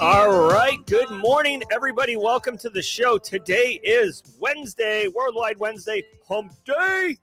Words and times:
All 0.00 0.48
right. 0.48 0.78
Good 0.86 1.10
morning, 1.10 1.60
everybody. 1.72 2.16
Welcome 2.16 2.56
to 2.58 2.70
the 2.70 2.82
show. 2.82 3.18
Today 3.18 3.80
is 3.82 4.22
Wednesday, 4.38 5.08
Worldwide 5.08 5.58
Wednesday, 5.58 6.04
Hump 6.28 6.52
Day, 6.64 7.18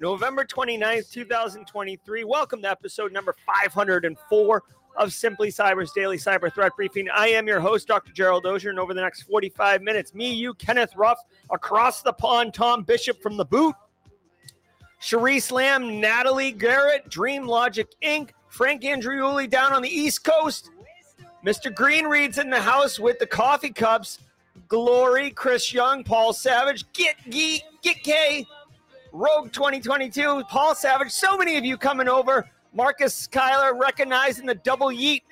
November 0.00 0.46
29th, 0.46 1.12
2023. 1.12 2.24
Welcome 2.24 2.62
to 2.62 2.70
episode 2.70 3.12
number 3.12 3.34
504 3.46 4.62
of 4.96 5.12
Simply 5.12 5.50
Cyber's 5.50 5.92
Daily 5.92 6.16
Cyber 6.16 6.50
Threat 6.50 6.72
Briefing. 6.74 7.06
I 7.14 7.28
am 7.28 7.46
your 7.46 7.60
host, 7.60 7.86
Dr. 7.86 8.14
Gerald 8.14 8.46
Auger, 8.46 8.70
and 8.70 8.78
over 8.78 8.94
the 8.94 9.02
next 9.02 9.24
45 9.24 9.82
minutes, 9.82 10.14
me, 10.14 10.32
you, 10.32 10.54
Kenneth 10.54 10.96
Ruff, 10.96 11.18
across 11.50 12.00
the 12.00 12.14
pond, 12.14 12.54
Tom 12.54 12.82
Bishop 12.82 13.20
from 13.20 13.36
the 13.36 13.44
boot, 13.44 13.74
Cherise 15.06 15.52
Lamb, 15.52 16.00
Natalie 16.00 16.50
Garrett, 16.50 17.08
Dream 17.08 17.46
Logic 17.46 17.86
Inc., 18.02 18.30
Frank 18.48 18.82
Andriuli 18.82 19.48
down 19.48 19.72
on 19.72 19.80
the 19.80 19.88
East 19.88 20.24
Coast, 20.24 20.70
Mr. 21.44 21.72
Green 21.72 22.06
reads 22.06 22.38
in 22.38 22.50
the 22.50 22.60
house 22.60 22.98
with 22.98 23.16
the 23.20 23.26
coffee 23.26 23.70
cups. 23.70 24.18
Glory, 24.66 25.30
Chris 25.30 25.72
Young, 25.72 26.02
Paul 26.02 26.32
Savage, 26.32 26.90
Get 26.92 27.14
Geek, 27.30 27.62
Get 27.82 28.02
K, 28.02 28.44
Rogue 29.12 29.52
2022, 29.52 30.42
Paul 30.48 30.74
Savage. 30.74 31.12
So 31.12 31.38
many 31.38 31.56
of 31.56 31.64
you 31.64 31.76
coming 31.76 32.08
over. 32.08 32.50
Marcus 32.74 33.14
Schuyler 33.14 33.78
recognizing 33.78 34.44
the 34.44 34.56
double 34.56 34.88
yeet. 34.88 35.22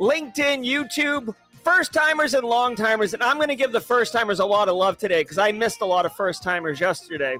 LinkedIn, 0.00 0.64
YouTube, 0.66 1.34
first 1.62 1.92
timers 1.92 2.32
and 2.32 2.46
long 2.46 2.76
timers. 2.76 3.12
And 3.12 3.22
I'm 3.22 3.36
going 3.36 3.48
to 3.48 3.56
give 3.56 3.72
the 3.72 3.80
first 3.80 4.14
timers 4.14 4.40
a 4.40 4.46
lot 4.46 4.70
of 4.70 4.76
love 4.76 4.96
today 4.96 5.22
because 5.22 5.36
I 5.36 5.52
missed 5.52 5.82
a 5.82 5.86
lot 5.86 6.06
of 6.06 6.14
first 6.14 6.42
timers 6.42 6.80
yesterday. 6.80 7.36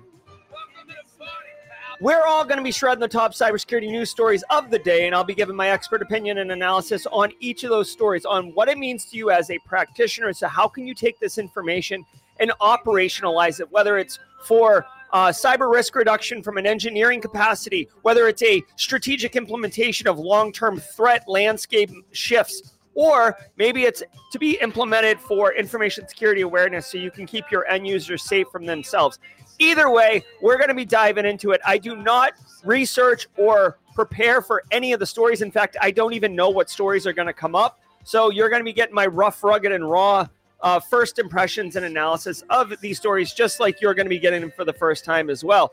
We're 1.98 2.26
all 2.26 2.44
going 2.44 2.58
to 2.58 2.62
be 2.62 2.72
shredding 2.72 3.00
the 3.00 3.08
top 3.08 3.32
cybersecurity 3.32 3.90
news 3.90 4.10
stories 4.10 4.44
of 4.50 4.68
the 4.68 4.78
day, 4.78 5.06
and 5.06 5.14
I'll 5.14 5.24
be 5.24 5.34
giving 5.34 5.56
my 5.56 5.70
expert 5.70 6.02
opinion 6.02 6.38
and 6.38 6.52
analysis 6.52 7.06
on 7.06 7.32
each 7.40 7.64
of 7.64 7.70
those 7.70 7.90
stories, 7.90 8.26
on 8.26 8.52
what 8.54 8.68
it 8.68 8.76
means 8.76 9.06
to 9.06 9.16
you 9.16 9.30
as 9.30 9.50
a 9.50 9.58
practitioner. 9.60 10.34
So, 10.34 10.46
how 10.46 10.68
can 10.68 10.86
you 10.86 10.94
take 10.94 11.18
this 11.20 11.38
information 11.38 12.04
and 12.38 12.52
operationalize 12.60 13.60
it, 13.60 13.72
whether 13.72 13.96
it's 13.96 14.18
for 14.44 14.84
uh, 15.14 15.28
cyber 15.28 15.72
risk 15.72 15.94
reduction 15.94 16.42
from 16.42 16.58
an 16.58 16.66
engineering 16.66 17.18
capacity, 17.18 17.88
whether 18.02 18.28
it's 18.28 18.42
a 18.42 18.62
strategic 18.76 19.34
implementation 19.34 20.06
of 20.06 20.18
long 20.18 20.52
term 20.52 20.78
threat 20.78 21.24
landscape 21.26 21.90
shifts, 22.12 22.74
or 22.94 23.38
maybe 23.56 23.84
it's 23.84 24.02
to 24.32 24.38
be 24.38 24.58
implemented 24.60 25.18
for 25.18 25.54
information 25.54 26.06
security 26.06 26.42
awareness 26.42 26.86
so 26.88 26.98
you 26.98 27.10
can 27.10 27.24
keep 27.26 27.50
your 27.50 27.66
end 27.68 27.86
users 27.86 28.22
safe 28.22 28.46
from 28.52 28.66
themselves. 28.66 29.18
Either 29.58 29.90
way, 29.90 30.24
we're 30.42 30.56
going 30.56 30.68
to 30.68 30.74
be 30.74 30.84
diving 30.84 31.24
into 31.24 31.52
it. 31.52 31.60
I 31.66 31.78
do 31.78 31.96
not 31.96 32.32
research 32.64 33.26
or 33.36 33.78
prepare 33.94 34.42
for 34.42 34.62
any 34.70 34.92
of 34.92 35.00
the 35.00 35.06
stories. 35.06 35.42
In 35.42 35.50
fact, 35.50 35.76
I 35.80 35.90
don't 35.90 36.12
even 36.12 36.36
know 36.36 36.50
what 36.50 36.68
stories 36.68 37.06
are 37.06 37.12
going 37.12 37.26
to 37.26 37.32
come 37.32 37.54
up. 37.54 37.80
So 38.04 38.30
you're 38.30 38.48
going 38.48 38.60
to 38.60 38.64
be 38.64 38.72
getting 38.72 38.94
my 38.94 39.06
rough, 39.06 39.42
rugged, 39.42 39.72
and 39.72 39.90
raw 39.90 40.28
uh, 40.60 40.80
first 40.80 41.18
impressions 41.18 41.76
and 41.76 41.84
analysis 41.84 42.42
of 42.50 42.72
these 42.80 42.98
stories, 42.98 43.32
just 43.32 43.60
like 43.60 43.80
you're 43.80 43.94
going 43.94 44.06
to 44.06 44.10
be 44.10 44.18
getting 44.18 44.40
them 44.40 44.50
for 44.50 44.64
the 44.64 44.72
first 44.72 45.04
time 45.04 45.30
as 45.30 45.44
well. 45.44 45.72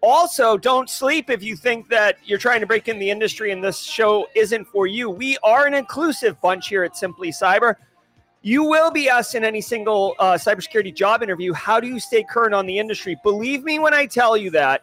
Also, 0.00 0.56
don't 0.56 0.90
sleep 0.90 1.30
if 1.30 1.42
you 1.42 1.54
think 1.54 1.88
that 1.88 2.18
you're 2.24 2.38
trying 2.38 2.60
to 2.60 2.66
break 2.66 2.88
in 2.88 2.98
the 2.98 3.08
industry 3.08 3.52
and 3.52 3.62
this 3.62 3.80
show 3.80 4.26
isn't 4.34 4.66
for 4.66 4.86
you. 4.86 5.08
We 5.08 5.38
are 5.44 5.66
an 5.66 5.74
inclusive 5.74 6.40
bunch 6.40 6.68
here 6.68 6.82
at 6.82 6.96
Simply 6.96 7.30
Cyber. 7.30 7.76
You 8.44 8.64
will 8.64 8.90
be 8.90 9.08
asked 9.08 9.36
in 9.36 9.44
any 9.44 9.60
single 9.60 10.16
uh, 10.18 10.32
cybersecurity 10.32 10.92
job 10.94 11.22
interview, 11.22 11.52
how 11.52 11.78
do 11.78 11.86
you 11.86 12.00
stay 12.00 12.24
current 12.24 12.54
on 12.54 12.66
the 12.66 12.76
industry? 12.76 13.16
Believe 13.22 13.62
me 13.62 13.78
when 13.78 13.94
I 13.94 14.06
tell 14.06 14.36
you 14.36 14.50
that. 14.50 14.82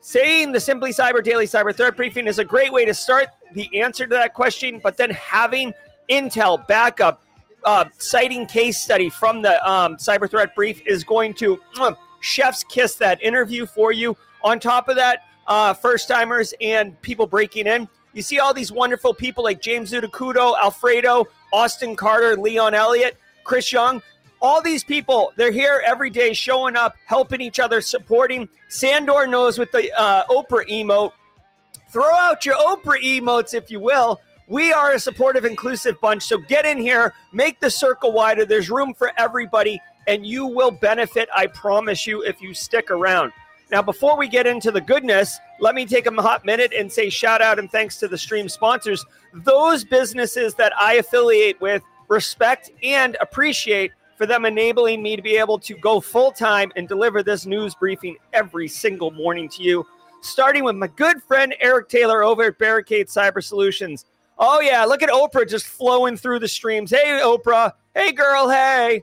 Saying 0.00 0.52
the 0.52 0.60
Simply 0.60 0.92
Cyber 0.92 1.22
Daily 1.22 1.46
Cyber 1.46 1.74
Threat 1.74 1.96
Briefing 1.96 2.28
is 2.28 2.38
a 2.38 2.44
great 2.44 2.72
way 2.72 2.84
to 2.84 2.94
start 2.94 3.28
the 3.54 3.80
answer 3.80 4.04
to 4.04 4.10
that 4.10 4.34
question, 4.34 4.80
but 4.82 4.96
then 4.96 5.10
having 5.10 5.72
intel, 6.08 6.64
backup, 6.68 7.22
uh, 7.64 7.84
citing 7.98 8.46
case 8.46 8.78
study 8.78 9.10
from 9.10 9.42
the 9.42 9.68
um, 9.68 9.96
Cyber 9.96 10.30
Threat 10.30 10.54
Brief 10.54 10.82
is 10.86 11.02
going 11.02 11.34
to 11.34 11.60
uh, 11.80 11.94
chef's 12.20 12.62
kiss 12.64 12.94
that 12.96 13.20
interview 13.22 13.66
for 13.66 13.92
you. 13.92 14.16
On 14.44 14.60
top 14.60 14.88
of 14.88 14.96
that, 14.96 15.24
uh, 15.48 15.74
first 15.74 16.06
timers 16.06 16.54
and 16.60 17.00
people 17.02 17.26
breaking 17.26 17.66
in. 17.66 17.88
You 18.12 18.22
see 18.22 18.38
all 18.38 18.54
these 18.54 18.70
wonderful 18.70 19.14
people 19.14 19.42
like 19.42 19.60
James 19.60 19.92
Zudacuto, 19.92 20.56
Alfredo, 20.60 21.26
Austin 21.52 21.96
Carter, 21.96 22.36
Leon 22.36 22.74
Elliott, 22.74 23.16
Chris 23.44 23.72
Young. 23.72 24.02
All 24.40 24.60
these 24.60 24.82
people, 24.82 25.32
they're 25.36 25.52
here 25.52 25.82
every 25.86 26.10
day 26.10 26.32
showing 26.32 26.76
up, 26.76 26.96
helping 27.06 27.40
each 27.40 27.60
other, 27.60 27.80
supporting. 27.80 28.48
Sandor 28.68 29.26
knows 29.26 29.58
with 29.58 29.70
the 29.70 29.92
uh, 29.96 30.24
Oprah 30.26 30.68
emote. 30.68 31.12
Throw 31.90 32.12
out 32.12 32.44
your 32.44 32.56
Oprah 32.56 33.00
emotes, 33.02 33.54
if 33.54 33.70
you 33.70 33.78
will. 33.78 34.20
We 34.48 34.72
are 34.72 34.92
a 34.92 34.98
supportive, 34.98 35.44
inclusive 35.44 36.00
bunch. 36.00 36.24
So 36.24 36.38
get 36.38 36.64
in 36.64 36.78
here, 36.78 37.14
make 37.32 37.60
the 37.60 37.70
circle 37.70 38.12
wider. 38.12 38.44
There's 38.44 38.68
room 38.70 38.94
for 38.94 39.12
everybody, 39.16 39.80
and 40.08 40.26
you 40.26 40.46
will 40.46 40.72
benefit, 40.72 41.28
I 41.34 41.46
promise 41.46 42.06
you, 42.06 42.22
if 42.22 42.42
you 42.42 42.52
stick 42.52 42.90
around. 42.90 43.32
Now, 43.72 43.80
before 43.80 44.18
we 44.18 44.28
get 44.28 44.46
into 44.46 44.70
the 44.70 44.82
goodness, 44.82 45.38
let 45.58 45.74
me 45.74 45.86
take 45.86 46.04
a 46.06 46.12
hot 46.20 46.44
minute 46.44 46.74
and 46.76 46.92
say 46.92 47.08
shout 47.08 47.40
out 47.40 47.58
and 47.58 47.70
thanks 47.70 47.96
to 48.00 48.06
the 48.06 48.18
stream 48.18 48.46
sponsors. 48.50 49.02
Those 49.32 49.82
businesses 49.82 50.52
that 50.56 50.74
I 50.78 50.96
affiliate 50.96 51.58
with 51.58 51.82
respect 52.08 52.70
and 52.82 53.16
appreciate 53.22 53.92
for 54.18 54.26
them 54.26 54.44
enabling 54.44 55.02
me 55.02 55.16
to 55.16 55.22
be 55.22 55.38
able 55.38 55.58
to 55.60 55.72
go 55.74 56.00
full 56.00 56.32
time 56.32 56.70
and 56.76 56.86
deliver 56.86 57.22
this 57.22 57.46
news 57.46 57.74
briefing 57.74 58.18
every 58.34 58.68
single 58.68 59.10
morning 59.10 59.48
to 59.48 59.62
you. 59.62 59.86
Starting 60.20 60.64
with 60.64 60.76
my 60.76 60.88
good 60.88 61.22
friend 61.22 61.54
Eric 61.58 61.88
Taylor 61.88 62.22
over 62.22 62.42
at 62.42 62.58
Barricade 62.58 63.06
Cyber 63.06 63.42
Solutions. 63.42 64.04
Oh, 64.38 64.60
yeah, 64.60 64.84
look 64.84 65.02
at 65.02 65.08
Oprah 65.08 65.48
just 65.48 65.64
flowing 65.64 66.18
through 66.18 66.40
the 66.40 66.48
streams. 66.48 66.90
Hey, 66.90 67.20
Oprah. 67.22 67.72
Hey, 67.94 68.12
girl. 68.12 68.50
Hey. 68.50 69.02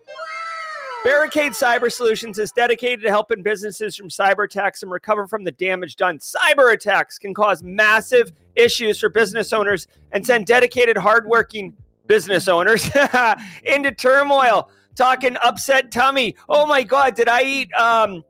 Barricade 1.01 1.53
Cyber 1.53 1.89
Solutions 1.89 2.37
is 2.39 2.51
dedicated 2.51 3.01
to 3.03 3.09
helping 3.09 3.41
businesses 3.41 3.95
from 3.95 4.09
cyber 4.09 4.43
attacks 4.43 4.83
and 4.83 4.91
recover 4.91 5.27
from 5.27 5.45
the 5.45 5.51
damage 5.51 5.95
done. 5.95 6.19
Cyber 6.19 6.73
attacks 6.73 7.17
can 7.17 7.33
cause 7.33 7.63
massive 7.63 8.33
issues 8.55 8.99
for 8.99 9.07
business 9.07 9.53
owners 9.53 9.87
and 10.11 10.25
send 10.25 10.45
dedicated, 10.45 10.97
hardworking 10.97 11.73
business 12.07 12.49
owners 12.49 12.89
into 13.63 13.91
turmoil. 13.93 14.69
Talking 14.95 15.37
upset 15.41 15.89
tummy. 15.89 16.35
Oh 16.49 16.65
my 16.65 16.83
God, 16.83 17.15
did 17.15 17.29
I 17.29 17.43
eat 17.43 17.73
um, 17.75 18.25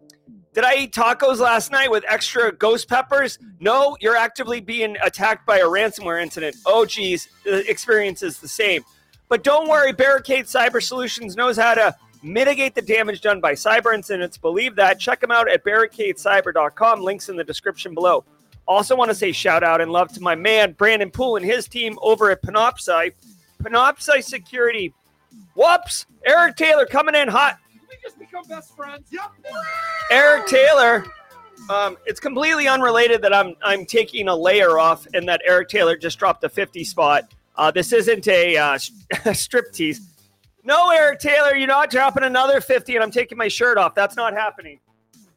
did 0.54 0.64
I 0.64 0.76
eat 0.76 0.94
tacos 0.94 1.40
last 1.40 1.72
night 1.72 1.90
with 1.90 2.04
extra 2.08 2.52
ghost 2.52 2.88
peppers? 2.88 3.40
No, 3.60 3.98
you're 4.00 4.16
actively 4.16 4.62
being 4.62 4.96
attacked 5.02 5.48
by 5.48 5.58
a 5.58 5.66
ransomware 5.66 6.22
incident. 6.22 6.56
Oh 6.68 6.86
geez, 6.86 7.28
the 7.44 7.68
experience 7.68 8.22
is 8.22 8.40
the 8.40 8.48
same. 8.48 8.84
But 9.30 9.44
don't 9.44 9.68
worry, 9.68 9.94
Barricade 9.94 10.46
Cyber 10.46 10.82
Solutions 10.84 11.36
knows 11.36 11.58
how 11.58 11.74
to 11.74 11.96
mitigate 12.22 12.76
the 12.76 12.82
damage 12.82 13.22
done 13.22 13.40
by 13.40 13.54
cyber 13.54 13.94
incidents. 13.94 14.38
Believe 14.38 14.76
that. 14.76 15.00
Check 15.00 15.22
them 15.22 15.32
out 15.32 15.50
at 15.50 15.64
barricadecyber.com. 15.64 17.02
Links 17.02 17.30
in 17.30 17.36
the 17.36 17.44
description 17.44 17.94
below. 17.94 18.24
Also, 18.68 18.96
want 18.96 19.10
to 19.10 19.16
say 19.16 19.32
shout 19.32 19.64
out 19.64 19.82
and 19.82 19.92
love 19.92 20.14
to 20.14 20.22
my 20.22 20.36
man 20.36 20.74
Brandon 20.74 21.10
Poole 21.10 21.38
and 21.38 21.46
his 21.46 21.68
team 21.68 21.98
over 22.02 22.30
at 22.30 22.42
Panoptcy. 22.44 23.14
Panoptcy 23.64 24.24
Security. 24.24 24.94
Whoops! 25.56 26.06
Eric 26.26 26.56
Taylor 26.56 26.86
coming 26.86 27.16
in 27.16 27.28
hot. 27.28 27.58
we 27.90 27.98
just 28.04 28.20
become 28.20 28.44
best 28.48 28.76
friends? 28.76 29.08
Yep. 29.12 29.32
Eric 30.12 30.48
Taylor. 30.48 31.06
Um, 31.70 31.98
it's 32.06 32.20
completely 32.20 32.68
unrelated 32.68 33.22
that 33.22 33.34
I'm 33.34 33.56
I'm 33.64 33.86
taking 33.86 34.28
a 34.28 34.36
layer 34.36 34.80
off 34.80 35.08
and 35.14 35.28
that 35.28 35.42
Eric 35.46 35.70
Taylor 35.70 35.98
just 35.98 36.20
dropped 36.20 36.44
a 36.44 36.50
50 36.50 36.84
spot. 36.84 37.34
Uh, 37.56 37.72
this 37.72 37.92
isn't 37.92 38.28
a 38.28 38.56
uh, 38.56 38.78
strip 39.34 39.72
tease. 39.74 40.02
No, 40.64 40.92
Eric 40.92 41.20
Taylor, 41.20 41.56
you're 41.56 41.68
not 41.68 41.90
dropping 41.90 42.24
another 42.24 42.62
50 42.62 42.96
and 42.96 43.04
I'm 43.04 43.12
taking 43.12 43.38
my 43.38 43.48
shirt 43.48 43.78
off. 43.78 43.96
That's 43.96 44.16
not 44.16 44.34
happening. 44.34 44.80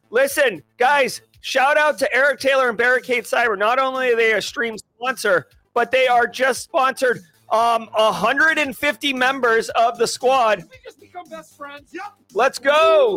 Listen, 0.09 0.61
guys, 0.77 1.21
shout 1.41 1.77
out 1.77 1.97
to 1.99 2.13
Eric 2.13 2.39
Taylor 2.39 2.69
and 2.69 2.77
Barricade 2.77 3.23
Cyber. 3.23 3.57
Not 3.57 3.79
only 3.79 4.13
are 4.13 4.15
they 4.15 4.33
a 4.33 4.41
stream 4.41 4.77
sponsor, 4.77 5.47
but 5.73 5.91
they 5.91 6.07
are 6.07 6.27
just 6.27 6.61
sponsored 6.61 7.21
um 7.51 7.87
150 7.93 9.13
members 9.13 9.69
of 9.69 9.97
the 9.97 10.07
squad. 10.07 10.59
We 10.63 10.77
just 10.83 10.99
become 10.99 11.27
best 11.29 11.55
friends? 11.57 11.93
Yep. 11.93 12.13
Let's 12.33 12.57
go. 12.57 13.15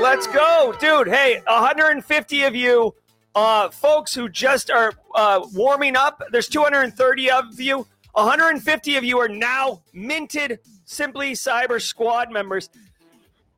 Let's 0.00 0.26
go. 0.26 0.74
Dude, 0.80 1.08
hey, 1.08 1.40
150 1.46 2.42
of 2.42 2.54
you 2.54 2.94
uh 3.34 3.68
folks 3.70 4.14
who 4.14 4.28
just 4.28 4.70
are 4.70 4.92
uh 5.14 5.46
warming 5.54 5.96
up. 5.96 6.22
There's 6.30 6.48
230 6.48 7.30
of 7.30 7.60
you. 7.60 7.86
150 8.12 8.96
of 8.96 9.04
you 9.04 9.18
are 9.18 9.28
now 9.28 9.82
minted 9.92 10.58
Simply 10.86 11.32
Cyber 11.32 11.82
squad 11.82 12.30
members. 12.30 12.70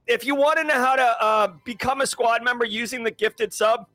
If 0.07 0.25
you 0.25 0.35
want 0.35 0.59
to 0.59 0.65
know 0.65 0.75
how 0.75 0.97
to 0.97 1.23
uh, 1.23 1.49
become 1.63 2.01
a 2.01 2.07
squad 2.07 2.43
member 2.43 2.65
using 2.65 3.05
the 3.05 3.11
gifted 3.11 3.53
sub, 3.53 3.87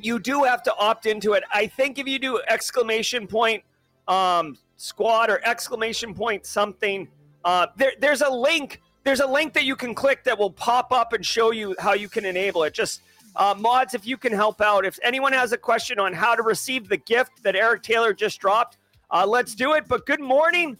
you 0.00 0.20
do 0.20 0.44
have 0.44 0.62
to 0.62 0.74
opt 0.76 1.06
into 1.06 1.32
it. 1.32 1.42
I 1.52 1.66
think 1.66 1.98
if 1.98 2.06
you 2.06 2.20
do 2.20 2.40
exclamation 2.48 3.26
point 3.26 3.64
um, 4.06 4.56
squad 4.76 5.30
or 5.30 5.40
exclamation 5.44 6.14
point 6.14 6.46
something, 6.46 7.08
uh, 7.44 7.66
there, 7.76 7.92
there's 8.00 8.22
a 8.22 8.30
link. 8.30 8.80
There's 9.02 9.20
a 9.20 9.26
link 9.26 9.52
that 9.54 9.64
you 9.64 9.74
can 9.74 9.92
click 9.92 10.22
that 10.24 10.38
will 10.38 10.52
pop 10.52 10.92
up 10.92 11.12
and 11.12 11.26
show 11.26 11.50
you 11.50 11.74
how 11.80 11.94
you 11.94 12.08
can 12.08 12.24
enable 12.24 12.62
it. 12.62 12.72
Just 12.72 13.02
uh, 13.34 13.54
mods, 13.58 13.94
if 13.94 14.06
you 14.06 14.16
can 14.16 14.32
help 14.32 14.60
out. 14.60 14.86
If 14.86 15.00
anyone 15.02 15.32
has 15.32 15.52
a 15.52 15.58
question 15.58 15.98
on 15.98 16.12
how 16.12 16.36
to 16.36 16.42
receive 16.42 16.88
the 16.88 16.96
gift 16.98 17.42
that 17.42 17.56
Eric 17.56 17.82
Taylor 17.82 18.12
just 18.12 18.40
dropped, 18.40 18.78
uh, 19.10 19.26
let's 19.26 19.56
do 19.56 19.72
it. 19.74 19.88
But 19.88 20.06
good 20.06 20.20
morning. 20.20 20.78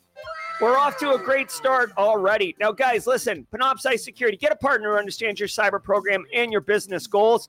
We're 0.61 0.79
off 0.79 0.99
to 0.99 1.15
a 1.15 1.19
great 1.19 1.51
start 1.51 1.93
already. 1.99 2.55
Now, 2.61 2.71
guys, 2.71 3.09
listen, 3.09 3.47
Panoptcy 3.53 3.99
Security, 3.99 4.37
get 4.37 4.53
a 4.53 4.57
partner 4.57 4.93
who 4.93 4.99
understands 4.99 5.41
your 5.41 5.49
cyber 5.49 5.83
program 5.83 6.25
and 6.33 6.53
your 6.53 6.61
business 6.61 7.09
goals. 7.09 7.49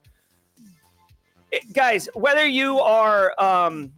It, 1.52 1.72
guys, 1.72 2.08
whether 2.14 2.44
you 2.44 2.80
are 2.80 3.32
um, 3.40 3.92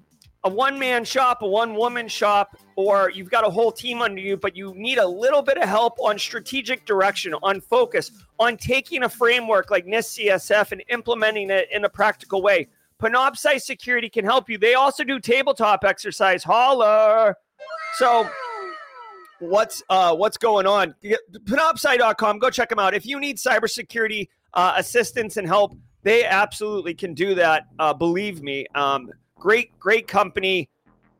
a 0.44 0.50
one 0.50 0.78
man 0.78 1.04
shop, 1.04 1.40
a 1.40 1.48
one 1.48 1.74
woman 1.74 2.06
shop, 2.06 2.58
or 2.76 3.10
you've 3.10 3.30
got 3.30 3.46
a 3.46 3.50
whole 3.50 3.72
team 3.72 4.02
under 4.02 4.20
you, 4.20 4.36
but 4.36 4.54
you 4.54 4.74
need 4.76 4.98
a 4.98 5.06
little 5.06 5.42
bit 5.42 5.56
of 5.56 5.66
help 5.66 5.98
on 6.00 6.18
strategic 6.18 6.84
direction, 6.84 7.34
on 7.42 7.62
focus, 7.62 8.12
on 8.38 8.58
taking 8.58 9.04
a 9.04 9.08
framework 9.08 9.70
like 9.70 9.86
NIST 9.86 10.26
CSF 10.26 10.72
and 10.72 10.82
implementing 10.90 11.48
it 11.48 11.68
in 11.72 11.86
a 11.86 11.88
practical 11.88 12.42
way. 12.42 12.68
Panoptcy 13.00 13.58
Security 13.58 14.10
can 14.10 14.24
help 14.26 14.50
you. 14.50 14.58
They 14.58 14.74
also 14.74 15.02
do 15.02 15.18
tabletop 15.18 15.84
exercise. 15.84 16.44
Holler. 16.44 17.36
So, 17.94 18.28
what's 19.40 19.82
uh, 19.88 20.14
what's 20.14 20.36
going 20.36 20.66
on. 20.66 20.94
Panoptcy.com, 21.44 22.38
go 22.38 22.50
check 22.50 22.68
them 22.68 22.78
out. 22.78 22.94
If 22.94 23.06
you 23.06 23.20
need 23.20 23.36
cybersecurity 23.36 24.28
uh, 24.54 24.74
assistance 24.76 25.36
and 25.36 25.46
help, 25.46 25.76
they 26.02 26.24
absolutely 26.24 26.94
can 26.94 27.14
do 27.14 27.34
that. 27.34 27.66
Uh, 27.78 27.92
believe 27.92 28.42
me. 28.42 28.66
Um, 28.74 29.10
great, 29.36 29.78
great 29.78 30.08
company, 30.08 30.68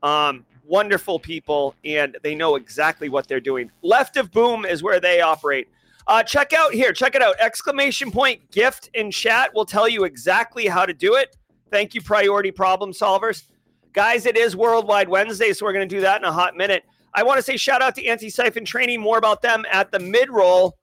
um, 0.02 0.44
wonderful 0.64 1.18
people, 1.18 1.74
and 1.84 2.16
they 2.22 2.34
know 2.34 2.56
exactly 2.56 3.08
what 3.08 3.28
they're 3.28 3.40
doing. 3.40 3.70
Left 3.82 4.16
of 4.16 4.30
Boom 4.30 4.64
is 4.64 4.82
where 4.82 5.00
they 5.00 5.20
operate. 5.20 5.68
Uh, 6.06 6.22
check 6.22 6.52
out 6.54 6.72
here, 6.72 6.92
check 6.92 7.14
it 7.14 7.22
out. 7.22 7.36
Exclamation 7.38 8.10
point 8.10 8.50
gift 8.50 8.88
in 8.94 9.10
chat 9.10 9.54
will 9.54 9.66
tell 9.66 9.88
you 9.88 10.04
exactly 10.04 10.66
how 10.66 10.86
to 10.86 10.94
do 10.94 11.16
it. 11.16 11.36
Thank 11.70 11.94
you, 11.94 12.00
priority 12.00 12.50
problem 12.50 12.92
solvers. 12.92 13.44
Guys, 13.92 14.24
it 14.26 14.36
is 14.36 14.56
Worldwide 14.56 15.08
Wednesday, 15.08 15.52
so 15.52 15.66
we're 15.66 15.72
going 15.72 15.86
to 15.86 15.94
do 15.94 16.00
that 16.00 16.20
in 16.20 16.24
a 16.24 16.32
hot 16.32 16.56
minute. 16.56 16.84
I 17.14 17.22
want 17.22 17.38
to 17.38 17.42
say 17.42 17.56
shout 17.56 17.82
out 17.82 17.94
to 17.96 18.04
Antisyphon 18.04 18.64
Training. 18.64 19.00
More 19.00 19.18
about 19.18 19.42
them 19.42 19.64
at 19.70 19.90
the 19.90 19.98
mid 19.98 20.30
roll. 20.30 20.76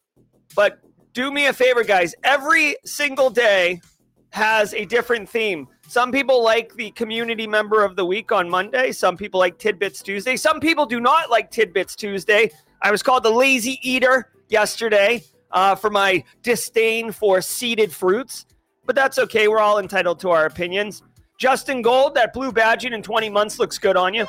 But 0.56 0.80
do 1.14 1.32
me 1.32 1.48
a 1.48 1.54
favor, 1.54 1.84
guys. 1.84 2.14
Every 2.24 2.76
single 2.86 3.30
day 3.30 3.82
has 4.32 4.74
a 4.74 4.86
different 4.86 5.30
theme. 5.30 5.68
Some 5.88 6.12
people 6.12 6.44
like 6.44 6.74
the 6.76 6.92
community 6.92 7.48
member 7.48 7.86
of 7.86 7.96
the 7.96 8.06
week 8.06 8.32
on 8.32 8.50
Monday. 8.50 8.92
Some 8.92 9.16
people 9.16 9.40
like 9.40 9.58
Tidbits 9.58 10.02
Tuesday. 10.02 10.36
Some 10.36 10.60
people 10.60 10.86
do 10.86 11.00
not 11.00 11.30
like 11.30 11.52
Tidbits 11.52 11.96
Tuesday. 11.96 12.52
I 12.82 12.92
was 12.92 13.02
called 13.02 13.24
the 13.24 13.30
lazy 13.30 13.80
eater 13.82 14.32
yesterday 14.50 15.24
uh, 15.52 15.76
for 15.76 15.90
my 15.90 16.24
disdain 16.44 17.12
for 17.12 17.42
seeded 17.42 17.94
fruits, 17.94 18.46
but 18.86 18.96
that's 18.96 19.18
okay. 19.20 19.48
We're 19.48 19.60
all 19.60 19.80
entitled 19.80 20.20
to 20.22 20.32
our 20.32 20.46
opinions. 20.46 21.02
Justin 21.38 21.82
Gold, 21.82 22.16
that 22.16 22.34
blue 22.34 22.52
badging 22.52 22.94
in 22.94 23.02
20 23.02 23.30
months 23.30 23.60
looks 23.60 23.78
good 23.78 23.96
on 23.96 24.14
you. 24.14 24.26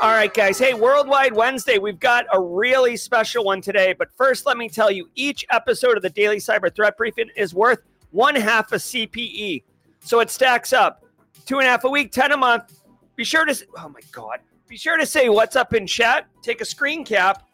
All 0.00 0.12
right, 0.12 0.32
guys. 0.32 0.58
Hey, 0.58 0.72
Worldwide 0.72 1.34
Wednesday, 1.34 1.76
we've 1.76 2.00
got 2.00 2.24
a 2.32 2.40
really 2.40 2.96
special 2.96 3.44
one 3.44 3.60
today. 3.60 3.92
But 3.92 4.08
first, 4.16 4.46
let 4.46 4.56
me 4.56 4.66
tell 4.66 4.90
you 4.90 5.10
each 5.14 5.44
episode 5.50 5.94
of 5.98 6.02
the 6.02 6.08
Daily 6.08 6.38
Cyber 6.38 6.74
Threat 6.74 6.96
Briefing 6.96 7.28
is 7.36 7.52
worth 7.52 7.80
one 8.10 8.34
half 8.34 8.72
a 8.72 8.76
CPE. 8.76 9.62
So 10.00 10.20
it 10.20 10.30
stacks 10.30 10.72
up 10.72 11.04
two 11.44 11.58
and 11.58 11.66
a 11.66 11.70
half 11.70 11.84
a 11.84 11.90
week, 11.90 12.12
10 12.12 12.32
a 12.32 12.36
month. 12.38 12.80
Be 13.14 13.24
sure 13.24 13.44
to, 13.44 13.54
oh 13.76 13.90
my 13.90 14.00
God, 14.10 14.38
be 14.68 14.78
sure 14.78 14.96
to 14.96 15.04
say 15.04 15.28
what's 15.28 15.54
up 15.54 15.74
in 15.74 15.86
chat, 15.86 16.26
take 16.40 16.62
a 16.62 16.64
screen 16.64 17.04
cap, 17.04 17.46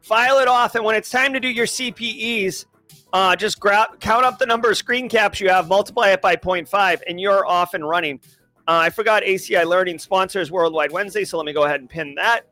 file 0.00 0.38
it 0.38 0.48
off. 0.48 0.74
And 0.74 0.86
when 0.86 0.94
it's 0.94 1.10
time 1.10 1.34
to 1.34 1.40
do 1.40 1.48
your 1.48 1.66
CPEs, 1.66 2.64
uh, 3.12 3.36
just 3.36 3.60
grab, 3.60 4.00
count 4.00 4.24
up 4.24 4.38
the 4.38 4.46
number 4.46 4.70
of 4.70 4.78
screen 4.78 5.10
caps 5.10 5.38
you 5.38 5.50
have, 5.50 5.68
multiply 5.68 6.12
it 6.12 6.22
by 6.22 6.34
0.5, 6.34 7.00
and 7.06 7.20
you're 7.20 7.44
off 7.46 7.74
and 7.74 7.86
running. 7.86 8.20
Uh, 8.68 8.80
I 8.82 8.90
forgot 8.90 9.22
ACI 9.22 9.66
Learning 9.66 9.98
sponsors 9.98 10.50
Worldwide 10.50 10.92
Wednesday, 10.92 11.24
so 11.24 11.38
let 11.38 11.46
me 11.46 11.54
go 11.54 11.64
ahead 11.64 11.80
and 11.80 11.88
pin 11.88 12.14
that. 12.16 12.42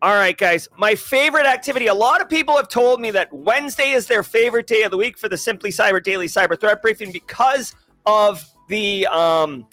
All 0.00 0.14
right, 0.14 0.38
guys. 0.38 0.68
My 0.78 0.94
favorite 0.94 1.44
activity. 1.44 1.88
A 1.88 1.94
lot 1.94 2.20
of 2.20 2.28
people 2.28 2.56
have 2.56 2.68
told 2.68 3.00
me 3.00 3.10
that 3.10 3.32
Wednesday 3.32 3.90
is 3.90 4.06
their 4.06 4.22
favorite 4.22 4.68
day 4.68 4.82
of 4.82 4.92
the 4.92 4.96
week 4.96 5.18
for 5.18 5.28
the 5.28 5.36
Simply 5.36 5.70
Cyber 5.70 6.00
Daily 6.00 6.28
Cyber 6.28 6.58
Threat 6.58 6.80
Briefing 6.80 7.10
because 7.10 7.74
of 8.06 8.48
the 8.68 9.08
um, 9.08 9.66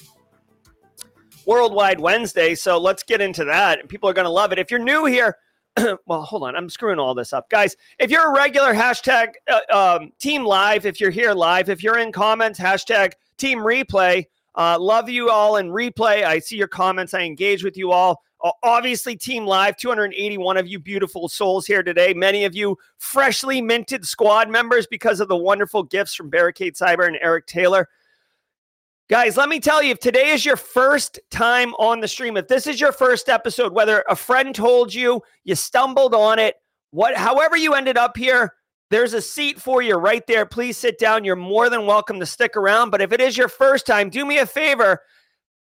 Worldwide 1.46 2.00
Wednesday. 2.00 2.56
So 2.56 2.80
let's 2.80 3.04
get 3.04 3.22
into 3.22 3.46
that. 3.46 3.80
And 3.80 3.88
people 3.88 4.10
are 4.10 4.14
going 4.14 4.26
to 4.26 4.32
love 4.32 4.52
it. 4.52 4.58
If 4.58 4.72
you're 4.72 4.84
new 4.84 5.06
here, 5.06 5.38
well, 6.08 6.24
hold 6.24 6.42
on. 6.42 6.56
I'm 6.56 6.70
screwing 6.70 6.98
all 6.98 7.14
this 7.14 7.34
up. 7.34 7.52
Guys, 7.52 7.76
if 8.00 8.10
you're 8.10 8.32
a 8.32 8.36
regular 8.36 8.74
hashtag 8.74 9.34
uh, 9.48 9.98
um, 10.00 10.12
team 10.18 10.44
live, 10.44 10.88
if 10.88 11.00
you're 11.00 11.12
here 11.12 11.34
live, 11.34 11.70
if 11.70 11.84
you're 11.84 12.00
in 12.00 12.12
comments, 12.12 12.60
hashtag 12.60 13.14
team 13.38 13.60
replay, 13.60 14.26
uh, 14.58 14.78
love 14.80 15.08
you 15.08 15.30
all 15.30 15.58
in 15.58 15.70
replay. 15.70 16.24
I 16.24 16.40
see 16.40 16.58
your 16.58 16.68
comments. 16.68 17.14
I 17.14 17.22
engage 17.22 17.64
with 17.64 17.78
you 17.78 17.92
all. 17.92 18.24
Obviously, 18.64 19.16
Team 19.16 19.46
Live, 19.46 19.78
281 19.78 20.58
of 20.58 20.68
you 20.68 20.80
beautiful 20.80 21.30
souls 21.30 21.66
here 21.66 21.84
today. 21.84 22.14
Many 22.14 22.44
of 22.44 22.56
you 22.56 22.78
freshly 22.98 23.62
minted 23.62 24.06
squad 24.06 24.50
members 24.50 24.86
because 24.88 25.20
of 25.20 25.28
the 25.28 25.36
wonderful 25.36 25.84
gifts 25.84 26.14
from 26.14 26.30
Barricade 26.30 26.76
Cyber 26.76 27.08
and 27.08 27.18
Eric 27.22 27.46
Taylor. 27.48 27.88
Guys, 29.10 29.38
let 29.38 29.48
me 29.48 29.60
tell 29.60 29.82
you, 29.82 29.92
if 29.92 30.00
today 30.00 30.32
is 30.32 30.46
your 30.46 30.58
first 30.58 31.20
time 31.32 31.74
on 31.76 32.00
the 32.00 32.08
stream, 32.08 32.36
if 32.36 32.48
this 32.48 32.68
is 32.68 32.82
your 32.82 32.92
first 32.92 33.30
episode, 33.30 33.74
whether 33.74 34.04
a 34.10 34.16
friend 34.16 34.54
told 34.54 34.94
you, 34.94 35.22
you 35.46 35.56
stumbled 35.56 36.14
on 36.14 36.40
it, 36.40 36.56
what 36.92 37.16
however 37.16 37.56
you 37.56 37.74
ended 37.74 37.98
up 37.98 38.18
here, 38.18 38.54
there's 38.90 39.14
a 39.14 39.22
seat 39.22 39.62
for 39.62 39.82
you 39.82 39.96
right 39.96 40.26
there. 40.28 40.46
Please 40.46 40.78
sit 40.78 40.98
down. 40.98 41.24
You're 41.24 41.36
more 41.36 41.70
than 41.70 41.86
welcome 41.86 42.20
to 42.20 42.26
stick 42.26 42.56
around. 42.56 42.90
But 42.90 43.02
if 43.02 43.12
it 43.12 43.22
is 43.22 43.38
your 43.38 43.50
first 43.50 43.86
time, 43.86 44.10
do 44.10 44.26
me 44.26 44.38
a 44.40 44.46
favor 44.46 45.02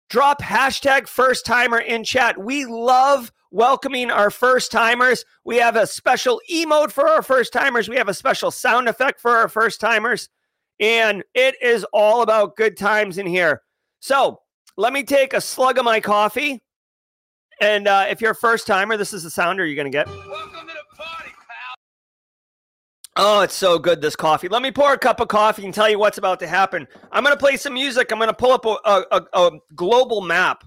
drop 0.09 0.41
hashtag 0.41 1.07
first 1.07 1.45
timer 1.45 1.79
in 1.79 2.03
chat. 2.03 2.37
We 2.37 2.65
love 2.65 3.31
welcoming 3.49 4.11
our 4.11 4.29
first 4.29 4.71
timers. 4.71 5.25
We 5.43 5.57
have 5.57 5.75
a 5.75 5.87
special 5.87 6.41
emote 6.51 6.91
for 6.91 7.07
our 7.07 7.21
first 7.21 7.53
timers, 7.53 7.89
we 7.89 7.97
have 7.97 8.09
a 8.09 8.13
special 8.13 8.51
sound 8.51 8.89
effect 8.89 9.19
for 9.21 9.31
our 9.31 9.47
first 9.47 9.79
timers. 9.79 10.29
And 10.79 11.23
it 11.33 11.55
is 11.61 11.85
all 11.93 12.23
about 12.23 12.55
good 12.55 12.77
times 12.77 13.17
in 13.17 13.27
here. 13.27 13.61
So 13.99 14.41
let 14.75 14.91
me 14.91 15.03
take 15.03 15.33
a 15.33 15.41
slug 15.41 15.77
of 15.77 15.85
my 15.85 15.99
coffee. 15.99 16.61
And 17.61 17.87
uh, 17.87 18.07
if 18.09 18.21
you're 18.21 18.31
a 18.31 18.35
first 18.35 18.67
timer, 18.67 18.97
this 18.97 19.13
is 19.13 19.23
the 19.23 19.29
sounder 19.29 19.65
you're 19.65 19.75
going 19.75 19.91
to 19.91 19.95
get. 19.95 20.07
Welcome 20.07 20.67
to 20.67 20.73
the 20.73 20.95
party, 20.97 21.29
pal. 21.29 21.75
Oh, 23.15 23.41
it's 23.41 23.53
so 23.53 23.77
good, 23.77 24.01
this 24.01 24.15
coffee. 24.15 24.47
Let 24.47 24.63
me 24.63 24.71
pour 24.71 24.91
a 24.93 24.97
cup 24.97 25.19
of 25.19 25.27
coffee 25.27 25.65
and 25.65 25.73
tell 25.73 25.87
you 25.87 25.99
what's 25.99 26.17
about 26.17 26.39
to 26.39 26.47
happen. 26.47 26.87
I'm 27.11 27.23
going 27.23 27.35
to 27.35 27.39
play 27.39 27.57
some 27.57 27.75
music. 27.75 28.11
I'm 28.11 28.17
going 28.17 28.27
to 28.27 28.33
pull 28.33 28.51
up 28.51 28.65
a, 28.65 29.05
a, 29.11 29.23
a 29.33 29.51
global 29.75 30.21
map. 30.21 30.63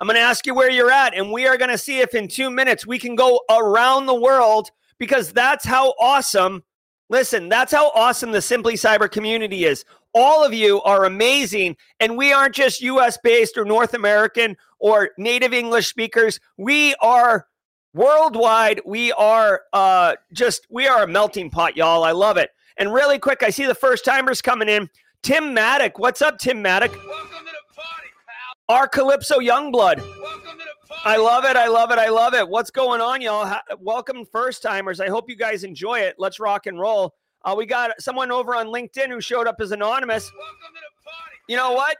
I'm 0.00 0.06
going 0.06 0.14
to 0.16 0.22
ask 0.22 0.46
you 0.46 0.54
where 0.54 0.70
you're 0.70 0.90
at, 0.90 1.14
and 1.14 1.30
we 1.30 1.46
are 1.46 1.58
going 1.58 1.70
to 1.70 1.76
see 1.76 1.98
if 1.98 2.14
in 2.14 2.28
two 2.28 2.50
minutes 2.50 2.86
we 2.86 2.98
can 2.98 3.14
go 3.14 3.40
around 3.50 4.06
the 4.06 4.14
world 4.14 4.70
because 4.98 5.32
that's 5.32 5.66
how 5.66 5.92
awesome. 6.00 6.62
Listen, 7.10 7.48
that's 7.50 7.72
how 7.72 7.90
awesome 7.94 8.32
the 8.32 8.40
Simply 8.40 8.74
Cyber 8.74 9.10
community 9.10 9.64
is. 9.64 9.84
All 10.14 10.42
of 10.42 10.54
you 10.54 10.80
are 10.82 11.04
amazing, 11.04 11.76
and 12.00 12.16
we 12.16 12.32
aren't 12.32 12.54
just 12.54 12.80
US 12.80 13.18
based 13.22 13.58
or 13.58 13.66
North 13.66 13.92
American 13.92 14.56
or 14.78 15.10
native 15.18 15.52
English 15.52 15.88
speakers. 15.88 16.40
We 16.56 16.94
are 17.02 17.46
worldwide. 17.94 18.80
We 18.84 19.12
are 19.12 19.62
uh, 19.72 20.16
just, 20.32 20.66
we 20.70 20.86
are 20.86 21.02
a 21.04 21.06
melting 21.08 21.50
pot, 21.50 21.76
y'all. 21.76 22.04
I 22.04 22.12
love 22.12 22.36
it. 22.36 22.50
And 22.76 22.92
really 22.92 23.18
quick, 23.18 23.42
I 23.42 23.50
see 23.50 23.66
the 23.66 23.74
first 23.74 24.04
timers 24.04 24.40
coming 24.40 24.68
in. 24.68 24.88
Tim 25.22 25.52
Maddock. 25.52 25.98
What's 25.98 26.22
up, 26.22 26.38
Tim 26.38 26.62
Maddock? 26.62 26.92
Welcome 26.92 27.08
to 27.08 27.44
the 27.44 27.74
party, 27.74 28.08
pal. 28.26 28.76
Our 28.76 28.88
Calypso 28.88 29.38
Youngblood. 29.38 29.98
Welcome 29.98 30.58
to 30.58 30.64
the 30.64 30.88
party. 30.88 31.02
I 31.04 31.16
love 31.16 31.44
it. 31.44 31.56
I 31.56 31.66
love 31.66 31.90
it. 31.90 31.98
I 31.98 32.08
love 32.08 32.34
it. 32.34 32.48
What's 32.48 32.70
going 32.70 33.00
on, 33.00 33.20
y'all? 33.20 33.52
Welcome, 33.80 34.24
first 34.30 34.62
timers. 34.62 35.00
I 35.00 35.08
hope 35.08 35.28
you 35.28 35.36
guys 35.36 35.64
enjoy 35.64 36.00
it. 36.00 36.14
Let's 36.18 36.38
rock 36.38 36.66
and 36.66 36.78
roll. 36.78 37.14
Uh, 37.44 37.54
we 37.56 37.66
got 37.66 38.00
someone 38.00 38.30
over 38.30 38.54
on 38.54 38.66
LinkedIn 38.66 39.08
who 39.08 39.20
showed 39.20 39.46
up 39.46 39.56
as 39.60 39.72
anonymous. 39.72 40.30
Welcome 40.32 40.56
to 40.74 40.80
the 40.80 41.10
party. 41.10 41.36
You 41.48 41.56
know 41.56 41.72
what? 41.72 41.96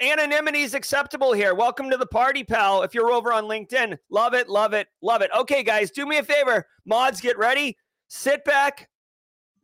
Anonymity 0.00 0.60
is 0.60 0.74
acceptable 0.74 1.32
here. 1.32 1.54
Welcome 1.54 1.88
to 1.90 1.96
the 1.96 2.06
party, 2.06 2.44
pal. 2.44 2.82
If 2.82 2.94
you're 2.94 3.10
over 3.10 3.32
on 3.32 3.44
LinkedIn, 3.44 3.96
love 4.10 4.34
it, 4.34 4.46
love 4.46 4.74
it, 4.74 4.88
love 5.00 5.22
it. 5.22 5.30
Okay, 5.34 5.62
guys, 5.62 5.90
do 5.90 6.04
me 6.04 6.18
a 6.18 6.22
favor. 6.22 6.66
Mods, 6.84 7.20
get 7.20 7.38
ready. 7.38 7.78
Sit 8.08 8.44
back 8.44 8.90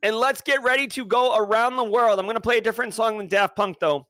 and 0.02 0.16
let's 0.16 0.40
get 0.40 0.62
ready 0.62 0.86
to 0.88 1.04
go 1.04 1.36
around 1.36 1.76
the 1.76 1.84
world. 1.84 2.18
I'm 2.18 2.24
going 2.24 2.34
to 2.34 2.40
play 2.40 2.56
a 2.56 2.62
different 2.62 2.94
song 2.94 3.18
than 3.18 3.28
Daft 3.28 3.56
Punk, 3.56 3.78
though. 3.78 4.06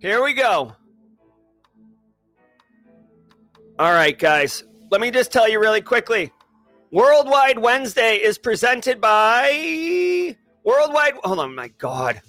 Here 0.00 0.22
we 0.22 0.34
go. 0.34 0.76
All 3.78 3.92
right, 3.92 4.18
guys. 4.18 4.64
Let 4.90 5.00
me 5.00 5.10
just 5.10 5.32
tell 5.32 5.48
you 5.48 5.58
really 5.58 5.80
quickly. 5.80 6.30
Worldwide 6.92 7.58
Wednesday 7.58 8.16
is 8.16 8.36
presented 8.36 9.00
by 9.00 10.36
Worldwide. 10.62 11.14
Hold 11.24 11.38
on, 11.38 11.54
my 11.54 11.68
God. 11.68 12.20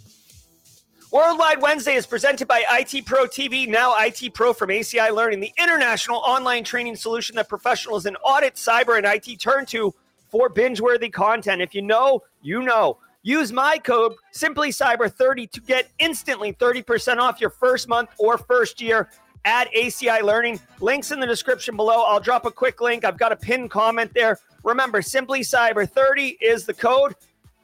Worldwide 1.15 1.61
Wednesday 1.61 1.93
is 1.93 2.05
presented 2.05 2.45
by 2.45 2.65
IT 2.69 3.05
Pro 3.05 3.23
TV, 3.23 3.69
now 3.69 3.95
IT 3.97 4.33
Pro 4.33 4.51
from 4.51 4.67
ACI 4.67 5.15
Learning, 5.15 5.39
the 5.39 5.53
international 5.57 6.17
online 6.17 6.65
training 6.65 6.97
solution 6.97 7.37
that 7.37 7.47
professionals 7.47 8.05
in 8.05 8.17
audit, 8.17 8.55
cyber, 8.55 8.97
and 8.97 9.05
IT 9.05 9.39
turn 9.39 9.65
to 9.67 9.93
for 10.29 10.49
binge 10.49 10.81
worthy 10.81 11.09
content. 11.09 11.61
If 11.61 11.73
you 11.73 11.83
know, 11.83 12.23
you 12.41 12.63
know. 12.63 12.97
Use 13.23 13.53
my 13.53 13.77
code 13.77 14.15
SimplyCyber30 14.33 15.51
to 15.51 15.61
get 15.61 15.89
instantly 15.99 16.51
30% 16.51 17.19
off 17.19 17.39
your 17.39 17.49
first 17.49 17.87
month 17.87 18.09
or 18.19 18.37
first 18.37 18.81
year 18.81 19.09
at 19.45 19.71
ACI 19.71 20.21
Learning. 20.21 20.59
Links 20.81 21.11
in 21.11 21.21
the 21.21 21.27
description 21.27 21.77
below. 21.77 22.03
I'll 22.03 22.19
drop 22.19 22.45
a 22.45 22.51
quick 22.51 22.81
link. 22.81 23.05
I've 23.05 23.17
got 23.17 23.31
a 23.31 23.37
pinned 23.37 23.71
comment 23.71 24.11
there. 24.13 24.37
Remember, 24.65 24.99
SimplyCyber30 24.99 26.39
is 26.41 26.65
the 26.65 26.73
code. 26.73 27.15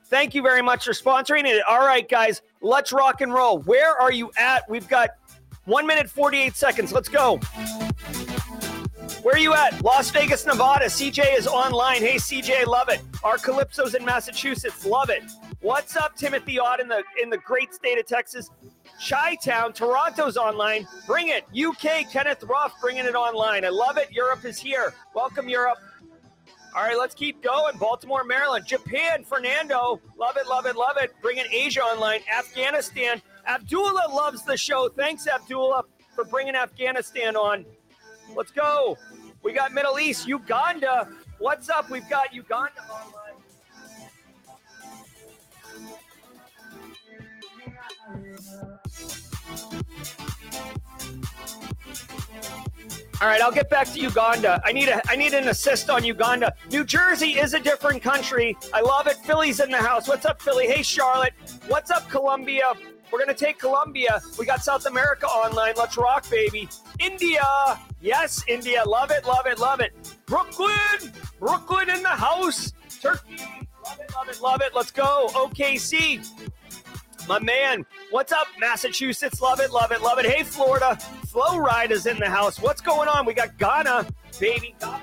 Thank 0.05 0.36
you 0.36 0.41
very 0.41 0.62
much 0.62 0.86
for 0.86 0.93
sponsoring 0.93 1.46
it. 1.46 1.62
All 1.67 1.86
right, 1.86 2.08
guys, 2.08 2.41
let's 2.62 2.91
rock 2.94 3.22
and 3.22 3.34
roll. 3.34 3.60
Where 3.60 4.00
are 4.00 4.12
you 4.12 4.32
at? 4.38 4.70
We've 4.70 4.88
got 4.88 5.10
one 5.65 5.86
minute, 5.86 6.10
48 6.10 6.56
seconds. 6.56 6.91
Let's 6.94 7.10
go. 7.10 7.39
Where 9.24 9.36
are 9.36 9.39
you 9.39 9.53
at? 9.53 9.84
Las 9.84 10.10
Vegas, 10.10 10.46
Nevada. 10.46 10.86
CJ 10.86 11.38
is 11.38 11.46
online. 11.46 11.98
Hey, 11.98 12.15
CJ, 12.15 12.65
love 12.65 12.89
it. 12.89 13.01
Our 13.24 13.38
Calypso's 13.38 13.94
in 13.94 14.03
Massachusetts. 14.03 14.84
Love 14.86 15.10
it. 15.12 15.24
What's 15.62 15.96
up, 15.96 16.15
Timothy 16.15 16.58
Ott 16.58 16.80
in 16.80 16.88
the 16.88 17.03
in 17.22 17.30
the 17.30 17.38
great 17.38 17.72
state 17.72 18.00
of 18.00 18.08
Texas? 18.08 18.50
Chi 19.08 19.36
Town, 19.44 19.74
Toronto's 19.74 20.38
online. 20.38 20.88
Bring 21.06 21.30
it. 21.30 21.46
UK, 21.56 22.12
Kenneth 22.12 22.44
Ruff 22.44 22.74
bringing 22.82 23.06
it 23.06 23.13
online. 23.13 23.63
I 23.63 23.70
love 23.70 23.98
it. 23.98 24.12
Europe 24.12 24.44
is 24.44 24.58
here. 24.58 24.94
Welcome, 25.13 25.50
Europe. 25.50 25.77
All 26.73 26.83
right, 26.83 26.97
let's 26.97 27.13
keep 27.13 27.43
going. 27.43 27.77
Baltimore, 27.77 28.23
Maryland, 28.23 28.65
Japan, 28.65 29.25
Fernando. 29.25 29.99
Love 30.17 30.37
it, 30.37 30.47
love 30.47 30.65
it, 30.65 30.77
love 30.77 30.95
it. 30.97 31.13
Bringing 31.21 31.45
Asia 31.51 31.81
online. 31.81 32.21
Afghanistan. 32.33 33.21
Abdullah 33.45 34.09
loves 34.13 34.43
the 34.45 34.55
show. 34.55 34.87
Thanks, 34.87 35.27
Abdullah, 35.27 35.83
for 36.15 36.23
bringing 36.23 36.55
Afghanistan 36.55 37.35
on. 37.35 37.65
Let's 38.35 38.51
go. 38.51 38.97
We 39.43 39.51
got 39.51 39.73
Middle 39.73 39.99
East, 39.99 40.27
Uganda. 40.27 41.09
What's 41.39 41.69
up? 41.69 41.89
We've 41.89 42.09
got 42.09 42.33
Uganda 42.33 42.81
online. 42.89 43.31
All 53.21 53.27
right, 53.27 53.39
I'll 53.39 53.51
get 53.51 53.69
back 53.69 53.87
to 53.93 53.99
Uganda. 53.99 54.59
I 54.65 54.71
need 54.71 54.89
a 54.89 54.99
I 55.07 55.15
need 55.15 55.35
an 55.35 55.49
assist 55.49 55.91
on 55.91 56.03
Uganda. 56.03 56.55
New 56.71 56.83
Jersey 56.83 57.37
is 57.39 57.53
a 57.53 57.59
different 57.59 58.01
country. 58.01 58.57
I 58.73 58.81
love 58.81 59.05
it. 59.05 59.15
Philly's 59.17 59.59
in 59.59 59.69
the 59.69 59.77
house. 59.77 60.07
What's 60.07 60.25
up, 60.25 60.41
Philly? 60.41 60.65
Hey, 60.65 60.81
Charlotte. 60.81 61.33
What's 61.67 61.91
up, 61.91 62.09
Colombia? 62.09 62.73
We're 63.11 63.19
gonna 63.19 63.35
take 63.35 63.59
Colombia. 63.59 64.21
We 64.39 64.47
got 64.47 64.63
South 64.63 64.87
America 64.87 65.27
online. 65.27 65.73
Let's 65.77 65.97
rock, 65.97 66.27
baby. 66.31 66.67
India. 66.97 67.43
Yes, 68.01 68.43
India. 68.47 68.83
Love 68.87 69.11
it, 69.11 69.23
love 69.27 69.45
it, 69.45 69.59
love 69.59 69.81
it. 69.81 69.93
Brooklyn. 70.25 71.13
Brooklyn 71.39 71.91
in 71.91 72.01
the 72.01 72.09
house. 72.09 72.73
Turkey. 73.03 73.37
Love 73.85 73.99
it, 73.99 74.11
love 74.15 74.29
it, 74.29 74.41
love 74.41 74.61
it. 74.61 74.71
Let's 74.73 74.91
go. 74.91 75.29
OKC. 75.33 76.27
My 77.27 77.39
man, 77.39 77.85
what's 78.09 78.31
up, 78.31 78.47
Massachusetts? 78.59 79.41
Love 79.41 79.59
it, 79.59 79.71
love 79.71 79.91
it, 79.91 80.01
love 80.01 80.19
it. 80.19 80.25
Hey, 80.25 80.43
Florida, 80.43 80.95
Flow 81.27 81.57
Ride 81.57 81.91
is 81.91 82.05
in 82.05 82.17
the 82.17 82.29
house. 82.29 82.59
What's 82.59 82.81
going 82.81 83.07
on? 83.07 83.25
We 83.25 83.33
got 83.33 83.57
Ghana, 83.57 84.07
baby. 84.39 84.75
Oh, 84.83 85.01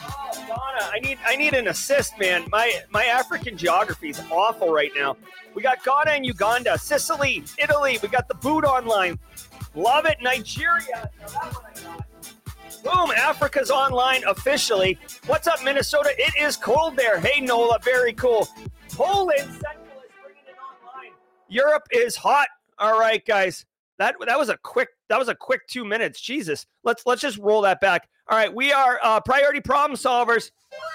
Ghana, 0.00 0.90
I 0.92 1.00
need, 1.02 1.18
I 1.26 1.36
need 1.36 1.54
an 1.54 1.68
assist, 1.68 2.18
man. 2.18 2.44
My, 2.50 2.72
my 2.90 3.04
African 3.04 3.56
geography 3.56 4.10
is 4.10 4.22
awful 4.30 4.72
right 4.72 4.92
now. 4.94 5.16
We 5.54 5.62
got 5.62 5.82
Ghana 5.84 6.10
and 6.10 6.26
Uganda, 6.26 6.78
Sicily, 6.78 7.44
Italy. 7.58 7.98
We 8.02 8.08
got 8.08 8.28
the 8.28 8.34
boot 8.34 8.64
online. 8.64 9.18
Love 9.74 10.06
it, 10.06 10.18
Nigeria. 10.20 11.10
Boom, 12.84 13.10
Africa's 13.12 13.70
online 13.70 14.24
officially. 14.24 14.98
What's 15.26 15.46
up, 15.46 15.62
Minnesota? 15.64 16.10
It 16.18 16.34
is 16.40 16.56
cold 16.56 16.96
there. 16.96 17.20
Hey, 17.20 17.40
Nola, 17.40 17.78
very 17.82 18.12
cool. 18.12 18.48
Poland 18.94 19.38
Central 19.40 20.00
is 20.04 20.12
bringing 20.22 20.42
it 20.46 20.56
online. 20.60 21.12
Europe 21.48 21.86
is 21.90 22.16
hot. 22.16 22.48
All 22.78 22.98
right, 22.98 23.24
guys. 23.24 23.64
That 23.98 24.16
that 24.26 24.38
was 24.38 24.48
a 24.48 24.56
quick 24.58 24.88
that 25.08 25.18
was 25.18 25.28
a 25.28 25.34
quick 25.34 25.66
two 25.68 25.84
minutes. 25.84 26.20
Jesus. 26.20 26.66
Let's 26.82 27.04
let's 27.06 27.20
just 27.20 27.38
roll 27.38 27.62
that 27.62 27.80
back. 27.80 28.08
All 28.28 28.36
right, 28.36 28.52
we 28.52 28.72
are 28.72 28.98
uh, 29.02 29.20
priority 29.20 29.60
problem 29.60 29.96
solvers 29.96 30.50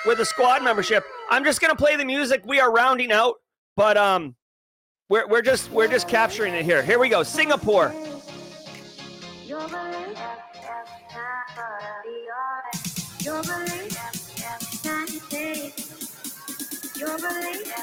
with 0.05 0.19
a 0.19 0.25
squad 0.25 0.63
membership. 0.63 1.03
I'm 1.29 1.43
just 1.43 1.61
gonna 1.61 1.75
play 1.75 1.95
the 1.95 2.05
music. 2.05 2.43
We 2.45 2.59
are 2.59 2.71
rounding 2.71 3.11
out, 3.11 3.35
but 3.75 3.97
um, 3.97 4.35
we're 5.09 5.27
we're 5.27 5.41
just 5.41 5.71
we're 5.71 5.87
just 5.87 6.07
capturing 6.07 6.53
it 6.53 6.65
here. 6.65 6.81
Here 6.81 6.99
we 6.99 7.09
go. 7.09 7.23
Singapore. 7.23 7.93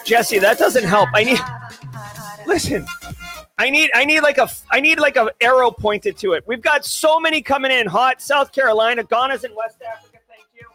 Jesse, 0.04 0.38
that 0.38 0.58
doesn't 0.58 0.84
help. 0.84 1.08
I 1.14 1.24
need 1.24 1.40
listen. 2.46 2.86
I 3.56 3.70
need 3.70 3.90
I 3.94 4.04
need 4.04 4.20
like 4.20 4.38
a 4.38 4.48
I 4.70 4.80
need 4.80 4.98
like 4.98 5.16
a 5.16 5.30
arrow 5.40 5.70
pointed 5.70 6.18
to 6.18 6.32
it. 6.32 6.44
We've 6.46 6.60
got 6.60 6.84
so 6.84 7.18
many 7.18 7.40
coming 7.40 7.70
in 7.70 7.86
hot. 7.86 8.20
South 8.20 8.52
Carolina, 8.52 9.02
Ghana's 9.04 9.44
in 9.44 9.54
West 9.54 9.80
Africa. 9.82 10.18
Thank 10.28 10.46
you. 10.54 10.66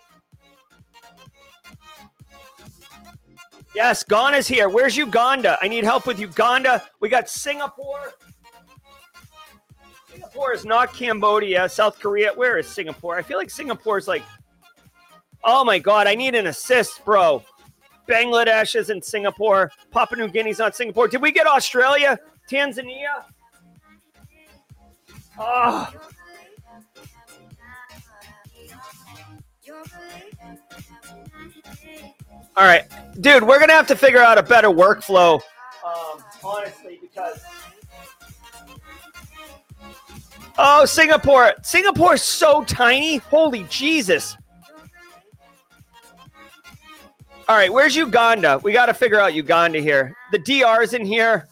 Yes, 3.75 4.03
Ghana's 4.03 4.47
here. 4.47 4.69
Where's 4.69 4.97
Uganda? 4.97 5.57
I 5.61 5.67
need 5.67 5.83
help 5.83 6.07
with 6.07 6.19
Uganda. 6.19 6.83
We 6.99 7.09
got 7.09 7.29
Singapore. 7.29 8.13
Singapore 10.11 10.53
is 10.53 10.65
not 10.65 10.93
Cambodia. 10.93 11.69
South 11.69 11.99
Korea. 11.99 12.31
Where 12.33 12.57
is 12.57 12.67
Singapore? 12.67 13.17
I 13.17 13.21
feel 13.21 13.37
like 13.37 13.49
Singapore 13.49 13.97
is 13.97 14.07
like. 14.07 14.23
Oh 15.43 15.63
my 15.63 15.79
God! 15.79 16.07
I 16.07 16.15
need 16.15 16.35
an 16.35 16.47
assist, 16.47 17.05
bro. 17.05 17.43
Bangladesh 18.09 18.75
is 18.75 18.89
in 18.89 19.01
Singapore. 19.01 19.71
Papua 19.91 20.19
New 20.19 20.27
Guinea's 20.27 20.59
not 20.59 20.75
Singapore. 20.75 21.07
Did 21.07 21.21
we 21.21 21.31
get 21.31 21.45
Australia? 21.45 22.19
Tanzania? 22.49 23.23
Oh. 25.37 25.93
All 32.57 32.65
right, 32.65 32.83
dude, 33.21 33.43
we're 33.43 33.59
gonna 33.59 33.73
have 33.73 33.87
to 33.87 33.95
figure 33.95 34.19
out 34.19 34.37
a 34.37 34.43
better 34.43 34.67
workflow. 34.67 35.39
Um, 35.85 36.21
honestly, 36.43 36.99
because 37.01 37.39
oh, 40.57 40.83
Singapore, 40.83 41.53
Singapore's 41.61 42.21
so 42.21 42.65
tiny. 42.65 43.17
Holy 43.17 43.63
Jesus! 43.69 44.35
All 47.49 47.55
right, 47.55 47.73
where's 47.73 47.95
Uganda? 47.95 48.59
We 48.61 48.73
got 48.73 48.85
to 48.85 48.93
figure 48.93 49.19
out 49.19 49.33
Uganda 49.33 49.79
here. 49.79 50.15
The 50.31 50.37
DR's 50.37 50.93
in 50.93 51.03
here. 51.03 51.47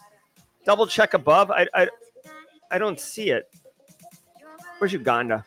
Double 0.63 0.85
check 0.85 1.15
above. 1.15 1.49
I, 1.49 1.67
I, 1.73 1.87
I 2.69 2.77
don't 2.77 2.99
see 2.99 3.31
it. 3.31 3.49
Where's 4.77 4.93
Uganda? 4.93 5.43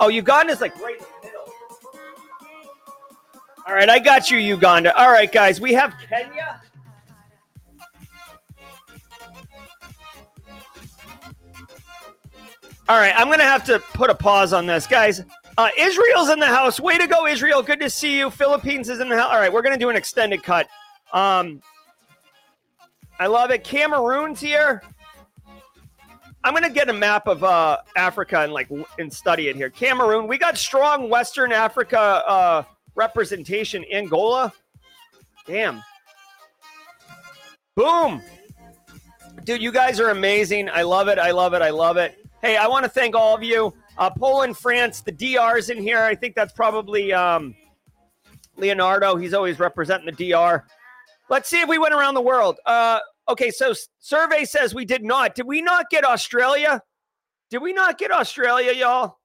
Oh, 0.00 0.08
Uganda's 0.08 0.62
like 0.62 0.74
right 0.80 0.96
in 0.96 1.02
the 1.02 1.26
middle. 1.26 1.52
All 3.66 3.74
right, 3.74 3.90
I 3.90 3.98
got 3.98 4.30
you, 4.30 4.38
Uganda. 4.38 4.98
All 4.98 5.12
right, 5.12 5.30
guys, 5.30 5.60
we 5.60 5.74
have 5.74 5.94
Kenya. 6.08 6.62
All 12.88 12.96
right, 12.96 13.12
I'm 13.14 13.26
going 13.26 13.40
to 13.40 13.44
have 13.44 13.64
to 13.64 13.78
put 13.78 14.08
a 14.08 14.14
pause 14.14 14.54
on 14.54 14.64
this, 14.64 14.86
guys. 14.86 15.22
Uh, 15.58 15.68
Israel's 15.78 16.28
in 16.28 16.38
the 16.38 16.46
house. 16.46 16.78
Way 16.78 16.98
to 16.98 17.06
go, 17.06 17.26
Israel. 17.26 17.62
Good 17.62 17.80
to 17.80 17.88
see 17.88 18.18
you. 18.18 18.30
Philippines 18.30 18.88
is 18.90 19.00
in 19.00 19.08
the 19.08 19.16
house. 19.16 19.32
All 19.32 19.38
right, 19.38 19.52
we're 19.52 19.62
going 19.62 19.74
to 19.74 19.82
do 19.82 19.88
an 19.88 19.96
extended 19.96 20.42
cut. 20.42 20.68
Um, 21.12 21.62
I 23.18 23.26
love 23.26 23.50
it. 23.50 23.64
Cameroon's 23.64 24.40
here. 24.40 24.82
I'm 26.44 26.52
going 26.52 26.62
to 26.62 26.70
get 26.70 26.90
a 26.90 26.92
map 26.92 27.26
of 27.26 27.42
uh, 27.42 27.78
Africa 27.96 28.40
and 28.40 28.52
like 28.52 28.68
and 28.98 29.12
study 29.12 29.48
it 29.48 29.56
here. 29.56 29.70
Cameroon. 29.70 30.28
We 30.28 30.36
got 30.36 30.58
strong 30.58 31.08
Western 31.08 31.52
Africa 31.52 31.98
uh, 31.98 32.62
representation. 32.94 33.84
Angola. 33.90 34.52
Damn. 35.46 35.82
Boom. 37.74 38.22
Dude, 39.44 39.62
you 39.62 39.72
guys 39.72 40.00
are 40.00 40.10
amazing. 40.10 40.68
I 40.68 40.82
love 40.82 41.08
it. 41.08 41.18
I 41.18 41.30
love 41.30 41.54
it. 41.54 41.62
I 41.62 41.70
love 41.70 41.96
it. 41.96 42.26
Hey, 42.42 42.56
I 42.56 42.66
want 42.66 42.84
to 42.84 42.90
thank 42.90 43.14
all 43.14 43.34
of 43.34 43.42
you. 43.42 43.72
Uh, 43.98 44.10
Poland, 44.10 44.56
France, 44.56 45.00
the 45.00 45.12
DR's 45.12 45.70
in 45.70 45.78
here. 45.78 46.02
I 46.02 46.14
think 46.14 46.34
that's 46.34 46.52
probably 46.52 47.12
um, 47.12 47.54
Leonardo. 48.56 49.16
He's 49.16 49.34
always 49.34 49.58
representing 49.58 50.14
the 50.14 50.30
DR. 50.30 50.64
Let's 51.28 51.48
see 51.48 51.60
if 51.60 51.68
we 51.68 51.78
went 51.78 51.94
around 51.94 52.14
the 52.14 52.20
world. 52.22 52.58
Uh, 52.66 53.00
okay, 53.28 53.50
so 53.50 53.72
survey 53.98 54.44
says 54.44 54.74
we 54.74 54.84
did 54.84 55.02
not. 55.02 55.34
Did 55.34 55.46
we 55.46 55.62
not 55.62 55.90
get 55.90 56.04
Australia? 56.04 56.82
Did 57.50 57.62
we 57.62 57.72
not 57.72 57.98
get 57.98 58.10
Australia, 58.10 58.72
y'all? 58.72 59.18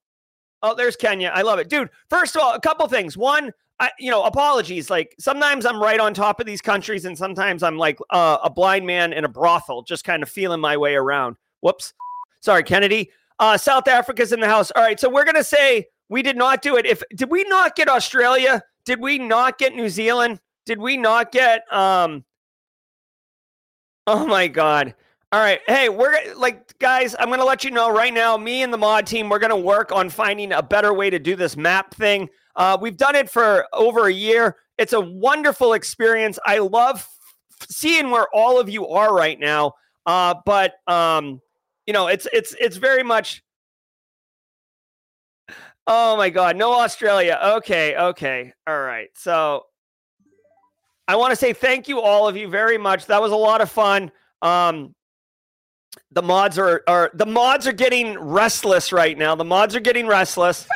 Oh, 0.63 0.75
there's 0.75 0.96
Kenya. 0.96 1.32
I 1.34 1.42
love 1.42 1.60
it, 1.60 1.70
dude. 1.70 1.90
First 2.10 2.36
of 2.36 2.42
all, 2.42 2.54
a 2.54 2.60
couple 2.60 2.88
things. 2.88 3.18
One, 3.18 3.51
I, 3.80 3.92
you 4.00 4.12
know, 4.12 4.24
apologies. 4.24 4.90
Like 4.90 5.16
sometimes 5.20 5.66
I'm 5.66 5.82
right 5.82 6.00
on 6.00 6.13
top 6.13 6.40
of 6.40 6.46
these 6.46 6.62
countries, 6.62 7.06
and 7.06 7.18
sometimes 7.18 7.63
I'm 7.63 7.78
like 7.78 7.98
uh, 8.12 8.38
a 8.44 8.50
blind 8.50 8.86
man 8.86 9.12
in 9.12 9.25
a 9.25 9.30
brothel, 9.30 9.82
just 9.82 10.04
kind 10.04 10.22
of 10.22 10.30
feeling 10.30 10.62
my 10.62 10.78
way 10.78 10.96
around. 10.96 11.36
Whoops. 11.62 11.94
Sorry, 12.42 12.63
Kennedy. 12.63 13.12
Uh, 13.41 13.57
South 13.57 13.89
Africa's 13.89 14.31
in 14.31 14.39
the 14.39 14.48
house. 14.48 14.71
All 14.71 14.83
right, 14.83 15.00
so 15.00 15.10
we're 15.10 15.25
gonna 15.25 15.43
say 15.43 15.88
we 16.07 16.21
did 16.21 16.38
not 16.38 16.62
do 16.62 16.77
it. 16.77 16.86
If 16.86 17.03
did 17.15 17.29
we 17.29 17.43
not 17.45 17.75
get 17.75 17.89
Australia? 17.89 18.63
Did 18.86 19.01
we 19.01 19.17
not 19.17 19.57
get 19.57 19.75
New 19.75 19.89
Zealand? 19.89 20.39
Did 20.65 20.79
we 20.79 20.95
not 20.95 21.31
get 21.31 21.62
um? 21.74 22.24
Oh 24.07 24.25
my 24.25 24.48
God. 24.48 24.95
All 25.33 25.39
right. 25.39 25.62
Hey, 25.65 25.88
we're 25.88 26.33
like, 26.36 26.77
guys, 26.79 27.15
I'm 27.17 27.27
going 27.27 27.39
to 27.39 27.45
let 27.45 27.63
you 27.63 27.71
know 27.71 27.89
right 27.89 28.13
now. 28.13 28.36
Me 28.36 28.63
and 28.63 28.74
the 28.74 28.77
mod 28.77 29.07
team, 29.07 29.29
we're 29.29 29.39
going 29.39 29.51
to 29.51 29.55
work 29.55 29.93
on 29.93 30.10
finding 30.10 30.51
a 30.51 30.62
better 30.62 30.93
way 30.93 31.10
to 31.10 31.19
do 31.19 31.38
this 31.38 31.55
map 31.55 31.93
thing. 31.93 32.27
Uh, 32.57 32.77
we've 32.81 32.98
done 32.98 33.15
it 33.15 33.29
for 33.29 33.65
over 33.71 34.07
a 34.07 34.13
year. 34.13 34.57
It's 34.77 34.91
a 34.91 35.00
wonderful 35.00 35.71
experience. 35.71 36.38
I 36.45 36.57
love 36.57 37.07
seeing 37.69 38.10
where 38.10 38.27
all 38.33 38.60
of 38.60 38.67
you 38.67 38.89
are 38.89 39.15
right 39.15 39.39
now. 39.39 39.71
Uh, 40.05 40.36
but 40.45 40.74
um, 40.88 41.39
you 41.85 41.93
know, 41.93 42.07
it's 42.07 42.27
it's 42.33 42.55
it's 42.59 42.77
very 42.77 43.03
much. 43.03 43.43
Oh 45.88 46.15
my 46.15 46.29
God, 46.29 46.55
no 46.55 46.73
Australia. 46.73 47.39
Okay, 47.43 47.95
okay, 47.97 48.53
all 48.67 48.81
right. 48.81 49.09
So 49.15 49.65
I 51.07 51.15
want 51.15 51.31
to 51.31 51.35
say 51.35 51.53
thank 51.53 51.88
you 51.88 52.00
all 52.00 52.27
of 52.27 52.38
you 52.38 52.47
very 52.47 52.77
much. 52.77 53.07
That 53.07 53.21
was 53.21 53.31
a 53.31 53.35
lot 53.35 53.61
of 53.61 53.69
fun. 53.71 54.11
Um, 54.41 54.95
the 56.11 56.21
mods 56.21 56.57
are 56.57 56.83
are 56.88 57.11
the 57.13 57.25
mods 57.25 57.67
are 57.67 57.73
getting 57.73 58.17
restless 58.19 58.93
right 58.93 59.17
now. 59.17 59.35
The 59.35 59.43
mods 59.43 59.75
are 59.75 59.79
getting 59.79 60.07
restless. 60.07 60.67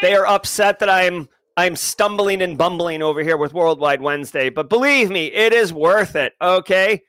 They 0.00 0.14
are 0.14 0.26
upset 0.26 0.78
that 0.80 0.90
I'm 0.90 1.28
I'm 1.56 1.76
stumbling 1.76 2.42
and 2.42 2.56
bumbling 2.56 3.02
over 3.02 3.22
here 3.22 3.36
with 3.36 3.52
Worldwide 3.52 4.00
Wednesday, 4.00 4.48
but 4.48 4.68
believe 4.68 5.10
me, 5.10 5.26
it 5.26 5.52
is 5.52 5.72
worth 5.72 6.16
it. 6.16 6.32
Okay. 6.40 7.02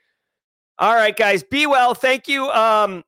All 0.79 0.93
right, 0.93 1.15
guys. 1.15 1.43
Be 1.43 1.65
well. 1.65 1.93
Thank 1.93 2.27
you. 2.27 2.49
Um, 2.49 3.03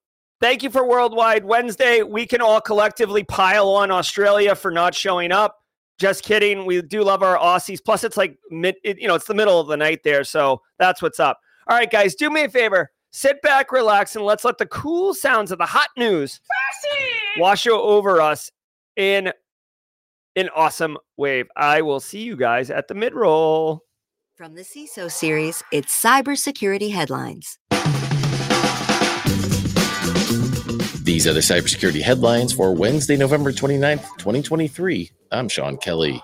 thank 0.45 0.61
you 0.61 0.69
for 0.69 0.87
Worldwide 0.87 1.43
Wednesday. 1.43 2.03
We 2.03 2.27
can 2.27 2.39
all 2.39 2.61
collectively 2.61 3.23
pile 3.23 3.67
on 3.69 3.89
Australia 3.89 4.53
for 4.53 4.69
not 4.69 4.93
showing 4.93 5.31
up. 5.31 5.57
Just 5.97 6.23
kidding. 6.23 6.67
We 6.67 6.83
do 6.83 7.03
love 7.03 7.23
our 7.23 7.35
Aussies. 7.35 7.83
Plus, 7.83 8.03
it's 8.03 8.15
like 8.15 8.37
mid, 8.51 8.75
it, 8.83 8.99
you 8.99 9.07
know, 9.07 9.15
it's 9.15 9.25
the 9.25 9.33
middle 9.33 9.59
of 9.59 9.65
the 9.65 9.75
night 9.75 10.01
there, 10.03 10.23
so 10.23 10.61
that's 10.77 11.01
what's 11.01 11.19
up. 11.19 11.39
All 11.67 11.75
right, 11.75 11.89
guys, 11.89 12.13
do 12.13 12.29
me 12.29 12.43
a 12.43 12.49
favor. 12.49 12.91
Sit 13.09 13.41
back, 13.41 13.71
relax, 13.71 14.15
and 14.15 14.23
let's 14.23 14.45
let 14.45 14.59
the 14.59 14.67
cool 14.67 15.15
sounds 15.15 15.51
of 15.51 15.57
the 15.57 15.65
hot 15.65 15.89
news 15.97 16.39
wash 17.39 17.65
over 17.65 18.21
us 18.21 18.51
in 18.97 19.33
an 20.35 20.49
awesome 20.55 20.95
wave. 21.17 21.47
I 21.55 21.81
will 21.81 21.99
see 21.99 22.21
you 22.21 22.35
guys 22.35 22.69
at 22.69 22.87
the 22.87 22.93
mid 22.93 23.15
roll. 23.15 23.81
From 24.35 24.53
the 24.53 24.61
CISO 24.61 25.09
series, 25.09 25.63
it's 25.71 25.99
cybersecurity 25.99 26.91
headlines. 26.91 27.57
These 31.15 31.27
are 31.27 31.33
the 31.33 31.39
cybersecurity 31.39 32.01
headlines 32.01 32.51
for 32.51 32.75
Wednesday, 32.75 33.15
November 33.15 33.53
29th, 33.53 34.03
2023. 34.17 35.11
I'm 35.31 35.47
Sean 35.47 35.77
Kelly. 35.77 36.21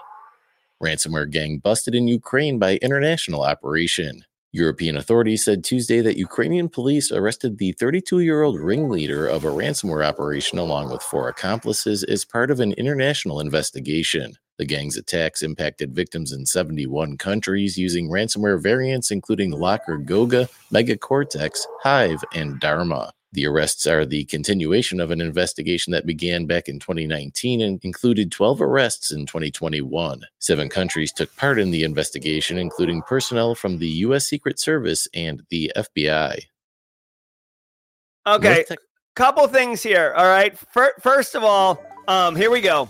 Ransomware 0.84 1.32
gang 1.32 1.60
busted 1.60 1.96
in 1.96 2.10
Ukraine 2.10 2.60
by 2.60 2.76
international 2.82 3.42
operation. 3.42 4.26
European 4.52 4.98
authorities 4.98 5.46
said 5.46 5.64
Tuesday 5.64 6.02
that 6.02 6.18
Ukrainian 6.18 6.68
police 6.68 7.10
arrested 7.10 7.58
the 7.58 7.72
32 7.72 8.20
year 8.20 8.44
old 8.44 8.60
ringleader 8.60 9.26
of 9.26 9.46
a 9.46 9.48
ransomware 9.48 10.06
operation 10.06 10.58
along 10.58 10.92
with 10.92 11.02
four 11.02 11.30
accomplices 11.30 12.04
as 12.04 12.26
part 12.26 12.52
of 12.52 12.60
an 12.60 12.74
international 12.74 13.40
investigation. 13.40 14.34
The 14.58 14.66
gang's 14.66 14.98
attacks 14.98 15.42
impacted 15.42 15.96
victims 15.96 16.34
in 16.34 16.46
71 16.46 17.16
countries 17.16 17.78
using 17.78 18.10
ransomware 18.10 18.62
variants 18.62 19.10
including 19.10 19.52
Locker 19.52 19.96
Goga, 19.96 20.50
MegaCortex, 20.70 21.62
Hive, 21.82 22.26
and 22.34 22.60
Dharma. 22.60 23.14
The 23.34 23.48
arrests 23.48 23.88
are 23.88 24.06
the 24.06 24.26
continuation 24.26 25.00
of 25.00 25.10
an 25.10 25.22
investigation 25.22 25.92
that 25.92 26.06
began 26.06 26.46
back 26.46 26.68
in 26.68 26.80
2019 26.80 27.62
and 27.62 27.80
included 27.84 28.30
12 28.30 28.62
arrests 28.62 29.12
in 29.12 29.26
2021. 29.26 30.22
Seven 30.40 30.68
countries 30.68 31.14
took 31.14 31.34
part 31.38 31.58
in 31.58 31.72
the 31.72 31.84
investigation, 31.84 32.58
including 32.58 33.02
personnel 33.04 33.56
from 33.56 33.78
the 33.78 33.88
U.S. 33.88 34.28
Secret 34.28 34.60
Service 34.60 35.08
and 35.14 35.44
the 35.50 35.72
FBI. 35.78 36.42
Okay, 38.28 38.54
North 38.54 38.68
Tech- 38.68 38.80
couple 39.16 39.48
things 39.48 39.82
here. 39.82 40.14
All 40.18 40.28
right. 40.28 40.58
Fir- 40.58 40.96
First 41.00 41.34
of 41.36 41.44
all, 41.44 41.82
um, 42.10 42.36
here 42.36 42.52
we 42.52 42.60
go. 42.60 42.90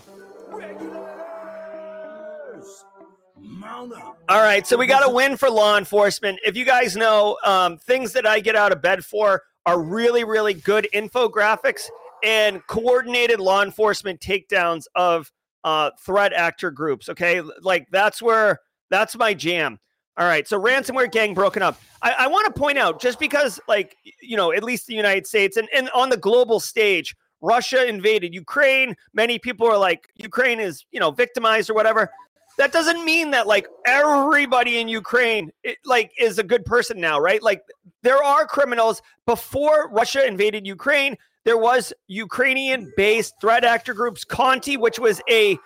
All 4.28 4.40
right, 4.40 4.66
so 4.66 4.76
we 4.76 4.86
got 4.86 5.08
a 5.08 5.12
win 5.12 5.36
for 5.36 5.50
law 5.50 5.78
enforcement. 5.78 6.38
If 6.44 6.56
you 6.56 6.64
guys 6.64 6.96
know, 6.96 7.38
um, 7.44 7.78
things 7.78 8.12
that 8.12 8.26
I 8.26 8.40
get 8.40 8.56
out 8.56 8.72
of 8.72 8.82
bed 8.82 9.04
for 9.04 9.42
are 9.66 9.80
really, 9.80 10.24
really 10.24 10.54
good 10.54 10.88
infographics 10.94 11.88
and 12.22 12.64
coordinated 12.66 13.40
law 13.40 13.62
enforcement 13.62 14.20
takedowns 14.20 14.84
of 14.94 15.30
uh, 15.64 15.90
threat 16.00 16.32
actor 16.32 16.70
groups. 16.70 17.08
Okay, 17.08 17.40
like 17.60 17.86
that's 17.90 18.20
where 18.20 18.58
that's 18.90 19.16
my 19.16 19.34
jam. 19.34 19.78
All 20.18 20.26
right, 20.26 20.46
so 20.46 20.60
ransomware 20.60 21.10
gang 21.10 21.32
broken 21.32 21.62
up. 21.62 21.80
I, 22.02 22.12
I 22.20 22.26
want 22.26 22.52
to 22.52 22.60
point 22.60 22.76
out 22.76 23.00
just 23.00 23.18
because, 23.18 23.58
like, 23.66 23.96
you 24.20 24.36
know, 24.36 24.52
at 24.52 24.62
least 24.62 24.86
the 24.86 24.94
United 24.94 25.26
States 25.26 25.56
and, 25.56 25.68
and 25.74 25.88
on 25.94 26.10
the 26.10 26.18
global 26.18 26.60
stage, 26.60 27.16
Russia 27.40 27.88
invaded 27.88 28.34
Ukraine. 28.34 28.94
Many 29.14 29.38
people 29.38 29.66
are 29.66 29.78
like, 29.78 30.08
Ukraine 30.16 30.60
is, 30.60 30.84
you 30.90 31.00
know, 31.00 31.10
victimized 31.10 31.70
or 31.70 31.74
whatever 31.74 32.10
that 32.58 32.72
doesn't 32.72 33.04
mean 33.04 33.30
that 33.30 33.46
like 33.46 33.66
everybody 33.86 34.78
in 34.78 34.88
Ukraine 34.88 35.50
it, 35.62 35.78
like 35.84 36.12
is 36.18 36.38
a 36.38 36.42
good 36.42 36.64
person 36.64 37.00
now, 37.00 37.18
right? 37.18 37.42
Like 37.42 37.62
there 38.02 38.22
are 38.22 38.46
criminals 38.46 39.02
before 39.26 39.88
Russia 39.90 40.26
invaded 40.26 40.66
Ukraine. 40.66 41.16
There 41.44 41.58
was 41.58 41.92
Ukrainian-based 42.06 43.34
threat 43.40 43.64
actor 43.64 43.94
groups, 43.94 44.24
Conti, 44.24 44.76
which 44.76 44.98
was 44.98 45.20
a 45.28 45.58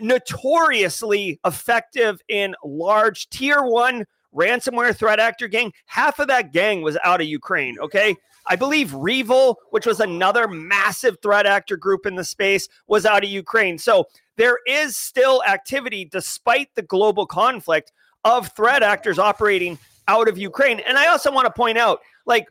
notoriously 0.00 1.38
effective 1.44 2.20
in 2.28 2.54
large 2.64 3.28
tier 3.30 3.62
one 3.62 4.06
ransomware 4.34 4.96
threat 4.96 5.20
actor 5.20 5.48
gang. 5.48 5.72
Half 5.86 6.18
of 6.18 6.28
that 6.28 6.52
gang 6.52 6.82
was 6.82 6.98
out 7.04 7.20
of 7.20 7.26
Ukraine. 7.26 7.78
Okay. 7.78 8.16
I 8.48 8.56
believe 8.56 8.92
REvil, 8.94 9.58
which 9.70 9.86
was 9.86 10.00
another 10.00 10.48
massive 10.48 11.18
threat 11.22 11.46
actor 11.46 11.76
group 11.76 12.06
in 12.06 12.16
the 12.16 12.24
space, 12.24 12.68
was 12.86 13.06
out 13.06 13.24
of 13.24 13.30
Ukraine. 13.30 13.78
So 13.78 14.06
there 14.36 14.58
is 14.66 14.96
still 14.96 15.42
activity 15.46 16.04
despite 16.04 16.68
the 16.74 16.82
global 16.82 17.26
conflict 17.26 17.92
of 18.24 18.54
threat 18.54 18.82
actors 18.82 19.18
operating 19.18 19.78
out 20.08 20.28
of 20.28 20.38
Ukraine. 20.38 20.80
And 20.80 20.98
I 20.98 21.08
also 21.08 21.30
want 21.30 21.46
to 21.46 21.52
point 21.52 21.78
out, 21.78 22.00
like, 22.26 22.46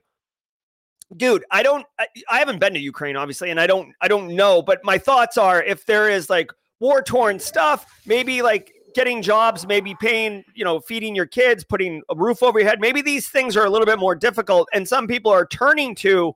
dude, 1.17 1.43
I 1.51 1.63
don't, 1.63 1.86
I, 1.99 2.08
I 2.30 2.39
haven't 2.39 2.60
been 2.60 2.73
to 2.73 2.80
Ukraine, 2.80 3.15
obviously, 3.15 3.49
and 3.49 3.60
I 3.60 3.67
don't, 3.67 3.93
I 4.01 4.08
don't 4.08 4.36
know. 4.36 4.62
But 4.62 4.84
my 4.84 4.97
thoughts 4.97 5.38
are, 5.38 5.62
if 5.62 5.86
there 5.86 6.10
is 6.10 6.30
like 6.30 6.51
war 6.80 7.01
torn 7.01 7.39
stuff, 7.39 7.86
maybe 8.06 8.41
like 8.41 8.73
getting 8.93 9.21
jobs, 9.21 9.65
maybe 9.65 9.95
paying, 9.99 10.43
you 10.54 10.63
know, 10.63 10.80
feeding 10.80 11.15
your 11.15 11.25
kids, 11.25 11.63
putting 11.63 12.01
a 12.10 12.15
roof 12.15 12.43
over 12.43 12.60
your 12.60 12.67
head. 12.67 12.80
Maybe 12.80 13.01
these 13.01 13.30
things 13.30 13.56
are 13.58 13.65
a 13.65 13.69
little 13.69 13.86
bit 13.86 13.99
more 13.99 14.15
difficult, 14.15 14.67
and 14.73 14.88
some 14.88 15.08
people 15.08 15.32
are 15.32 15.45
turning 15.45 15.95
to 15.95 16.34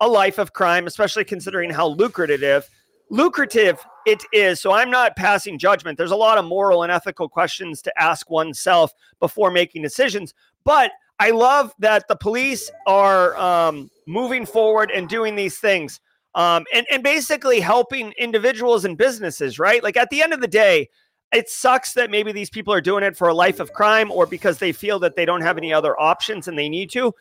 a 0.00 0.08
life 0.08 0.38
of 0.38 0.52
crime, 0.52 0.86
especially 0.86 1.24
considering 1.24 1.70
how 1.70 1.88
lucrative 1.88 2.68
lucrative 3.10 3.78
it 4.06 4.22
is. 4.32 4.60
So 4.60 4.72
I'm 4.72 4.90
not 4.90 5.16
passing 5.16 5.58
judgment. 5.58 5.98
There's 5.98 6.10
a 6.10 6.16
lot 6.16 6.38
of 6.38 6.44
moral 6.44 6.82
and 6.82 6.92
ethical 6.92 7.28
questions 7.28 7.82
to 7.82 8.00
ask 8.00 8.28
oneself 8.30 8.92
before 9.20 9.50
making 9.50 9.82
decisions. 9.82 10.34
But 10.64 10.92
I 11.18 11.30
love 11.30 11.74
that 11.78 12.06
the 12.08 12.16
police 12.16 12.70
are 12.86 13.36
um, 13.36 13.90
moving 14.06 14.46
forward 14.46 14.90
and 14.94 15.08
doing 15.08 15.34
these 15.34 15.58
things 15.58 16.00
um, 16.34 16.64
and, 16.72 16.86
and 16.90 17.02
basically 17.02 17.60
helping 17.60 18.12
individuals 18.12 18.84
and 18.84 18.96
businesses, 18.96 19.58
right? 19.58 19.82
Like 19.82 19.96
at 19.96 20.10
the 20.10 20.22
end 20.22 20.32
of 20.32 20.40
the 20.40 20.48
day, 20.48 20.88
it 21.32 21.48
sucks 21.48 21.92
that 21.94 22.10
maybe 22.10 22.32
these 22.32 22.50
people 22.50 22.72
are 22.72 22.80
doing 22.80 23.04
it 23.04 23.16
for 23.16 23.28
a 23.28 23.34
life 23.34 23.60
of 23.60 23.72
crime 23.72 24.10
or 24.10 24.26
because 24.26 24.58
they 24.58 24.72
feel 24.72 24.98
that 25.00 25.16
they 25.16 25.24
don't 25.24 25.42
have 25.42 25.58
any 25.58 25.72
other 25.72 25.98
options 26.00 26.48
and 26.48 26.58
they 26.58 26.68
need 26.68 26.90
to. 26.90 27.14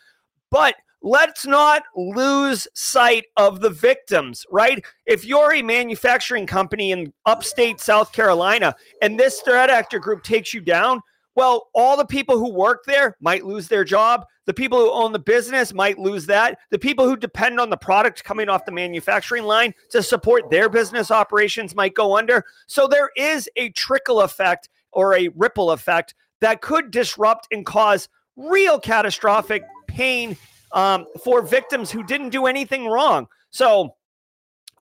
But 0.50 0.76
let's 1.02 1.46
not 1.46 1.84
lose 1.96 2.68
sight 2.74 3.26
of 3.36 3.60
the 3.60 3.70
victims, 3.70 4.46
right? 4.50 4.84
If 5.06 5.26
you're 5.26 5.54
a 5.54 5.62
manufacturing 5.62 6.46
company 6.46 6.92
in 6.92 7.14
upstate 7.26 7.80
South 7.80 8.12
Carolina 8.14 8.76
and 9.02 9.20
this 9.20 9.42
threat 9.42 9.70
actor 9.70 10.00
group 10.00 10.24
takes 10.24 10.54
you 10.54 10.62
down, 10.62 11.02
well, 11.38 11.70
all 11.76 11.96
the 11.96 12.04
people 12.04 12.40
who 12.40 12.52
work 12.52 12.84
there 12.88 13.16
might 13.22 13.46
lose 13.46 13.68
their 13.68 13.84
job. 13.84 14.26
The 14.48 14.56
people 14.56 14.80
who 14.80 14.92
own 14.92 15.12
the 15.12 15.20
business 15.20 15.72
might 15.72 16.00
lose 16.00 16.26
that. 16.26 16.58
The 16.72 16.80
people 16.80 17.08
who 17.08 17.16
depend 17.16 17.60
on 17.60 17.70
the 17.70 17.78
product 17.78 18.24
coming 18.24 18.50
off 18.50 18.66
the 18.66 18.72
manufacturing 18.72 19.44
line 19.44 19.76
to 19.92 20.02
support 20.02 20.50
their 20.50 20.68
business 20.68 21.12
operations 21.12 21.76
might 21.76 21.94
go 21.94 22.18
under. 22.18 22.44
So 22.66 22.88
there 22.88 23.12
is 23.16 23.48
a 23.56 23.70
trickle 23.70 24.22
effect 24.22 24.70
or 24.92 25.14
a 25.14 25.28
ripple 25.36 25.70
effect 25.70 26.16
that 26.42 26.62
could 26.62 26.90
disrupt 26.90 27.48
and 27.52 27.64
cause 27.64 28.10
real 28.36 28.80
catastrophic 28.80 29.64
pain 29.86 30.36
um, 30.72 31.06
for 31.24 31.44
victims 31.44 31.92
who 31.92 32.02
didn't 32.02 32.30
do 32.30 32.48
anything 32.48 32.88
wrong. 32.88 33.28
So 33.52 33.94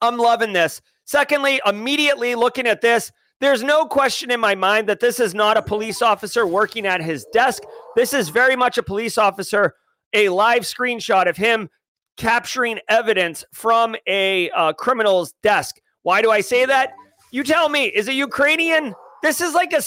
I'm 0.01 0.17
loving 0.17 0.55
this. 0.55 0.81
Secondly, 1.05 1.61
immediately 1.67 2.35
looking 2.35 2.67
at 2.67 2.81
this, 2.81 3.13
there's 3.41 3.63
no 3.63 3.85
question 3.85 4.31
in 4.31 4.41
my 4.41 4.55
mind 4.55 4.89
that 4.89 5.01
this 5.01 5.21
is 5.21 5.35
not 5.35 5.57
a 5.57 5.63
police 5.63 6.01
officer 6.01 6.47
working 6.47 6.87
at 6.87 7.03
his 7.03 7.27
desk. 7.33 7.63
This 7.95 8.15
is 8.15 8.31
very 8.31 8.57
much 8.57 8.79
a 8.79 8.83
police 8.83 9.19
officer, 9.19 9.75
a 10.15 10.29
live 10.31 10.63
screenshot 10.63 11.29
of 11.29 11.37
him 11.37 11.69
capturing 12.17 12.79
evidence 12.89 13.45
from 13.53 13.95
a 14.07 14.51
uh, 14.51 14.73
criminal's 14.73 15.35
desk. 15.43 15.77
Why 16.03 16.23
do 16.23 16.31
I 16.31 16.41
say 16.41 16.65
that? 16.65 16.95
You 17.31 17.45
tell 17.45 17.69
me. 17.69 17.87
Is 17.87 18.09
it 18.09 18.15
Ukrainian? 18.15 18.95
This 19.23 19.41
is 19.41 19.53
like 19.55 19.73
a, 19.73 19.83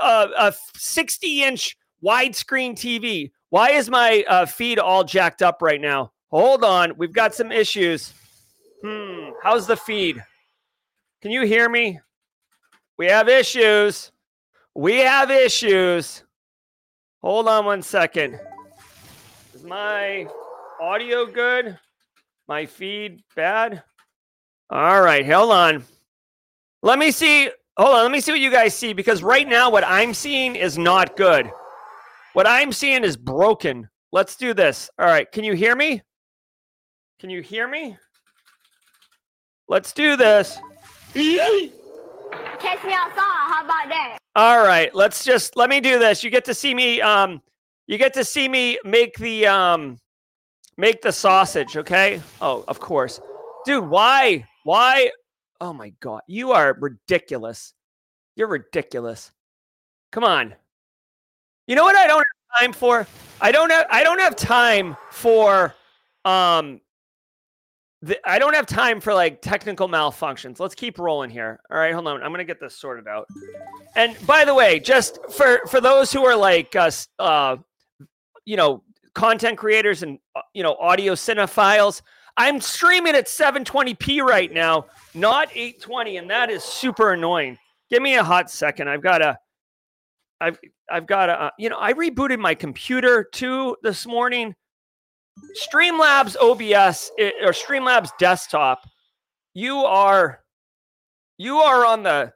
uh, 0.00 0.28
a 0.38 0.54
60 0.76 1.42
inch 1.44 1.76
widescreen 2.02 2.72
TV. 2.72 3.30
Why 3.50 3.70
is 3.70 3.88
my 3.88 4.24
uh, 4.28 4.46
feed 4.46 4.78
all 4.78 5.04
jacked 5.04 5.42
up 5.42 5.58
right 5.62 5.80
now? 5.80 6.12
Hold 6.30 6.64
on. 6.64 6.96
We've 6.96 7.12
got 7.12 7.34
some 7.34 7.52
issues. 7.52 8.12
Hmm. 8.82 9.30
How's 9.42 9.66
the 9.66 9.76
feed? 9.76 10.24
Can 11.22 11.30
you 11.30 11.42
hear 11.42 11.68
me? 11.68 12.00
We 13.00 13.06
have 13.06 13.30
issues. 13.30 14.12
We 14.74 14.98
have 14.98 15.30
issues. 15.30 16.22
Hold 17.22 17.48
on 17.48 17.64
one 17.64 17.80
second. 17.80 18.38
Is 19.54 19.64
my 19.64 20.26
audio 20.78 21.24
good? 21.24 21.78
My 22.46 22.66
feed 22.66 23.22
bad? 23.34 23.82
All 24.68 25.00
right, 25.00 25.24
hold 25.24 25.50
on. 25.50 25.82
Let 26.82 26.98
me 26.98 27.10
see. 27.10 27.48
Hold 27.78 27.94
on, 27.94 28.02
let 28.02 28.12
me 28.12 28.20
see 28.20 28.32
what 28.32 28.40
you 28.40 28.50
guys 28.50 28.74
see 28.74 28.92
because 28.92 29.22
right 29.22 29.48
now 29.48 29.70
what 29.70 29.84
I'm 29.86 30.12
seeing 30.12 30.54
is 30.54 30.76
not 30.76 31.16
good. 31.16 31.50
What 32.34 32.46
I'm 32.46 32.70
seeing 32.70 33.02
is 33.02 33.16
broken. 33.16 33.88
Let's 34.12 34.36
do 34.36 34.52
this. 34.52 34.90
All 34.98 35.06
right, 35.06 35.32
can 35.32 35.42
you 35.42 35.54
hear 35.54 35.74
me? 35.74 36.02
Can 37.18 37.30
you 37.30 37.40
hear 37.40 37.66
me? 37.66 37.96
Let's 39.68 39.94
do 39.94 40.18
this. 40.18 40.58
Catch 42.32 42.84
me 42.84 42.92
outside. 42.92 43.16
How 43.16 43.64
about 43.64 43.88
that? 43.88 44.18
All 44.36 44.62
right, 44.62 44.94
let's 44.94 45.24
just 45.24 45.56
let 45.56 45.68
me 45.68 45.80
do 45.80 45.98
this. 45.98 46.22
You 46.22 46.30
get 46.30 46.44
to 46.46 46.54
see 46.54 46.74
me 46.74 47.00
um 47.00 47.42
you 47.86 47.98
get 47.98 48.14
to 48.14 48.24
see 48.24 48.48
me 48.48 48.78
make 48.84 49.16
the 49.18 49.46
um 49.46 49.98
make 50.76 51.02
the 51.02 51.12
sausage, 51.12 51.76
okay? 51.76 52.22
Oh, 52.40 52.64
of 52.68 52.80
course. 52.80 53.20
Dude, 53.64 53.88
why? 53.88 54.46
Why? 54.64 55.10
Oh 55.60 55.72
my 55.72 55.92
god. 56.00 56.22
You 56.26 56.52
are 56.52 56.76
ridiculous. 56.78 57.74
You're 58.36 58.48
ridiculous. 58.48 59.32
Come 60.12 60.24
on. 60.24 60.54
You 61.66 61.76
know 61.76 61.84
what 61.84 61.96
I 61.96 62.06
don't 62.06 62.18
have 62.18 62.60
time 62.60 62.72
for? 62.72 63.06
I 63.40 63.52
don't 63.52 63.70
have 63.70 63.86
I 63.90 64.02
don't 64.04 64.20
have 64.20 64.36
time 64.36 64.96
for 65.10 65.74
um 66.24 66.80
the, 68.02 68.18
I 68.28 68.38
don't 68.38 68.54
have 68.54 68.66
time 68.66 69.00
for 69.00 69.12
like 69.12 69.42
technical 69.42 69.88
malfunctions. 69.88 70.58
Let's 70.58 70.74
keep 70.74 70.98
rolling 70.98 71.30
here. 71.30 71.60
All 71.70 71.78
right, 71.78 71.92
hold 71.92 72.06
on. 72.06 72.22
I'm 72.22 72.30
gonna 72.32 72.44
get 72.44 72.60
this 72.60 72.76
sorted 72.76 73.06
out. 73.06 73.28
And 73.94 74.16
by 74.26 74.44
the 74.44 74.54
way, 74.54 74.80
just 74.80 75.18
for 75.32 75.60
for 75.68 75.80
those 75.80 76.12
who 76.12 76.24
are 76.24 76.36
like 76.36 76.76
us, 76.76 77.08
uh, 77.18 77.56
you 78.44 78.56
know, 78.56 78.82
content 79.14 79.58
creators 79.58 80.02
and 80.02 80.18
uh, 80.34 80.40
you 80.54 80.62
know, 80.62 80.76
audio 80.80 81.14
cinephiles, 81.14 82.00
I'm 82.36 82.60
streaming 82.60 83.14
at 83.14 83.26
720p 83.26 84.22
right 84.22 84.50
now, 84.50 84.86
not 85.12 85.50
820, 85.54 86.16
and 86.16 86.30
that 86.30 86.48
is 86.48 86.64
super 86.64 87.12
annoying. 87.12 87.58
Give 87.90 88.02
me 88.02 88.14
a 88.14 88.24
hot 88.24 88.50
second. 88.50 88.88
I've 88.88 89.02
got 89.02 89.18
to. 89.18 89.38
I've 90.40 90.58
I've 90.90 91.06
got 91.06 91.26
to. 91.26 91.32
Uh, 91.32 91.50
you 91.58 91.68
know, 91.68 91.76
I 91.78 91.92
rebooted 91.92 92.38
my 92.38 92.54
computer 92.54 93.24
too 93.24 93.76
this 93.82 94.06
morning 94.06 94.54
Streamlabs 95.56 96.36
OBS 96.40 97.10
or 97.42 97.52
Streamlabs 97.52 98.10
desktop, 98.18 98.82
you 99.54 99.76
are 99.78 100.40
you 101.38 101.58
are 101.58 101.86
on 101.86 102.02
the 102.02 102.32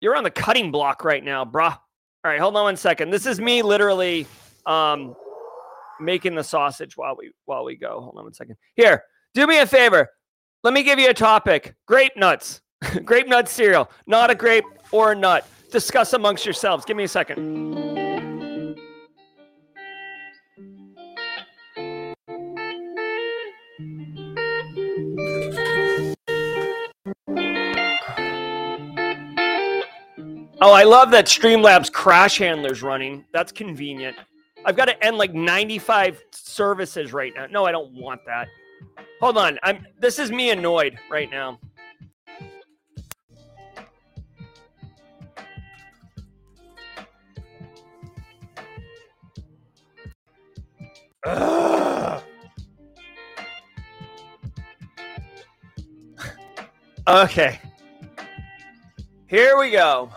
you're 0.00 0.16
on 0.16 0.24
the 0.24 0.30
cutting 0.30 0.70
block 0.70 1.04
right 1.04 1.24
now, 1.24 1.44
bruh. 1.44 1.76
All 2.22 2.30
right, 2.30 2.40
hold 2.40 2.56
on 2.56 2.64
one 2.64 2.76
second. 2.76 3.10
This 3.10 3.26
is 3.26 3.40
me 3.40 3.62
literally 3.62 4.26
um 4.66 5.14
making 6.00 6.34
the 6.34 6.44
sausage 6.44 6.96
while 6.96 7.16
we 7.16 7.32
while 7.46 7.64
we 7.64 7.76
go. 7.76 8.00
Hold 8.00 8.16
on 8.16 8.24
one 8.24 8.34
second. 8.34 8.56
Here, 8.74 9.02
do 9.34 9.46
me 9.46 9.58
a 9.58 9.66
favor. 9.66 10.08
Let 10.62 10.74
me 10.74 10.82
give 10.82 10.98
you 10.98 11.08
a 11.08 11.14
topic. 11.14 11.74
Grape 11.86 12.16
nuts. 12.16 12.60
grape 13.04 13.28
nut 13.28 13.48
cereal. 13.48 13.90
Not 14.06 14.30
a 14.30 14.34
grape 14.34 14.64
or 14.92 15.12
a 15.12 15.14
nut. 15.14 15.46
Discuss 15.70 16.12
amongst 16.12 16.44
yourselves. 16.44 16.84
Give 16.84 16.96
me 16.96 17.04
a 17.04 17.08
second. 17.08 18.09
Oh, 30.62 30.72
I 30.72 30.82
love 30.82 31.10
that 31.12 31.24
Streamlabs 31.24 31.90
crash 31.90 32.36
handler's 32.36 32.82
running. 32.82 33.24
That's 33.32 33.50
convenient. 33.50 34.14
I've 34.66 34.76
got 34.76 34.86
to 34.86 35.04
end 35.04 35.16
like 35.16 35.32
95 35.32 36.22
services 36.32 37.14
right 37.14 37.32
now. 37.34 37.46
No, 37.46 37.64
I 37.64 37.72
don't 37.72 37.94
want 37.94 38.20
that. 38.26 38.46
Hold 39.22 39.38
on. 39.38 39.58
I'm 39.62 39.86
this 39.98 40.18
is 40.18 40.30
me 40.30 40.50
annoyed 40.50 40.98
right 41.10 41.30
now. 41.30 41.58
Ugh. 51.24 52.22
okay. 57.08 57.58
Here 59.26 59.58
we 59.58 59.70
go. 59.70 60.10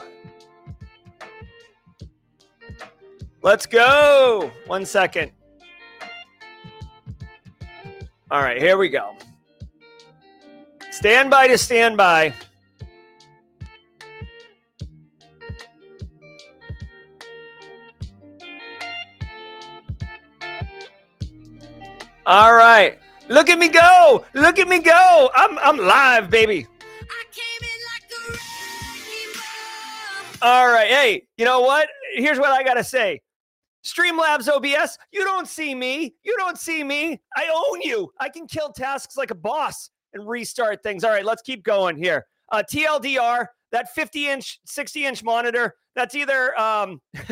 Let's 3.43 3.65
go. 3.65 4.51
One 4.67 4.85
second. 4.85 5.33
All 8.31 8.41
right, 8.41 8.59
here 8.59 8.77
we 8.77 8.87
go. 8.87 9.15
Stand 10.91 11.29
by 11.29 11.49
to 11.49 11.57
stand 11.57 11.97
by. 11.97 12.33
All 22.25 22.53
right. 22.53 22.97
Look 23.27 23.49
at 23.49 23.59
me 23.59 23.67
go. 23.67 24.23
Look 24.33 24.57
at 24.57 24.69
me 24.69 24.79
go. 24.79 25.29
I'm 25.35 25.59
I'm 25.59 25.77
live, 25.77 26.29
baby. 26.29 26.65
All 30.41 30.67
right. 30.67 30.87
Hey, 30.87 31.23
you 31.37 31.43
know 31.43 31.59
what? 31.59 31.89
Here's 32.15 32.39
what 32.39 32.51
I 32.51 32.63
got 32.63 32.75
to 32.75 32.83
say. 32.83 33.21
Streamlabs 33.83 34.47
OBS, 34.47 34.97
you 35.11 35.23
don't 35.23 35.47
see 35.47 35.75
me. 35.75 36.15
You 36.23 36.35
don't 36.37 36.57
see 36.57 36.83
me. 36.83 37.21
I 37.35 37.47
own 37.53 37.81
you. 37.81 38.11
I 38.19 38.29
can 38.29 38.47
kill 38.47 38.71
tasks 38.71 39.17
like 39.17 39.31
a 39.31 39.35
boss 39.35 39.89
and 40.13 40.27
restart 40.27 40.81
things. 40.83 41.03
All 41.03 41.11
right, 41.11 41.25
let's 41.25 41.41
keep 41.41 41.63
going 41.63 41.97
here. 41.97 42.25
Uh, 42.51 42.63
TLDR, 42.69 43.47
that 43.71 43.93
50 43.93 44.29
inch, 44.29 44.59
60 44.65 45.05
inch 45.05 45.23
monitor, 45.23 45.75
that's 45.95 46.15
either, 46.15 46.57
um, 46.59 47.01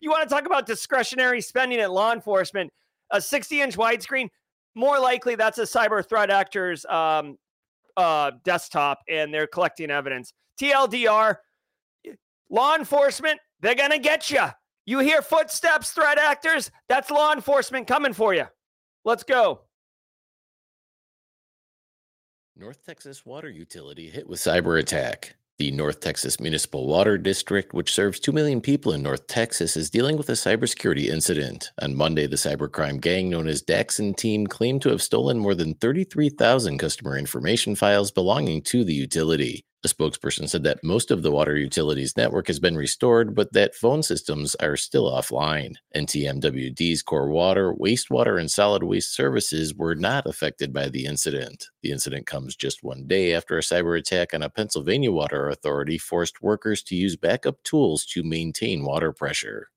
you 0.00 0.10
want 0.10 0.28
to 0.28 0.34
talk 0.34 0.46
about 0.46 0.66
discretionary 0.66 1.40
spending 1.40 1.80
at 1.80 1.90
law 1.90 2.12
enforcement, 2.12 2.70
a 3.10 3.20
60 3.20 3.60
inch 3.60 3.76
widescreen, 3.76 4.28
more 4.74 4.98
likely 4.98 5.36
that's 5.36 5.58
a 5.58 5.62
cyber 5.62 6.06
threat 6.06 6.30
actor's 6.30 6.84
um, 6.86 7.36
uh, 7.96 8.32
desktop 8.44 9.00
and 9.08 9.32
they're 9.32 9.46
collecting 9.46 9.90
evidence. 9.90 10.32
TLDR, 10.60 11.36
law 12.50 12.74
enforcement, 12.74 13.40
they're 13.60 13.74
going 13.74 13.90
to 13.90 13.98
get 13.98 14.30
you. 14.30 14.46
You 14.86 14.98
hear 14.98 15.22
footsteps, 15.22 15.92
threat 15.92 16.18
actors, 16.18 16.70
that's 16.88 17.10
law 17.10 17.32
enforcement 17.32 17.86
coming 17.86 18.12
for 18.12 18.34
you. 18.34 18.44
Let's 19.04 19.22
go. 19.22 19.60
North 22.56 22.84
Texas 22.84 23.24
water 23.26 23.48
utility 23.48 24.10
hit 24.10 24.28
with 24.28 24.38
cyber 24.38 24.78
attack. 24.78 25.36
The 25.58 25.70
North 25.70 26.00
Texas 26.00 26.40
Municipal 26.40 26.86
Water 26.86 27.16
District, 27.16 27.72
which 27.72 27.92
serves 27.92 28.18
2 28.20 28.32
million 28.32 28.60
people 28.60 28.92
in 28.92 29.02
North 29.02 29.26
Texas, 29.28 29.76
is 29.76 29.88
dealing 29.88 30.16
with 30.16 30.28
a 30.28 30.32
cybersecurity 30.32 31.06
incident. 31.06 31.70
On 31.80 31.94
Monday, 31.94 32.26
the 32.26 32.36
cybercrime 32.36 33.00
gang 33.00 33.30
known 33.30 33.48
as 33.48 33.62
Daixin 33.62 34.16
Team 34.16 34.46
claimed 34.46 34.82
to 34.82 34.88
have 34.90 35.00
stolen 35.00 35.38
more 35.38 35.54
than 35.54 35.74
33,000 35.74 36.78
customer 36.78 37.16
information 37.16 37.74
files 37.76 38.10
belonging 38.10 38.62
to 38.62 38.84
the 38.84 38.94
utility. 38.94 39.64
A 39.84 39.86
spokesperson 39.86 40.48
said 40.48 40.62
that 40.62 40.82
most 40.82 41.10
of 41.10 41.22
the 41.22 41.30
water 41.30 41.58
utility's 41.58 42.16
network 42.16 42.46
has 42.46 42.58
been 42.58 42.74
restored, 42.74 43.34
but 43.34 43.52
that 43.52 43.74
phone 43.74 44.02
systems 44.02 44.54
are 44.54 44.78
still 44.78 45.10
offline. 45.10 45.74
NTMWD's 45.94 47.02
core 47.02 47.28
water, 47.28 47.74
wastewater, 47.74 48.40
and 48.40 48.50
solid 48.50 48.82
waste 48.82 49.14
services 49.14 49.74
were 49.74 49.94
not 49.94 50.24
affected 50.24 50.72
by 50.72 50.88
the 50.88 51.04
incident. 51.04 51.66
The 51.82 51.90
incident 51.90 52.26
comes 52.26 52.56
just 52.56 52.82
one 52.82 53.06
day 53.06 53.34
after 53.34 53.58
a 53.58 53.60
cyber 53.60 53.98
attack 53.98 54.32
on 54.32 54.42
a 54.42 54.48
Pennsylvania 54.48 55.12
water 55.12 55.50
authority 55.50 55.98
forced 55.98 56.40
workers 56.40 56.82
to 56.84 56.96
use 56.96 57.14
backup 57.14 57.62
tools 57.62 58.06
to 58.06 58.22
maintain 58.22 58.84
water 58.84 59.12
pressure. 59.12 59.68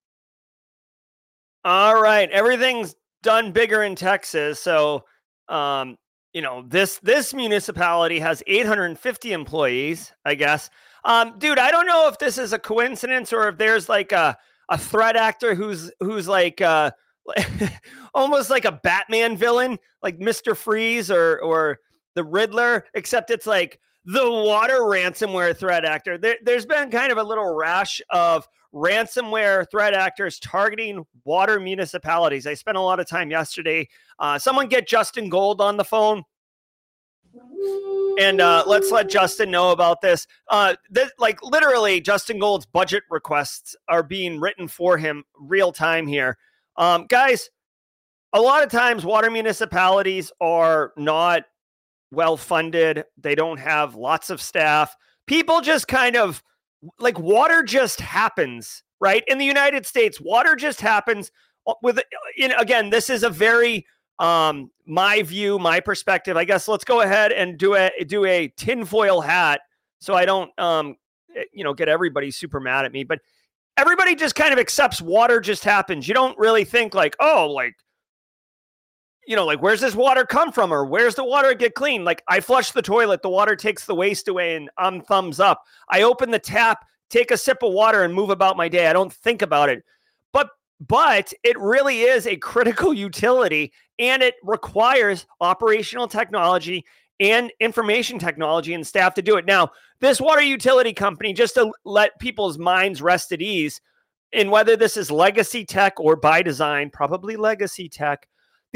All 1.66 2.02
right, 2.02 2.30
everything's 2.32 2.96
done 3.24 3.52
bigger 3.52 3.84
in 3.84 3.96
Texas, 3.96 4.62
so 4.62 5.04
um, 5.50 5.98
you 6.38 6.44
know 6.44 6.64
this 6.68 7.00
this 7.00 7.34
municipality 7.34 8.20
has 8.20 8.44
850 8.46 9.34
employees 9.34 10.14
i 10.24 10.36
guess. 10.36 10.70
Um 11.04 11.34
dude 11.40 11.58
i 11.58 11.72
don't 11.72 11.88
know 11.88 12.08
if 12.10 12.20
this 12.20 12.38
is 12.38 12.54
a 12.54 12.60
coincidence 12.60 13.34
or 13.34 13.50
if 13.50 13.58
there's 13.58 13.90
like 13.90 14.12
a 14.12 14.38
a 14.70 14.78
threat 14.78 15.16
actor 15.16 15.56
who's 15.56 15.92
who's 16.00 16.28
like 16.28 16.62
uh 16.62 16.92
almost 18.14 18.52
like 18.52 18.66
a 18.66 18.72
batman 18.72 19.36
villain 19.36 19.80
like 20.04 20.20
mr 20.20 20.56
freeze 20.56 21.10
or 21.10 21.40
or 21.40 21.80
the 22.14 22.24
riddler 22.24 22.86
except 22.94 23.32
it's 23.32 23.48
like 23.48 23.80
the 24.08 24.32
water 24.32 24.80
ransomware 24.80 25.56
threat 25.56 25.84
actor. 25.84 26.18
There, 26.18 26.38
there's 26.42 26.66
been 26.66 26.90
kind 26.90 27.12
of 27.12 27.18
a 27.18 27.24
little 27.24 27.54
rash 27.54 28.02
of 28.10 28.48
ransomware 28.78 29.66
threat 29.72 29.94
actors 29.94 30.40
targeting 30.40 31.06
water 31.26 31.60
municipalities. 31.60 32.46
I 32.46 32.54
spent 32.54 32.78
a 32.78 32.82
lot 32.82 33.00
of 33.00 33.08
time 33.08 33.32
yesterday. 33.32 33.90
Uh, 34.20 34.38
someone 34.38 34.68
get 34.68 34.88
Justin 34.88 35.30
Gold 35.30 35.60
on 35.60 35.78
the 35.78 35.84
phone. 35.84 36.24
And 38.20 38.42
uh, 38.42 38.64
let's 38.66 38.92
let 38.92 39.10
Justin 39.10 39.52
know 39.52 39.72
about 39.72 40.02
this. 40.02 40.26
Uh, 40.48 40.76
this. 40.90 41.12
Like 41.20 41.40
literally, 41.44 42.02
Justin 42.02 42.40
Gold's 42.40 42.66
budget 42.66 43.04
requests 43.10 43.76
are 43.88 44.02
being 44.02 44.40
written 44.40 44.68
for 44.68 44.98
him 44.98 45.24
real 45.40 45.72
time 45.72 46.08
here. 46.08 46.38
Um, 46.78 47.06
guys, 47.08 47.50
a 48.34 48.42
lot 48.42 48.64
of 48.64 48.72
times 48.72 49.06
water 49.06 49.30
municipalities 49.30 50.32
are 50.42 50.94
not 50.98 51.44
well 52.12 52.38
funded. 52.38 53.04
They 53.18 53.36
don't 53.36 53.60
have 53.60 53.96
lots 53.96 54.30
of 54.30 54.42
staff. 54.42 54.96
People 55.28 55.62
just 55.62 55.88
kind 55.88 56.16
of 56.16 56.42
like 57.00 57.18
water 57.20 57.64
just 57.64 58.00
happens, 58.00 58.84
right? 59.00 59.24
In 59.28 59.38
the 59.38 59.46
United 59.46 59.86
States, 59.86 60.20
water 60.22 60.56
just 60.56 60.82
happens 60.82 61.32
uh, 61.66 61.74
with 61.82 62.00
you 62.36 62.48
know, 62.48 62.58
again, 62.58 62.90
this 62.90 63.10
is 63.10 63.24
a 63.24 63.30
very 63.30 63.86
um 64.20 64.72
my 64.86 65.22
view, 65.22 65.60
my 65.60 65.80
perspective. 65.80 66.38
I 66.38 66.46
guess 66.46 66.68
let's 66.68 66.84
go 66.84 67.02
ahead 67.02 67.32
and 67.32 67.58
do 67.58 67.76
a 67.76 67.92
do 68.06 68.26
a 68.26 68.48
tinfoil 68.58 69.22
hat 69.22 69.62
so 70.00 70.14
I 70.14 70.26
don't 70.26 70.58
um 70.60 70.96
eh, 71.36 71.44
you 71.54 71.64
know 71.64 71.74
get 71.74 71.90
everybody 71.90 72.32
super 72.32 72.60
mad 72.60 72.86
at 72.86 72.92
me, 72.92 73.04
but 73.04 73.20
everybody 73.78 74.16
just 74.16 74.36
kind 74.36 74.54
of 74.54 74.60
accepts 74.60 75.02
water 75.02 75.40
just 75.40 75.64
happens. 75.64 76.08
You 76.08 76.14
don't 76.14 76.38
really 76.38 76.66
think 76.66 76.94
like, 76.96 77.16
oh, 77.20 77.52
like 77.52 77.76
you 79.28 79.36
know, 79.36 79.46
like 79.46 79.62
where's 79.62 79.82
this 79.82 79.94
water 79.94 80.26
come 80.26 80.54
from 80.54 80.74
or 80.74 80.86
where's 80.86 81.16
the 81.16 81.24
water 81.24 81.54
get 81.54 81.76
clean? 81.76 82.06
Like 82.06 82.24
I 82.30 82.40
flush 82.40 82.72
the 82.72 82.82
toilet, 82.82 83.22
the 83.22 83.30
water 83.30 83.56
takes 83.56 83.86
the 83.86 83.94
waste 83.94 84.30
away 84.30 84.56
and 84.56 84.70
I'm 84.78 85.02
thumbs 85.02 85.42
up. 85.42 85.64
I 85.90 86.04
open 86.04 86.32
the 86.32 86.40
tap, 86.40 86.86
take 87.10 87.30
a 87.30 87.38
sip 87.38 87.62
of 87.62 87.74
water 87.74 88.04
and 88.04 88.14
move 88.14 88.30
about 88.30 88.56
my 88.56 88.70
day. 88.70 88.88
I 88.88 88.94
don't 88.94 89.12
think 89.12 89.42
about 89.42 89.70
it. 89.70 89.84
But 90.32 90.50
but 90.80 91.34
it 91.44 91.60
really 91.60 92.02
is 92.02 92.26
a 92.26 92.38
critical 92.38 92.94
utility 92.94 93.74
and 94.00 94.24
it 94.24 94.36
requires 94.44 95.26
operational 95.42 96.08
technology 96.08 96.86
and 97.20 97.52
information 97.60 98.20
technology 98.20 98.74
and 98.74 98.88
staff 98.88 99.14
to 99.16 99.22
do 99.22 99.36
it. 99.36 99.46
Now, 99.46 99.72
this 100.00 100.22
water 100.22 100.42
utility 100.42 100.94
company 100.94 101.34
just 101.34 101.56
to 101.56 101.74
let 101.84 102.18
people's 102.20 102.58
minds 102.58 103.02
rest 103.02 103.34
at 103.34 103.42
ease 103.42 103.82
in 104.32 104.52
whether 104.52 104.78
this 104.78 104.96
is 104.96 105.12
legacy 105.12 105.66
tech 105.66 106.00
or 106.00 106.16
by 106.16 106.42
design, 106.42 106.92
probably 106.92 107.36
legacy 107.36 107.90
tech 107.90 108.28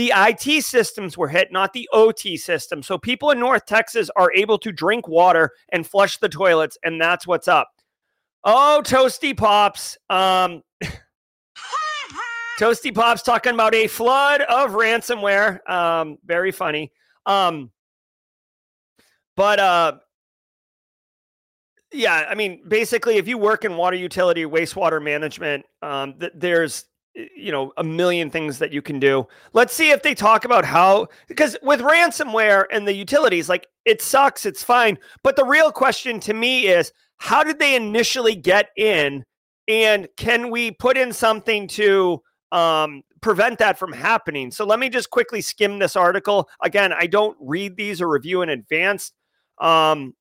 the 0.01 0.11
IT 0.15 0.63
systems 0.63 1.15
were 1.15 1.27
hit, 1.27 1.51
not 1.51 1.73
the 1.73 1.87
OT 1.93 2.35
system. 2.35 2.81
So 2.81 2.97
people 2.97 3.29
in 3.29 3.39
North 3.39 3.67
Texas 3.67 4.09
are 4.15 4.33
able 4.33 4.57
to 4.57 4.71
drink 4.71 5.07
water 5.07 5.51
and 5.69 5.85
flush 5.85 6.17
the 6.17 6.27
toilets, 6.27 6.75
and 6.83 6.99
that's 6.99 7.27
what's 7.27 7.47
up. 7.47 7.69
Oh, 8.43 8.81
Toasty 8.83 9.37
Pops. 9.37 9.99
Um, 10.09 10.63
Toasty 12.59 12.95
Pops 12.95 13.21
talking 13.21 13.53
about 13.53 13.75
a 13.75 13.85
flood 13.85 14.41
of 14.41 14.71
ransomware. 14.71 15.69
Um, 15.69 16.17
very 16.25 16.51
funny. 16.51 16.91
Um, 17.27 17.69
but 19.35 19.59
uh, 19.59 19.99
yeah, 21.93 22.25
I 22.27 22.33
mean, 22.33 22.63
basically, 22.67 23.17
if 23.17 23.27
you 23.27 23.37
work 23.37 23.65
in 23.65 23.77
water 23.77 23.97
utility, 23.97 24.45
wastewater 24.45 24.99
management, 24.99 25.63
um, 25.83 26.15
th- 26.15 26.33
there's 26.33 26.85
you 27.15 27.51
know 27.51 27.73
a 27.77 27.83
million 27.83 28.29
things 28.29 28.59
that 28.59 28.71
you 28.71 28.81
can 28.81 28.99
do. 28.99 29.27
Let's 29.53 29.73
see 29.73 29.91
if 29.91 30.01
they 30.01 30.13
talk 30.13 30.45
about 30.45 30.65
how 30.65 31.07
because 31.27 31.57
with 31.61 31.81
ransomware 31.81 32.65
and 32.71 32.87
the 32.87 32.93
utilities 32.93 33.49
like 33.49 33.67
it 33.85 34.01
sucks 34.01 34.45
it's 34.45 34.63
fine. 34.63 34.97
But 35.23 35.35
the 35.35 35.45
real 35.45 35.71
question 35.71 36.19
to 36.21 36.33
me 36.33 36.67
is 36.67 36.91
how 37.17 37.43
did 37.43 37.59
they 37.59 37.75
initially 37.75 38.35
get 38.35 38.69
in? 38.77 39.25
And 39.67 40.07
can 40.17 40.49
we 40.49 40.71
put 40.71 40.97
in 40.97 41.13
something 41.13 41.67
to 41.69 42.21
um, 42.51 43.03
prevent 43.21 43.59
that 43.59 43.77
from 43.77 43.93
happening? 43.93 44.51
So 44.51 44.65
let 44.65 44.79
me 44.79 44.89
just 44.89 45.09
quickly 45.09 45.41
skim 45.41 45.79
this 45.79 45.95
article. 45.95 46.49
Again 46.63 46.93
i 46.93 47.07
don't 47.07 47.37
read 47.39 47.75
these 47.75 48.01
or 48.01 48.07
review 48.07 48.41
in 48.41 48.49
advance. 48.49 49.11
Um, 49.59 50.15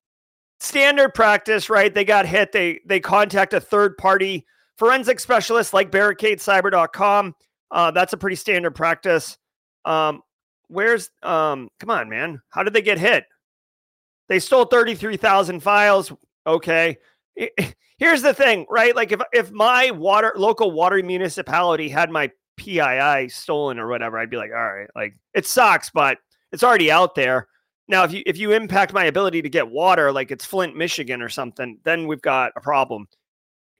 standard 0.59 1.15
practice 1.15 1.71
right? 1.71 1.95
They 1.95 2.05
got 2.05 2.27
hit. 2.27 2.51
They 2.53 2.81
they 2.85 2.99
contact 2.99 3.55
a 3.55 3.61
third 3.61 3.97
party 3.97 4.45
forensic 4.81 5.21
specialists 5.21 5.75
like 5.75 5.93
barricadecyber.com. 5.93 7.35
Uh, 7.71 7.91
that's 7.91 8.15
a 8.15 8.17
pretty 8.17 8.35
standard 8.35 8.75
practice. 8.75 9.37
Um, 9.85 10.23
where's, 10.69 11.11
um, 11.23 11.69
come 11.79 11.91
on, 11.91 12.09
man. 12.09 12.41
How 12.49 12.63
did 12.63 12.73
they 12.73 12.81
get 12.81 12.99
hit? 12.99 13.27
They 14.29 14.39
stole 14.39 14.65
33,000 14.65 15.61
files. 15.61 16.11
Okay. 16.47 16.97
Here's 17.99 18.23
the 18.23 18.33
thing, 18.33 18.65
right? 18.71 18.97
Like 18.97 19.13
if, 19.13 19.21
if 19.35 19.53
my 19.53 19.91
water, 19.91 20.33
local 20.35 20.73
water 20.73 21.03
municipality 21.03 21.91
had 21.91 22.11
my 22.11 22.31
PII 22.57 23.29
stolen 23.29 23.79
or 23.79 23.87
whatever, 23.87 24.19
I'd 24.19 24.31
be 24.31 24.39
like, 24.39 24.51
all 24.51 24.73
right, 24.73 24.89
like 24.97 25.15
it 25.35 25.47
sucks, 25.47 25.91
but 25.91 26.17
it's 26.53 26.65
already 26.65 26.91
out 26.91 27.15
there. 27.15 27.49
Now, 27.87 28.05
if 28.05 28.13
you 28.13 28.23
if 28.25 28.39
you 28.39 28.53
impact 28.53 28.93
my 28.93 29.07
ability 29.07 29.43
to 29.43 29.49
get 29.49 29.69
water, 29.69 30.13
like 30.13 30.31
it's 30.31 30.45
Flint, 30.45 30.77
Michigan 30.77 31.21
or 31.21 31.29
something, 31.29 31.79
then 31.83 32.07
we've 32.07 32.23
got 32.23 32.53
a 32.57 32.61
problem. 32.61 33.09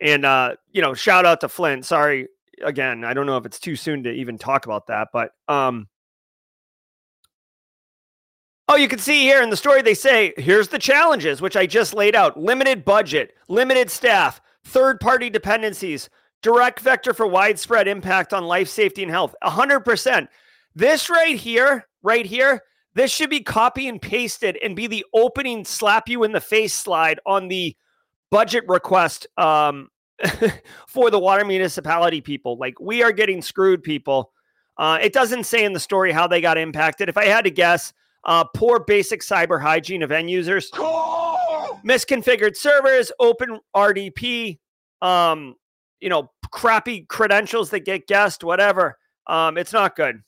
And 0.01 0.25
uh, 0.25 0.57
you 0.73 0.83
know, 0.83 0.95
shout 0.95 1.27
out 1.27 1.41
to 1.41 1.49
Flint. 1.49 1.85
Sorry 1.85 2.29
again, 2.65 3.05
I 3.05 3.15
don't 3.15 3.27
know 3.27 3.37
if 3.37 3.47
it's 3.47 3.59
too 3.59 3.77
soon 3.77 4.03
to 4.05 4.11
even 4.11 4.39
talk 4.39 4.67
about 4.67 4.87
that, 4.89 5.09
but 5.13 5.33
um 5.49 5.89
Oh, 8.69 8.77
you 8.77 8.87
can 8.87 9.01
see 9.01 9.23
here 9.23 9.43
in 9.43 9.51
the 9.51 9.57
story 9.57 9.83
they 9.83 9.95
say, 9.95 10.33
here's 10.37 10.69
the 10.69 10.79
challenges 10.79 11.43
which 11.43 11.57
I 11.57 11.67
just 11.67 11.93
laid 11.93 12.15
out. 12.15 12.39
Limited 12.39 12.85
budget, 12.85 13.35
limited 13.49 13.91
staff, 13.91 14.41
third-party 14.65 15.29
dependencies, 15.29 16.09
direct 16.41 16.79
vector 16.79 17.13
for 17.13 17.27
widespread 17.27 17.89
impact 17.89 18.33
on 18.33 18.45
life 18.45 18.69
safety 18.69 19.03
and 19.03 19.11
health. 19.11 19.35
100%. 19.43 20.29
This 20.77 21.11
right 21.11 21.35
here, 21.35 21.89
right 22.05 22.25
here, 22.25 22.63
this 22.95 23.11
should 23.11 23.29
be 23.29 23.41
copy 23.41 23.89
and 23.89 24.01
pasted 24.01 24.57
and 24.63 24.77
be 24.77 24.87
the 24.87 25.05
opening 25.15 25.65
slap 25.65 26.09
you 26.09 26.23
in 26.23 26.31
the 26.31 26.41
face 26.41 26.73
slide 26.73 27.19
on 27.27 27.49
the 27.49 27.77
budget 28.31 28.65
request 28.67 29.27
um, 29.37 29.89
for 30.89 31.11
the 31.11 31.19
water 31.19 31.45
municipality 31.45 32.21
people. 32.21 32.57
Like 32.59 32.79
we 32.81 33.03
are 33.03 33.13
getting 33.13 33.43
screwed, 33.43 33.83
people. 33.83 34.33
Uh, 34.79 34.99
it 35.03 35.13
doesn't 35.13 35.45
say 35.45 35.65
in 35.65 35.73
the 35.73 35.81
story 35.81 36.13
how 36.13 36.27
they 36.27 36.41
got 36.41 36.57
impacted. 36.57 37.09
If 37.09 37.19
I 37.19 37.27
had 37.27 37.45
to 37.45 37.51
guess, 37.51 37.93
uh, 38.25 38.45
poor 38.55 38.81
basic 38.81 39.23
cyber 39.23 39.61
hygiene 39.61 40.03
of 40.03 40.13
end 40.13 40.31
users, 40.31 40.71
misconfigured 40.71 42.57
servers, 42.57 43.13
open 43.19 43.61
RDP, 43.75 44.59
um, 45.03 45.55
you 46.01 46.09
know, 46.09 46.31
crappy 46.51 47.03
credentials 47.03 47.71
that 47.71 47.81
get 47.81 48.07
guessed, 48.07 48.45
whatever. 48.45 48.99
Um, 49.27 49.57
it's 49.59 49.73
not 49.73 49.97
good. 49.97 50.23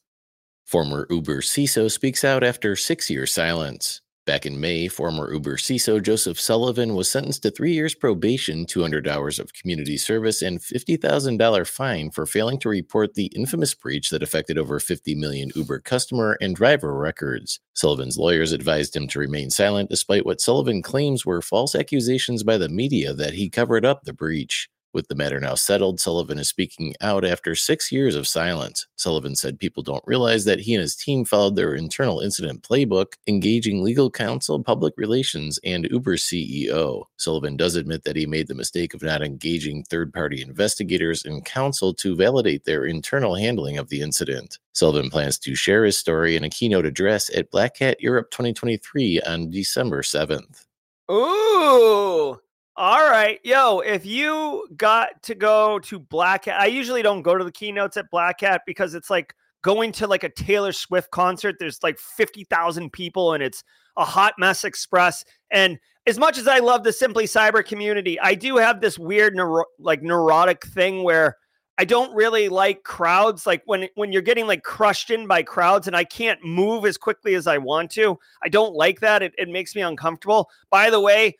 Former 0.64 1.06
Uber 1.10 1.40
CISO 1.40 1.90
speaks 1.90 2.24
out 2.24 2.44
after 2.44 2.76
six 2.76 3.10
year 3.10 3.26
silence. 3.26 4.00
Back 4.32 4.46
in 4.46 4.58
May, 4.58 4.88
former 4.88 5.30
Uber 5.30 5.58
CISO 5.58 6.02
Joseph 6.02 6.40
Sullivan 6.40 6.94
was 6.94 7.10
sentenced 7.10 7.42
to 7.42 7.50
three 7.50 7.74
years 7.74 7.94
probation, 7.94 8.64
200 8.64 9.06
hours 9.06 9.38
of 9.38 9.52
community 9.52 9.98
service, 9.98 10.40
and 10.40 10.58
$50,000 10.58 11.68
fine 11.68 12.10
for 12.10 12.24
failing 12.24 12.58
to 12.60 12.70
report 12.70 13.12
the 13.12 13.26
infamous 13.36 13.74
breach 13.74 14.08
that 14.08 14.22
affected 14.22 14.56
over 14.56 14.80
50 14.80 15.14
million 15.16 15.50
Uber 15.54 15.80
customer 15.80 16.38
and 16.40 16.56
driver 16.56 16.96
records. 16.96 17.60
Sullivan's 17.74 18.16
lawyers 18.16 18.52
advised 18.52 18.96
him 18.96 19.06
to 19.08 19.18
remain 19.18 19.50
silent 19.50 19.90
despite 19.90 20.24
what 20.24 20.40
Sullivan 20.40 20.80
claims 20.80 21.26
were 21.26 21.42
false 21.42 21.74
accusations 21.74 22.42
by 22.42 22.56
the 22.56 22.70
media 22.70 23.12
that 23.12 23.34
he 23.34 23.50
covered 23.50 23.84
up 23.84 24.04
the 24.04 24.14
breach. 24.14 24.70
With 24.94 25.08
the 25.08 25.14
matter 25.14 25.40
now 25.40 25.54
settled, 25.54 26.00
Sullivan 26.00 26.38
is 26.38 26.50
speaking 26.50 26.94
out 27.00 27.24
after 27.24 27.54
six 27.54 27.90
years 27.90 28.14
of 28.14 28.28
silence. 28.28 28.86
Sullivan 28.96 29.34
said 29.34 29.58
people 29.58 29.82
don't 29.82 30.04
realize 30.06 30.44
that 30.44 30.60
he 30.60 30.74
and 30.74 30.82
his 30.82 30.94
team 30.94 31.24
followed 31.24 31.56
their 31.56 31.74
internal 31.74 32.20
incident 32.20 32.62
playbook, 32.62 33.14
engaging 33.26 33.82
legal 33.82 34.10
counsel, 34.10 34.62
public 34.62 34.92
relations, 34.98 35.58
and 35.64 35.88
Uber 35.90 36.16
CEO. 36.16 37.04
Sullivan 37.16 37.56
does 37.56 37.74
admit 37.74 38.04
that 38.04 38.16
he 38.16 38.26
made 38.26 38.48
the 38.48 38.54
mistake 38.54 38.92
of 38.92 39.02
not 39.02 39.22
engaging 39.22 39.82
third 39.82 40.12
party 40.12 40.42
investigators 40.42 41.24
and 41.24 41.44
counsel 41.44 41.94
to 41.94 42.14
validate 42.14 42.64
their 42.64 42.84
internal 42.84 43.34
handling 43.34 43.78
of 43.78 43.88
the 43.88 44.02
incident. 44.02 44.58
Sullivan 44.74 45.08
plans 45.08 45.38
to 45.38 45.54
share 45.54 45.84
his 45.84 45.96
story 45.96 46.36
in 46.36 46.44
a 46.44 46.50
keynote 46.50 46.84
address 46.84 47.30
at 47.34 47.50
Black 47.50 47.78
Hat 47.78 48.00
Europe 48.00 48.30
2023 48.30 49.22
on 49.22 49.48
December 49.48 50.02
7th. 50.02 50.66
Ooh. 51.10 52.38
All 52.76 53.10
right. 53.10 53.38
Yo, 53.44 53.80
if 53.80 54.06
you 54.06 54.66
got 54.76 55.22
to 55.24 55.34
go 55.34 55.78
to 55.80 55.98
Black 55.98 56.46
Hat, 56.46 56.58
I 56.58 56.66
usually 56.66 57.02
don't 57.02 57.20
go 57.20 57.36
to 57.36 57.44
the 57.44 57.52
keynotes 57.52 57.98
at 57.98 58.10
Black 58.10 58.40
Hat 58.40 58.62
because 58.66 58.94
it's 58.94 59.10
like 59.10 59.34
going 59.60 59.92
to 59.92 60.06
like 60.06 60.24
a 60.24 60.30
Taylor 60.30 60.72
Swift 60.72 61.10
concert. 61.10 61.56
There's 61.58 61.82
like 61.82 61.98
50,000 61.98 62.90
people 62.90 63.34
and 63.34 63.42
it's 63.42 63.62
a 63.98 64.06
hot 64.06 64.34
mess 64.38 64.64
express. 64.64 65.22
And 65.50 65.78
as 66.06 66.18
much 66.18 66.38
as 66.38 66.48
I 66.48 66.60
love 66.60 66.82
the 66.82 66.94
Simply 66.94 67.24
Cyber 67.24 67.62
community, 67.62 68.18
I 68.18 68.34
do 68.34 68.56
have 68.56 68.80
this 68.80 68.98
weird 68.98 69.34
neuro- 69.36 69.66
like 69.78 70.02
neurotic 70.02 70.64
thing 70.64 71.02
where 71.02 71.36
I 71.76 71.84
don't 71.84 72.14
really 72.14 72.48
like 72.48 72.84
crowds. 72.84 73.46
Like 73.46 73.62
when 73.66 73.86
when 73.96 74.12
you're 74.12 74.22
getting 74.22 74.46
like 74.46 74.62
crushed 74.62 75.10
in 75.10 75.26
by 75.26 75.42
crowds 75.42 75.86
and 75.86 75.96
I 75.96 76.04
can't 76.04 76.42
move 76.42 76.86
as 76.86 76.96
quickly 76.96 77.34
as 77.34 77.46
I 77.46 77.58
want 77.58 77.90
to. 77.92 78.18
I 78.42 78.48
don't 78.48 78.74
like 78.74 79.00
that. 79.00 79.22
It, 79.22 79.34
it 79.36 79.50
makes 79.50 79.74
me 79.74 79.82
uncomfortable. 79.82 80.48
By 80.70 80.88
the 80.88 81.00
way, 81.00 81.36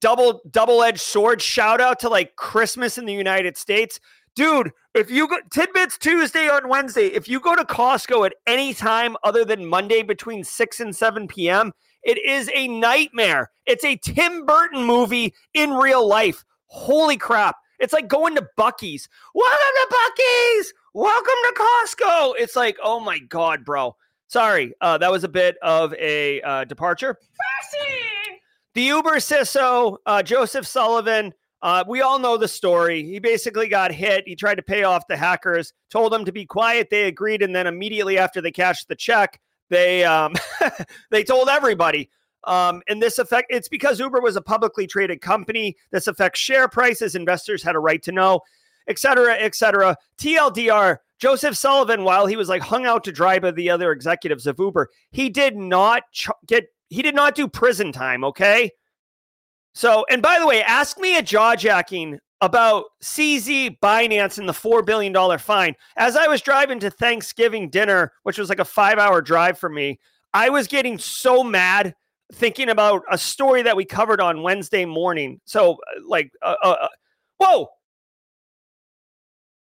double 0.00 0.40
double 0.50 0.82
edged 0.82 1.00
sword 1.00 1.40
shout 1.40 1.80
out 1.80 1.98
to 2.00 2.08
like 2.08 2.36
Christmas 2.36 2.98
in 2.98 3.06
the 3.06 3.12
United 3.12 3.56
States. 3.56 4.00
Dude, 4.34 4.70
if 4.94 5.10
you 5.10 5.28
go 5.28 5.38
tidbits 5.50 5.96
Tuesday 5.96 6.48
on 6.48 6.68
Wednesday, 6.68 7.06
if 7.06 7.26
you 7.26 7.40
go 7.40 7.56
to 7.56 7.64
Costco 7.64 8.26
at 8.26 8.34
any 8.46 8.74
time 8.74 9.16
other 9.24 9.46
than 9.46 9.64
Monday 9.64 10.02
between 10.02 10.44
6 10.44 10.80
and 10.80 10.94
7 10.94 11.26
p.m., 11.26 11.72
it 12.02 12.22
is 12.22 12.50
a 12.54 12.68
nightmare. 12.68 13.50
It's 13.64 13.84
a 13.84 13.96
Tim 13.96 14.44
Burton 14.44 14.84
movie 14.84 15.32
in 15.54 15.70
real 15.70 16.06
life. 16.06 16.44
Holy 16.66 17.16
crap. 17.16 17.56
It's 17.78 17.92
like 17.92 18.08
going 18.08 18.34
to 18.36 18.46
Buc-ee's. 18.58 19.08
Welcome 19.34 19.58
to 19.58 19.94
Buc-ee's. 19.94 20.74
Welcome 20.92 21.34
to 21.44 21.54
Costco. 21.54 22.34
It's 22.38 22.56
like, 22.56 22.76
oh 22.82 23.00
my 23.00 23.18
God, 23.18 23.64
bro. 23.64 23.96
Sorry, 24.28 24.74
uh, 24.80 24.98
that 24.98 25.10
was 25.10 25.24
a 25.24 25.28
bit 25.28 25.56
of 25.62 25.94
a 25.94 26.42
uh, 26.42 26.64
departure. 26.64 27.18
The 28.76 28.82
Uber 28.82 29.16
CISO, 29.16 29.96
uh, 30.04 30.22
Joseph 30.22 30.66
Sullivan, 30.66 31.32
uh, 31.62 31.82
we 31.88 32.02
all 32.02 32.18
know 32.18 32.36
the 32.36 32.46
story. 32.46 33.02
He 33.02 33.18
basically 33.18 33.68
got 33.68 33.90
hit. 33.90 34.28
He 34.28 34.36
tried 34.36 34.56
to 34.56 34.62
pay 34.62 34.82
off 34.82 35.06
the 35.08 35.16
hackers, 35.16 35.72
told 35.88 36.12
them 36.12 36.26
to 36.26 36.30
be 36.30 36.44
quiet. 36.44 36.90
They 36.90 37.04
agreed, 37.04 37.40
and 37.40 37.56
then 37.56 37.66
immediately 37.66 38.18
after 38.18 38.42
they 38.42 38.50
cashed 38.50 38.88
the 38.88 38.94
check, 38.94 39.40
they 39.70 40.04
um, 40.04 40.34
they 41.10 41.24
told 41.24 41.48
everybody. 41.48 42.10
Um, 42.44 42.82
and 42.86 43.02
this 43.02 43.18
effect 43.18 43.46
it's 43.48 43.66
because 43.66 43.98
Uber 43.98 44.20
was 44.20 44.36
a 44.36 44.42
publicly 44.42 44.86
traded 44.86 45.22
company. 45.22 45.74
This 45.90 46.06
affects 46.06 46.40
share 46.40 46.68
prices. 46.68 47.14
Investors 47.14 47.62
had 47.62 47.76
a 47.76 47.80
right 47.80 48.02
to 48.02 48.12
know, 48.12 48.42
et 48.88 48.98
cetera, 48.98 49.36
et 49.36 49.54
cetera. 49.54 49.96
TLDR. 50.20 50.98
Joseph 51.18 51.56
Sullivan, 51.56 52.04
while 52.04 52.26
he 52.26 52.36
was 52.36 52.50
like 52.50 52.60
hung 52.60 52.84
out 52.84 53.04
to 53.04 53.10
dry 53.10 53.38
by 53.38 53.52
the 53.52 53.70
other 53.70 53.90
executives 53.90 54.46
of 54.46 54.58
Uber, 54.58 54.90
he 55.12 55.30
did 55.30 55.56
not 55.56 56.02
ch- 56.12 56.28
get 56.46 56.66
he 56.88 57.02
did 57.02 57.14
not 57.14 57.34
do 57.34 57.48
prison 57.48 57.92
time, 57.92 58.24
okay? 58.24 58.70
So, 59.74 60.04
and 60.08 60.22
by 60.22 60.38
the 60.38 60.46
way, 60.46 60.62
ask 60.62 60.98
me 60.98 61.18
a 61.18 61.22
jaw 61.22 61.54
jacking 61.56 62.18
about 62.40 62.84
CZ 63.02 63.78
Binance 63.80 64.38
and 64.38 64.48
the 64.48 64.52
$4 64.52 64.84
billion 64.84 65.38
fine. 65.38 65.74
As 65.96 66.16
I 66.16 66.26
was 66.28 66.40
driving 66.40 66.78
to 66.80 66.90
Thanksgiving 66.90 67.70
dinner, 67.70 68.12
which 68.22 68.38
was 68.38 68.48
like 68.48 68.58
a 68.58 68.64
five 68.64 68.98
hour 68.98 69.20
drive 69.22 69.58
for 69.58 69.68
me, 69.68 69.98
I 70.34 70.50
was 70.50 70.66
getting 70.66 70.98
so 70.98 71.42
mad 71.42 71.94
thinking 72.32 72.68
about 72.68 73.02
a 73.10 73.18
story 73.18 73.62
that 73.62 73.76
we 73.76 73.84
covered 73.84 74.20
on 74.20 74.42
Wednesday 74.42 74.84
morning. 74.84 75.40
So, 75.44 75.72
uh, 75.72 76.00
like, 76.06 76.32
uh, 76.42 76.56
uh, 76.62 76.76
uh, 76.82 76.88
whoa. 77.38 77.68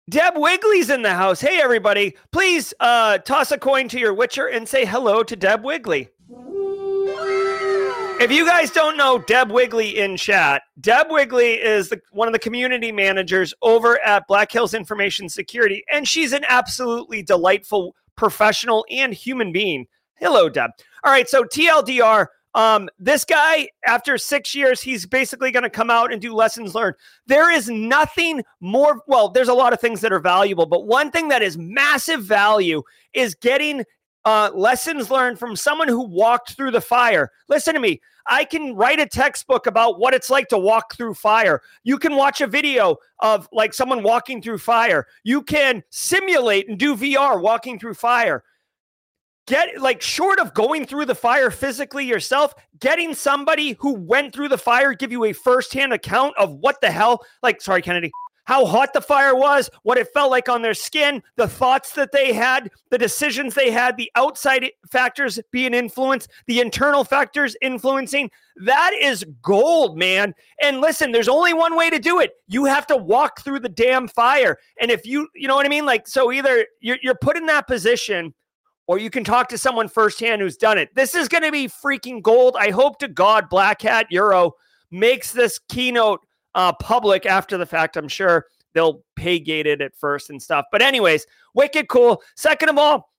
Deb 0.09 0.37
Wigley's 0.37 0.89
in 0.89 1.01
the 1.01 1.13
house. 1.13 1.41
Hey, 1.41 1.59
everybody. 1.59 2.15
Please 2.31 2.73
uh, 2.79 3.17
toss 3.19 3.51
a 3.51 3.57
coin 3.57 3.87
to 3.89 3.99
your 3.99 4.13
Witcher 4.13 4.47
and 4.47 4.67
say 4.67 4.85
hello 4.85 5.23
to 5.23 5.35
Deb 5.35 5.63
Wigley. 5.63 6.09
If 8.17 8.31
you 8.31 8.45
guys 8.45 8.71
don't 8.71 8.95
know 8.95 9.19
Deb 9.19 9.51
Wigley 9.51 9.99
in 9.99 10.15
chat, 10.15 10.63
Deb 10.79 11.07
Wigley 11.09 11.55
is 11.55 11.89
the, 11.89 12.01
one 12.11 12.29
of 12.29 12.31
the 12.31 12.39
community 12.39 12.89
managers 12.89 13.53
over 13.61 14.01
at 14.05 14.25
Black 14.25 14.53
Hills 14.53 14.73
Information 14.73 15.27
Security, 15.27 15.83
and 15.91 16.07
she's 16.07 16.31
an 16.31 16.45
absolutely 16.47 17.21
delightful 17.21 17.93
professional 18.15 18.85
and 18.89 19.13
human 19.13 19.51
being. 19.51 19.85
Hello, 20.15 20.47
Deb. 20.47 20.71
All 21.03 21.11
right, 21.11 21.27
so 21.27 21.43
TLDR, 21.43 22.27
um, 22.55 22.87
this 22.97 23.25
guy, 23.25 23.67
after 23.85 24.17
six 24.17 24.55
years, 24.55 24.81
he's 24.81 25.05
basically 25.05 25.51
going 25.51 25.63
to 25.63 25.69
come 25.69 25.89
out 25.89 26.13
and 26.13 26.21
do 26.21 26.33
lessons 26.33 26.73
learned. 26.73 26.95
There 27.27 27.51
is 27.51 27.69
nothing 27.69 28.43
more, 28.61 29.01
well, 29.07 29.27
there's 29.27 29.49
a 29.49 29.53
lot 29.53 29.73
of 29.73 29.81
things 29.81 29.99
that 30.01 30.13
are 30.13 30.21
valuable, 30.21 30.65
but 30.65 30.87
one 30.87 31.11
thing 31.11 31.27
that 31.27 31.41
is 31.41 31.57
massive 31.57 32.23
value 32.23 32.81
is 33.13 33.35
getting 33.35 33.83
uh, 34.25 34.49
lessons 34.53 35.11
learned 35.11 35.39
from 35.39 35.55
someone 35.55 35.87
who 35.87 36.01
walked 36.01 36.55
through 36.55 36.71
the 36.71 36.81
fire. 36.81 37.31
Listen 37.47 37.75
to 37.75 37.79
me. 37.79 38.01
I 38.27 38.43
can 38.43 38.75
write 38.75 38.99
a 38.99 39.05
textbook 39.05 39.67
about 39.67 39.99
what 39.99 40.15
it's 40.15 40.31
like 40.31 40.47
to 40.47 40.57
walk 40.57 40.95
through 40.95 41.13
fire. 41.13 41.61
You 41.83 41.99
can 41.99 42.15
watch 42.15 42.41
a 42.41 42.47
video 42.47 42.97
of 43.19 43.47
like 43.51 43.73
someone 43.73 44.01
walking 44.01 44.41
through 44.41 44.57
fire. 44.57 45.05
You 45.23 45.43
can 45.43 45.83
simulate 45.91 46.67
and 46.67 46.79
do 46.79 46.95
VR 46.95 47.39
walking 47.39 47.77
through 47.77 47.93
fire. 47.93 48.43
Get 49.45 49.79
like 49.79 50.01
short 50.01 50.39
of 50.39 50.55
going 50.55 50.87
through 50.87 51.05
the 51.05 51.13
fire 51.13 51.51
physically 51.51 52.03
yourself, 52.03 52.55
getting 52.79 53.13
somebody 53.13 53.77
who 53.79 53.93
went 53.93 54.33
through 54.33 54.49
the 54.49 54.57
fire 54.57 54.93
give 54.93 55.11
you 55.11 55.25
a 55.25 55.33
firsthand 55.33 55.93
account 55.93 56.33
of 56.39 56.55
what 56.55 56.81
the 56.81 56.89
hell, 56.89 57.23
like, 57.43 57.61
sorry, 57.61 57.83
Kennedy, 57.83 58.11
how 58.45 58.65
hot 58.65 58.93
the 58.93 59.01
fire 59.01 59.35
was, 59.35 59.69
what 59.83 59.97
it 59.97 60.07
felt 60.13 60.31
like 60.31 60.47
on 60.49 60.61
their 60.61 60.73
skin, 60.73 61.21
the 61.35 61.47
thoughts 61.47 61.93
that 61.93 62.11
they 62.11 62.31
had, 62.31 62.71
the 62.91 62.97
decisions 62.97 63.53
they 63.53 63.71
had, 63.71 63.97
the 63.97 64.11
outside 64.15 64.71
factors 64.89 65.39
being 65.51 65.73
influenced, 65.73 66.31
the 66.47 66.61
internal 66.61 67.03
factors 67.03 67.55
influencing. 67.61 68.29
That 68.57 68.91
is 68.99 69.25
gold, 69.41 69.97
man. 69.97 70.33
And 70.61 70.79
listen, 70.79 71.11
there's 71.11 71.27
only 71.27 71.53
one 71.53 71.75
way 71.75 71.89
to 71.89 71.99
do 71.99 72.19
it. 72.19 72.33
You 72.47 72.65
have 72.65 72.87
to 72.87 72.97
walk 72.97 73.41
through 73.41 73.59
the 73.59 73.69
damn 73.69 74.07
fire. 74.07 74.57
And 74.79 74.89
if 74.89 75.05
you, 75.05 75.27
you 75.35 75.47
know 75.47 75.55
what 75.55 75.65
I 75.65 75.69
mean? 75.69 75.85
Like, 75.85 76.07
so 76.07 76.31
either 76.31 76.65
you're, 76.79 76.97
you're 77.01 77.15
put 77.15 77.37
in 77.37 77.47
that 77.47 77.67
position 77.67 78.33
or 78.87 78.99
you 78.99 79.09
can 79.09 79.23
talk 79.23 79.49
to 79.49 79.57
someone 79.57 79.87
firsthand 79.89 80.41
who's 80.41 80.57
done 80.57 80.77
it. 80.77 80.93
This 80.93 81.15
is 81.15 81.27
going 81.27 81.43
to 81.43 81.51
be 81.51 81.67
freaking 81.67 82.21
gold. 82.21 82.55
I 82.59 82.69
hope 82.69 82.99
to 82.99 83.07
God 83.07 83.49
Black 83.49 83.81
Hat 83.81 84.05
Euro 84.11 84.53
makes 84.91 85.31
this 85.31 85.59
keynote 85.67 86.21
uh, 86.55 86.73
public 86.73 87.25
after 87.25 87.57
the 87.57 87.65
fact. 87.65 87.97
I'm 87.97 88.07
sure 88.07 88.47
they'll 88.73 89.03
pay 89.15 89.39
gate 89.39 89.67
it 89.67 89.81
at 89.81 89.95
first 89.95 90.29
and 90.29 90.41
stuff. 90.41 90.65
But, 90.71 90.81
anyways, 90.81 91.27
wicked 91.53 91.87
cool. 91.87 92.23
Second 92.35 92.69
of 92.69 92.77
all, 92.77 93.11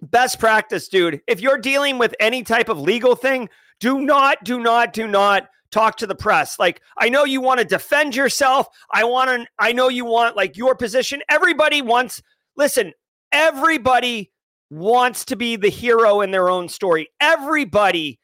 best 0.00 0.38
practice, 0.38 0.88
dude. 0.88 1.20
If 1.26 1.40
you're 1.40 1.58
dealing 1.58 1.98
with 1.98 2.14
any 2.20 2.42
type 2.42 2.68
of 2.68 2.78
legal 2.80 3.16
thing, 3.16 3.48
do 3.80 4.00
not, 4.00 4.44
do 4.44 4.60
not, 4.60 4.92
do 4.92 5.08
not 5.08 5.48
talk 5.70 5.96
to 5.96 6.06
the 6.06 6.14
press. 6.14 6.58
Like, 6.58 6.80
I 6.98 7.08
know 7.08 7.24
you 7.24 7.40
want 7.40 7.58
to 7.60 7.66
defend 7.66 8.14
yourself. 8.14 8.68
I 8.92 9.04
want 9.04 9.30
to, 9.30 9.46
I 9.58 9.72
know 9.72 9.88
you 9.88 10.04
want 10.04 10.36
like 10.36 10.56
your 10.56 10.74
position. 10.74 11.22
Everybody 11.28 11.82
wants, 11.82 12.22
listen, 12.56 12.92
everybody 13.32 14.30
wants 14.70 15.24
to 15.26 15.36
be 15.36 15.56
the 15.56 15.68
hero 15.68 16.20
in 16.22 16.30
their 16.30 16.48
own 16.48 16.68
story. 16.68 17.08
Everybody 17.20 18.18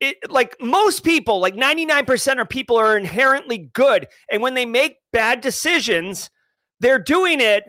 it, 0.00 0.30
like 0.30 0.56
most 0.60 1.04
people, 1.04 1.40
like 1.40 1.54
99% 1.54 2.40
of 2.40 2.48
people 2.48 2.76
are 2.76 2.96
inherently 2.96 3.70
good. 3.72 4.08
And 4.30 4.42
when 4.42 4.54
they 4.54 4.66
make 4.66 4.96
bad 5.12 5.40
decisions, 5.40 6.30
they're 6.80 6.98
doing 6.98 7.40
it, 7.40 7.64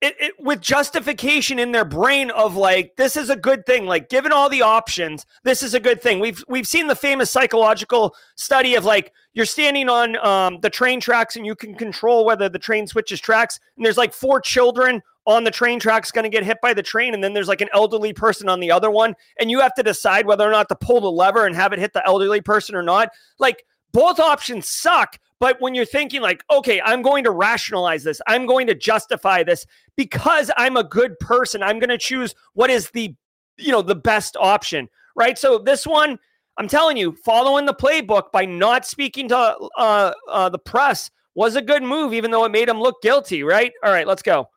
it, 0.00 0.14
it, 0.20 0.34
with 0.38 0.60
justification 0.60 1.58
in 1.58 1.72
their 1.72 1.84
brain 1.84 2.30
of 2.30 2.56
like, 2.56 2.94
this 2.96 3.16
is 3.16 3.30
a 3.30 3.36
good 3.36 3.66
thing. 3.66 3.86
Like, 3.86 4.08
given 4.08 4.32
all 4.32 4.48
the 4.48 4.62
options, 4.62 5.26
this 5.42 5.62
is 5.62 5.74
a 5.74 5.80
good 5.80 6.00
thing. 6.02 6.20
We've 6.20 6.44
we've 6.46 6.66
seen 6.66 6.86
the 6.86 6.94
famous 6.94 7.30
psychological 7.30 8.14
study 8.36 8.74
of 8.74 8.84
like 8.84 9.12
you're 9.32 9.46
standing 9.46 9.88
on 9.88 10.16
um, 10.24 10.60
the 10.60 10.70
train 10.70 11.00
tracks 11.00 11.36
and 11.36 11.46
you 11.46 11.56
can 11.56 11.74
control 11.74 12.24
whether 12.24 12.48
the 12.48 12.58
train 12.58 12.86
switches 12.86 13.20
tracks. 13.20 13.58
And 13.76 13.84
there's 13.84 13.96
like 13.96 14.12
four 14.12 14.40
children 14.40 15.02
on 15.26 15.44
the 15.44 15.50
train 15.50 15.80
track's 15.80 16.10
going 16.10 16.24
to 16.24 16.28
get 16.28 16.44
hit 16.44 16.58
by 16.60 16.74
the 16.74 16.82
train, 16.82 17.14
and 17.14 17.24
then 17.24 17.32
there's 17.32 17.48
like 17.48 17.60
an 17.60 17.68
elderly 17.72 18.12
person 18.12 18.48
on 18.48 18.60
the 18.60 18.70
other 18.70 18.90
one, 18.90 19.14
and 19.40 19.50
you 19.50 19.60
have 19.60 19.74
to 19.74 19.82
decide 19.82 20.26
whether 20.26 20.46
or 20.46 20.52
not 20.52 20.68
to 20.68 20.74
pull 20.74 21.00
the 21.00 21.10
lever 21.10 21.46
and 21.46 21.54
have 21.54 21.72
it 21.72 21.78
hit 21.78 21.92
the 21.92 22.06
elderly 22.06 22.40
person 22.40 22.74
or 22.74 22.82
not. 22.82 23.08
Like 23.38 23.64
both 23.92 24.18
options 24.20 24.68
suck. 24.68 25.18
But 25.40 25.60
when 25.60 25.74
you're 25.74 25.84
thinking, 25.84 26.20
like, 26.20 26.44
okay, 26.50 26.80
I'm 26.80 27.02
going 27.02 27.24
to 27.24 27.30
rationalize 27.30 28.02
this, 28.02 28.20
I'm 28.26 28.46
going 28.46 28.66
to 28.66 28.74
justify 28.74 29.42
this 29.42 29.66
because 29.96 30.50
I'm 30.56 30.76
a 30.76 30.84
good 30.84 31.18
person, 31.20 31.62
I'm 31.62 31.78
going 31.78 31.90
to 31.90 31.98
choose 31.98 32.34
what 32.54 32.70
is 32.70 32.90
the, 32.90 33.14
you 33.56 33.72
know, 33.72 33.82
the 33.82 33.94
best 33.94 34.36
option, 34.38 34.88
right? 35.16 35.38
So 35.38 35.58
this 35.58 35.86
one, 35.86 36.18
I'm 36.56 36.68
telling 36.68 36.96
you, 36.96 37.16
following 37.24 37.66
the 37.66 37.74
playbook 37.74 38.32
by 38.32 38.46
not 38.46 38.86
speaking 38.86 39.28
to 39.28 39.36
uh, 39.76 40.12
uh, 40.28 40.48
the 40.48 40.58
press 40.58 41.10
was 41.34 41.56
a 41.56 41.62
good 41.62 41.82
move, 41.82 42.14
even 42.14 42.30
though 42.30 42.44
it 42.44 42.52
made 42.52 42.68
him 42.68 42.80
look 42.80 43.02
guilty, 43.02 43.42
right? 43.42 43.72
All 43.82 43.92
right, 43.92 44.06
let's 44.06 44.22
go. 44.22 44.48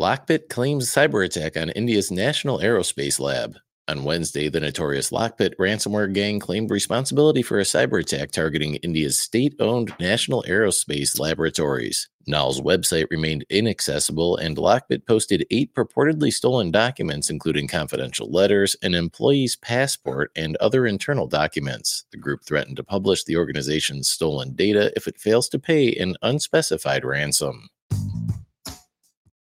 Lockbit 0.00 0.48
claims 0.48 0.90
cyber 0.90 1.24
attack 1.24 1.56
on 1.56 1.70
India's 1.70 2.10
National 2.10 2.58
Aerospace 2.58 3.20
Lab. 3.20 3.56
On 3.86 4.02
Wednesday, 4.02 4.48
the 4.48 4.58
notorious 4.58 5.10
Lockbit 5.10 5.54
ransomware 5.54 6.12
gang 6.12 6.40
claimed 6.40 6.72
responsibility 6.72 7.42
for 7.42 7.60
a 7.60 7.64
cyber 7.64 8.00
attack 8.00 8.32
targeting 8.32 8.74
India's 8.76 9.20
state 9.20 9.54
owned 9.60 9.94
National 10.00 10.42
Aerospace 10.48 11.20
Laboratories. 11.20 12.08
NAL's 12.26 12.60
website 12.60 13.06
remained 13.08 13.44
inaccessible, 13.50 14.36
and 14.36 14.56
Lockbit 14.56 15.06
posted 15.06 15.46
eight 15.52 15.72
purportedly 15.74 16.32
stolen 16.32 16.72
documents, 16.72 17.30
including 17.30 17.68
confidential 17.68 18.28
letters, 18.28 18.74
an 18.82 18.96
employee's 18.96 19.54
passport, 19.54 20.32
and 20.34 20.56
other 20.56 20.88
internal 20.88 21.28
documents. 21.28 22.04
The 22.10 22.18
group 22.18 22.44
threatened 22.44 22.78
to 22.78 22.82
publish 22.82 23.22
the 23.22 23.36
organization's 23.36 24.08
stolen 24.08 24.54
data 24.56 24.92
if 24.96 25.06
it 25.06 25.20
fails 25.20 25.48
to 25.50 25.60
pay 25.60 25.94
an 25.94 26.16
unspecified 26.20 27.04
ransom. 27.04 27.68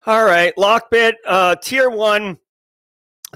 All 0.05 0.25
right, 0.25 0.53
Lockbit, 0.57 1.13
uh, 1.25 1.55
tier 1.55 1.89
one 1.89 2.37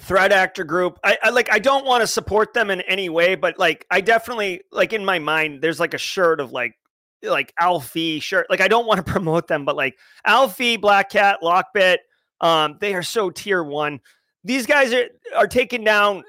threat 0.01 0.33
actor 0.33 0.65
group. 0.65 0.99
I, 1.01 1.17
I 1.23 1.29
like. 1.29 1.49
I 1.51 1.59
don't 1.59 1.85
want 1.85 2.01
to 2.01 2.07
support 2.07 2.53
them 2.53 2.69
in 2.69 2.81
any 2.81 3.07
way, 3.07 3.35
but 3.35 3.57
like, 3.57 3.85
I 3.89 4.01
definitely 4.01 4.61
like 4.71 4.91
in 4.91 5.05
my 5.05 5.17
mind. 5.17 5.61
There's 5.61 5.79
like 5.79 5.93
a 5.93 5.97
shirt 5.97 6.41
of 6.41 6.51
like 6.51 6.75
like 7.23 7.53
ALPHV 7.61 8.21
shirt. 8.21 8.47
Like 8.49 8.59
I 8.59 8.67
don't 8.67 8.85
want 8.85 8.97
to 8.97 9.03
promote 9.11 9.47
them, 9.47 9.63
but 9.63 9.77
like 9.77 9.97
ALPHV, 10.27 10.81
Black 10.81 11.09
Cat, 11.09 11.39
Lockbit, 11.41 11.97
um, 12.41 12.77
they 12.81 12.93
are 12.93 13.03
so 13.03 13.29
tier 13.29 13.63
one. 13.63 14.01
These 14.43 14.65
guys 14.65 14.93
are 14.93 15.07
are 15.37 15.47
taking 15.47 15.85
down, 15.85 16.23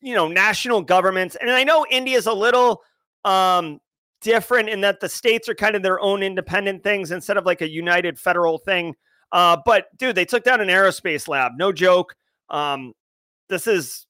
you 0.00 0.16
know, 0.16 0.26
national 0.26 0.82
governments, 0.82 1.36
and 1.40 1.48
I 1.48 1.62
know 1.62 1.86
India's 1.90 2.26
a 2.26 2.32
little 2.32 2.82
um 3.24 3.80
different 4.20 4.68
in 4.68 4.80
that 4.80 4.98
the 4.98 5.08
states 5.08 5.48
are 5.48 5.54
kind 5.54 5.76
of 5.76 5.84
their 5.84 6.00
own 6.00 6.24
independent 6.24 6.82
things 6.82 7.12
instead 7.12 7.36
of 7.36 7.46
like 7.46 7.60
a 7.60 7.68
united 7.68 8.18
federal 8.18 8.58
thing. 8.58 8.96
Uh, 9.36 9.54
but 9.66 9.94
dude, 9.98 10.16
they 10.16 10.24
took 10.24 10.44
down 10.44 10.62
an 10.62 10.68
aerospace 10.68 11.28
lab, 11.28 11.52
no 11.58 11.70
joke. 11.70 12.16
Um, 12.48 12.94
this 13.50 13.66
is 13.66 14.06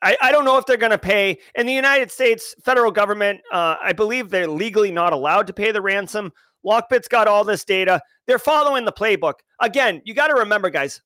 I, 0.00 0.16
I 0.22 0.32
don't 0.32 0.46
know 0.46 0.56
if 0.56 0.64
they're 0.64 0.78
going 0.78 0.90
to 0.90 0.98
pay 0.98 1.36
in 1.54 1.66
the 1.66 1.72
United 1.74 2.10
States 2.10 2.54
federal 2.64 2.90
government. 2.90 3.42
Uh, 3.52 3.76
I 3.82 3.92
believe 3.92 4.30
they're 4.30 4.48
legally 4.48 4.90
not 4.90 5.12
allowed 5.12 5.46
to 5.48 5.52
pay 5.52 5.70
the 5.70 5.82
ransom. 5.82 6.32
Lockbit's 6.64 7.08
got 7.08 7.28
all 7.28 7.44
this 7.44 7.62
data. 7.62 8.00
They're 8.26 8.38
following 8.38 8.86
the 8.86 8.92
playbook. 8.92 9.34
Again, 9.60 10.00
you 10.06 10.14
got 10.14 10.28
to 10.28 10.34
remember, 10.34 10.70
guys. 10.70 11.02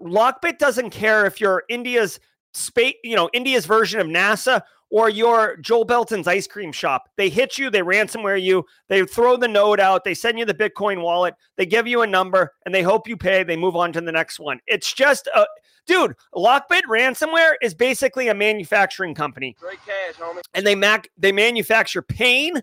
Lockbit 0.00 0.58
doesn't 0.58 0.90
care 0.90 1.26
if 1.26 1.40
you're 1.40 1.64
India's 1.68 2.20
space, 2.54 2.94
you 3.04 3.16
know, 3.16 3.28
India's 3.32 3.66
version 3.66 4.00
of 4.00 4.06
NASA 4.06 4.62
or 4.90 5.08
your 5.08 5.56
Joel 5.56 5.84
Belton's 5.84 6.28
ice 6.28 6.46
cream 6.46 6.70
shop. 6.70 7.08
They 7.16 7.28
hit 7.28 7.58
you, 7.58 7.68
they 7.70 7.80
ransomware 7.80 8.40
you, 8.40 8.64
they 8.88 9.04
throw 9.04 9.36
the 9.36 9.48
node 9.48 9.80
out, 9.80 10.04
they 10.04 10.14
send 10.14 10.38
you 10.38 10.44
the 10.44 10.54
Bitcoin 10.54 11.02
wallet, 11.02 11.34
they 11.56 11.66
give 11.66 11.86
you 11.86 12.02
a 12.02 12.06
number, 12.06 12.52
and 12.64 12.74
they 12.74 12.82
hope 12.82 13.08
you 13.08 13.16
pay. 13.16 13.42
They 13.42 13.56
move 13.56 13.76
on 13.76 13.92
to 13.94 14.00
the 14.00 14.12
next 14.12 14.38
one. 14.38 14.60
It's 14.66 14.92
just 14.92 15.28
a 15.34 15.46
dude. 15.86 16.14
Lockbit 16.34 16.82
ransomware 16.88 17.54
is 17.60 17.74
basically 17.74 18.28
a 18.28 18.34
manufacturing 18.34 19.14
company. 19.14 19.56
Great 19.58 19.78
cash, 19.84 20.14
homie. 20.14 20.42
and 20.54 20.66
they 20.66 20.74
mac 20.74 21.08
they 21.18 21.32
manufacture 21.32 22.02
pain 22.02 22.60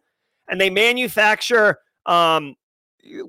and 0.48 0.60
they 0.60 0.70
manufacture 0.70 1.80
um 2.06 2.56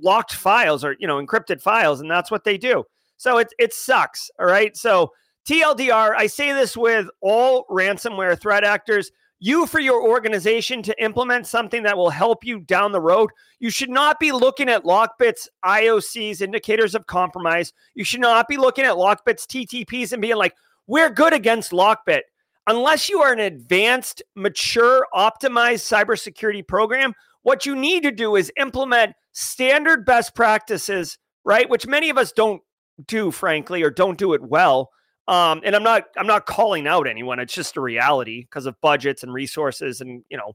locked 0.02 0.34
files 0.34 0.84
or 0.84 0.96
you 0.98 1.06
know 1.06 1.24
encrypted 1.24 1.60
files 1.60 2.00
and 2.00 2.10
that's 2.10 2.30
what 2.30 2.44
they 2.44 2.58
do 2.58 2.84
so 3.16 3.38
it 3.38 3.48
it 3.58 3.72
sucks 3.72 4.30
all 4.38 4.46
right 4.46 4.76
so 4.76 5.10
tldr 5.48 6.14
i 6.16 6.26
say 6.26 6.52
this 6.52 6.76
with 6.76 7.08
all 7.20 7.64
ransomware 7.70 8.38
threat 8.40 8.64
actors 8.64 9.10
you 9.44 9.66
for 9.66 9.80
your 9.80 10.00
organization 10.08 10.82
to 10.82 11.02
implement 11.02 11.46
something 11.46 11.82
that 11.82 11.96
will 11.96 12.10
help 12.10 12.44
you 12.44 12.60
down 12.60 12.92
the 12.92 13.00
road 13.00 13.30
you 13.58 13.70
should 13.70 13.90
not 13.90 14.20
be 14.20 14.30
looking 14.32 14.68
at 14.68 14.84
lockbit's 14.84 15.48
iocs 15.64 16.40
indicators 16.40 16.94
of 16.94 17.06
compromise 17.06 17.72
you 17.94 18.04
should 18.04 18.20
not 18.20 18.46
be 18.48 18.56
looking 18.56 18.84
at 18.84 18.94
lockbit's 18.94 19.46
ttps 19.46 20.12
and 20.12 20.22
being 20.22 20.36
like 20.36 20.54
we're 20.86 21.10
good 21.10 21.32
against 21.32 21.72
lockbit 21.72 22.22
unless 22.66 23.08
you 23.08 23.20
are 23.20 23.32
an 23.32 23.40
advanced, 23.40 24.22
mature, 24.34 25.06
optimized 25.14 25.82
cybersecurity 25.82 26.66
program, 26.66 27.14
what 27.42 27.66
you 27.66 27.74
need 27.74 28.02
to 28.04 28.12
do 28.12 28.36
is 28.36 28.52
implement 28.56 29.14
standard 29.32 30.04
best 30.04 30.34
practices, 30.34 31.18
right? 31.44 31.68
Which 31.68 31.86
many 31.86 32.10
of 32.10 32.18
us 32.18 32.32
don't 32.32 32.62
do, 33.06 33.30
frankly, 33.30 33.82
or 33.82 33.90
don't 33.90 34.18
do 34.18 34.32
it 34.32 34.42
well. 34.42 34.90
Um, 35.32 35.62
and 35.64 35.74
I'm 35.74 35.82
not 35.82 36.04
I'm 36.18 36.26
not 36.26 36.44
calling 36.44 36.86
out 36.86 37.08
anyone. 37.08 37.38
It's 37.38 37.54
just 37.54 37.78
a 37.78 37.80
reality 37.80 38.42
because 38.42 38.66
of 38.66 38.78
budgets 38.82 39.22
and 39.22 39.32
resources 39.32 40.02
and 40.02 40.22
you 40.28 40.36
know 40.36 40.52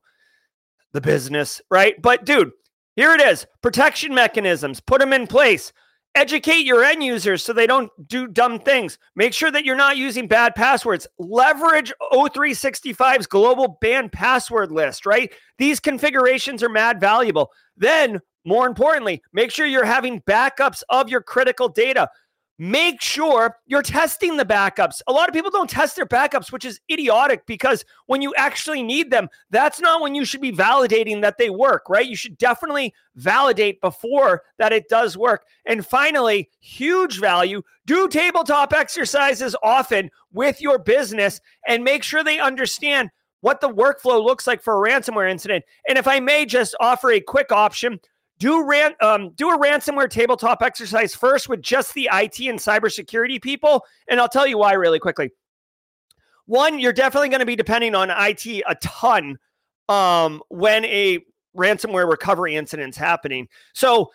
the 0.93 1.01
business, 1.01 1.59
right? 1.71 1.99
But 1.99 2.25
dude, 2.25 2.51
here 2.95 3.11
it 3.13 3.21
is. 3.21 3.47
Protection 3.63 4.13
mechanisms, 4.13 4.79
put 4.79 4.99
them 4.99 5.13
in 5.13 5.25
place. 5.25 5.73
Educate 6.13 6.63
your 6.63 6.83
end 6.83 7.03
users 7.03 7.43
so 7.43 7.53
they 7.53 7.65
don't 7.65 7.89
do 8.07 8.27
dumb 8.27 8.59
things. 8.59 8.99
Make 9.15 9.33
sure 9.33 9.49
that 9.49 9.65
you're 9.65 9.75
not 9.75 9.97
using 9.97 10.27
bad 10.27 10.53
passwords. 10.53 11.07
Leverage 11.17 11.91
O365's 12.11 13.25
global 13.25 13.79
banned 13.81 14.11
password 14.11 14.71
list, 14.71 15.07
right? 15.07 15.33
These 15.57 15.79
configurations 15.79 16.61
are 16.61 16.69
mad 16.69 16.99
valuable. 16.99 17.51
Then, 17.77 18.19
more 18.45 18.67
importantly, 18.67 19.23
make 19.33 19.49
sure 19.49 19.65
you're 19.65 19.85
having 19.85 20.21
backups 20.21 20.83
of 20.89 21.09
your 21.09 21.21
critical 21.21 21.67
data. 21.67 22.09
Make 22.59 23.01
sure 23.01 23.57
you're 23.67 23.83
testing 23.83 24.35
the 24.35 24.45
backups. 24.45 25.01
A 25.07 25.11
lot 25.11 25.29
of 25.29 25.33
people 25.35 25.51
don't 25.51 25.69
test 25.69 25.95
their 25.95 26.07
backups, 26.07 26.51
which 26.51 26.65
is 26.65 26.79
idiotic 26.91 27.45
because 27.45 27.85
when 28.07 28.23
you 28.23 28.33
actually 28.35 28.81
need 28.81 29.11
them, 29.11 29.29
that's 29.51 29.79
not 29.79 30.01
when 30.01 30.15
you 30.15 30.25
should 30.25 30.41
be 30.41 30.51
validating 30.51 31.21
that 31.21 31.37
they 31.37 31.51
work, 31.51 31.83
right? 31.87 32.07
You 32.07 32.15
should 32.15 32.37
definitely 32.37 32.95
validate 33.15 33.79
before 33.79 34.41
that 34.57 34.73
it 34.73 34.89
does 34.89 35.15
work. 35.15 35.43
And 35.67 35.85
finally, 35.85 36.49
huge 36.59 37.19
value 37.19 37.61
do 37.85 38.07
tabletop 38.07 38.73
exercises 38.73 39.55
often 39.61 40.09
with 40.31 40.59
your 40.59 40.79
business 40.79 41.39
and 41.67 41.83
make 41.83 42.01
sure 42.01 42.23
they 42.23 42.39
understand 42.39 43.11
what 43.41 43.61
the 43.61 43.69
workflow 43.69 44.23
looks 44.23 44.47
like 44.47 44.63
for 44.63 44.73
a 44.83 44.89
ransomware 44.89 45.29
incident. 45.29 45.63
And 45.87 45.97
if 45.97 46.07
I 46.07 46.19
may 46.19 46.45
just 46.45 46.75
offer 46.79 47.11
a 47.11 47.19
quick 47.19 47.51
option, 47.51 47.99
do 48.39 48.63
ran 48.63 48.93
um, 49.01 49.31
do 49.31 49.49
a 49.49 49.57
ransomware 49.57 50.09
tabletop 50.09 50.61
exercise 50.61 51.15
first 51.15 51.49
with 51.49 51.61
just 51.61 51.93
the 51.93 52.09
IT 52.11 52.39
and 52.39 52.59
cybersecurity 52.59 53.41
people, 53.41 53.83
and 54.07 54.19
I'll 54.19 54.29
tell 54.29 54.47
you 54.47 54.57
why 54.57 54.73
really 54.73 54.99
quickly. 54.99 55.31
One, 56.45 56.79
you're 56.79 56.93
definitely 56.93 57.29
going 57.29 57.41
to 57.41 57.45
be 57.45 57.55
depending 57.55 57.93
on 57.95 58.09
IT 58.09 58.45
a 58.45 58.75
ton 58.75 59.37
um, 59.89 60.41
when 60.49 60.85
a 60.85 61.19
ransomware 61.55 62.09
recovery 62.09 62.55
incident's 62.55 62.97
happening. 62.97 63.47
So 63.73 64.11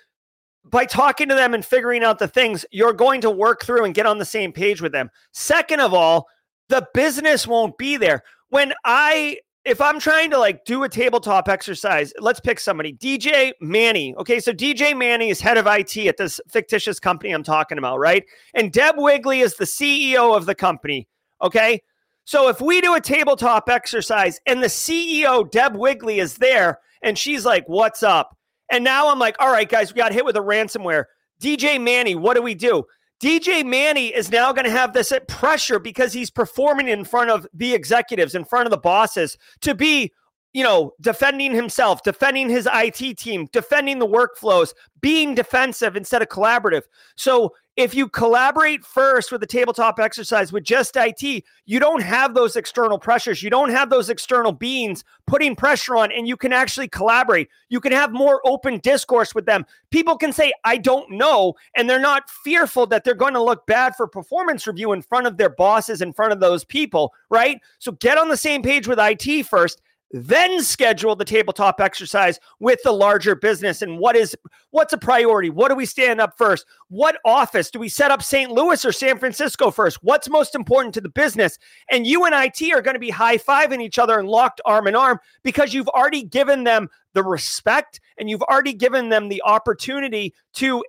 by 0.64 0.86
talking 0.86 1.28
to 1.28 1.34
them 1.34 1.54
and 1.54 1.64
figuring 1.64 2.04
out 2.04 2.18
the 2.18 2.28
things, 2.28 2.64
you're 2.70 2.92
going 2.92 3.20
to 3.22 3.30
work 3.30 3.64
through 3.64 3.84
and 3.84 3.94
get 3.94 4.06
on 4.06 4.18
the 4.18 4.24
same 4.24 4.52
page 4.52 4.80
with 4.80 4.92
them. 4.92 5.10
Second 5.32 5.80
of 5.80 5.92
all, 5.92 6.28
the 6.68 6.86
business 6.94 7.46
won't 7.46 7.76
be 7.76 7.96
there. 7.96 8.22
When 8.48 8.72
I 8.84 9.38
if 9.64 9.80
I'm 9.80 10.00
trying 10.00 10.30
to 10.30 10.38
like 10.38 10.64
do 10.64 10.82
a 10.82 10.88
tabletop 10.88 11.48
exercise, 11.48 12.12
let's 12.18 12.40
pick 12.40 12.58
somebody. 12.58 12.94
DJ 12.94 13.52
Manny. 13.60 14.14
Okay, 14.16 14.40
so 14.40 14.52
DJ 14.52 14.96
Manny 14.96 15.30
is 15.30 15.40
head 15.40 15.56
of 15.56 15.66
IT 15.66 15.96
at 15.98 16.16
this 16.16 16.40
fictitious 16.48 16.98
company 16.98 17.32
I'm 17.32 17.44
talking 17.44 17.78
about, 17.78 17.98
right? 17.98 18.24
And 18.54 18.72
Deb 18.72 18.96
Wigley 18.98 19.40
is 19.40 19.54
the 19.54 19.64
CEO 19.64 20.36
of 20.36 20.46
the 20.46 20.54
company. 20.54 21.06
Okay. 21.40 21.80
So 22.24 22.48
if 22.48 22.60
we 22.60 22.80
do 22.80 22.94
a 22.94 23.00
tabletop 23.00 23.68
exercise 23.68 24.40
and 24.46 24.62
the 24.62 24.68
CEO, 24.68 25.48
Deb 25.50 25.76
Wigley, 25.76 26.18
is 26.18 26.36
there 26.36 26.80
and 27.02 27.16
she's 27.16 27.44
like, 27.44 27.64
What's 27.66 28.02
up? 28.02 28.36
And 28.70 28.82
now 28.82 29.10
I'm 29.10 29.18
like, 29.18 29.36
All 29.38 29.52
right, 29.52 29.68
guys, 29.68 29.92
we 29.92 29.98
got 29.98 30.12
hit 30.12 30.24
with 30.24 30.36
a 30.36 30.40
ransomware. 30.40 31.04
DJ 31.40 31.80
Manny, 31.80 32.14
what 32.14 32.34
do 32.34 32.42
we 32.42 32.54
do? 32.54 32.84
DJ 33.22 33.64
Manny 33.64 34.08
is 34.08 34.32
now 34.32 34.52
going 34.52 34.64
to 34.64 34.70
have 34.70 34.92
this 34.92 35.12
pressure 35.28 35.78
because 35.78 36.12
he's 36.12 36.28
performing 36.28 36.88
in 36.88 37.04
front 37.04 37.30
of 37.30 37.46
the 37.54 37.72
executives, 37.72 38.34
in 38.34 38.44
front 38.44 38.66
of 38.66 38.72
the 38.72 38.78
bosses 38.78 39.38
to 39.60 39.76
be, 39.76 40.12
you 40.52 40.64
know, 40.64 40.92
defending 41.00 41.54
himself, 41.54 42.02
defending 42.02 42.50
his 42.50 42.68
IT 42.72 43.16
team, 43.16 43.48
defending 43.52 44.00
the 44.00 44.08
workflows, 44.08 44.74
being 45.00 45.36
defensive 45.36 45.94
instead 45.94 46.20
of 46.20 46.28
collaborative. 46.28 46.82
So 47.16 47.54
if 47.76 47.94
you 47.94 48.06
collaborate 48.06 48.84
first 48.84 49.32
with 49.32 49.40
the 49.40 49.46
tabletop 49.46 49.98
exercise 49.98 50.52
with 50.52 50.62
just 50.62 50.94
IT, 50.96 51.22
you 51.64 51.80
don't 51.80 52.02
have 52.02 52.34
those 52.34 52.56
external 52.56 52.98
pressures. 52.98 53.42
You 53.42 53.48
don't 53.48 53.70
have 53.70 53.88
those 53.88 54.10
external 54.10 54.52
beings 54.52 55.04
putting 55.26 55.56
pressure 55.56 55.96
on, 55.96 56.12
and 56.12 56.28
you 56.28 56.36
can 56.36 56.52
actually 56.52 56.88
collaborate. 56.88 57.48
You 57.70 57.80
can 57.80 57.92
have 57.92 58.12
more 58.12 58.42
open 58.44 58.78
discourse 58.80 59.34
with 59.34 59.46
them. 59.46 59.64
People 59.90 60.18
can 60.18 60.32
say, 60.32 60.52
I 60.64 60.76
don't 60.76 61.10
know, 61.12 61.54
and 61.74 61.88
they're 61.88 61.98
not 61.98 62.28
fearful 62.28 62.86
that 62.88 63.04
they're 63.04 63.14
going 63.14 63.34
to 63.34 63.42
look 63.42 63.66
bad 63.66 63.96
for 63.96 64.06
performance 64.06 64.66
review 64.66 64.92
in 64.92 65.00
front 65.00 65.26
of 65.26 65.38
their 65.38 65.50
bosses, 65.50 66.02
in 66.02 66.12
front 66.12 66.32
of 66.32 66.40
those 66.40 66.64
people, 66.64 67.14
right? 67.30 67.58
So 67.78 67.92
get 67.92 68.18
on 68.18 68.28
the 68.28 68.36
same 68.36 68.62
page 68.62 68.86
with 68.86 68.98
IT 69.00 69.46
first 69.46 69.80
then 70.12 70.62
schedule 70.62 71.16
the 71.16 71.24
tabletop 71.24 71.80
exercise 71.80 72.38
with 72.60 72.78
the 72.84 72.92
larger 72.92 73.34
business. 73.34 73.82
And 73.82 73.98
what 73.98 74.14
is 74.14 74.36
what's 74.70 74.92
a 74.92 74.98
priority? 74.98 75.50
What 75.50 75.68
do 75.68 75.74
we 75.74 75.86
stand 75.86 76.20
up 76.20 76.36
first? 76.36 76.66
What 76.88 77.18
office? 77.24 77.70
Do 77.70 77.78
we 77.78 77.88
set 77.88 78.10
up 78.10 78.22
st 78.22 78.50
louis 78.50 78.84
or 78.84 78.92
san 78.92 79.18
francisco 79.18 79.70
first? 79.70 79.98
What's 80.02 80.28
most 80.28 80.54
important 80.54 80.94
to 80.94 81.00
the 81.00 81.08
business? 81.08 81.58
And 81.90 82.06
you 82.06 82.24
and 82.24 82.34
it 82.34 82.72
are 82.72 82.82
going 82.82 82.94
to 82.94 83.00
be 83.00 83.10
high-fiving 83.10 83.80
each 83.80 83.98
other 83.98 84.18
and 84.18 84.28
locked 84.28 84.60
arm 84.64 84.86
in 84.86 84.94
arm 84.94 85.18
because 85.42 85.72
you've 85.72 85.88
already 85.88 86.22
given 86.22 86.64
them 86.64 86.88
the 87.14 87.22
respect 87.22 88.00
and 88.18 88.28
you've 88.28 88.42
already 88.42 88.72
given 88.72 89.08
them 89.08 89.28
the 89.28 89.42
opportunity 89.42 90.34
to 90.54 90.84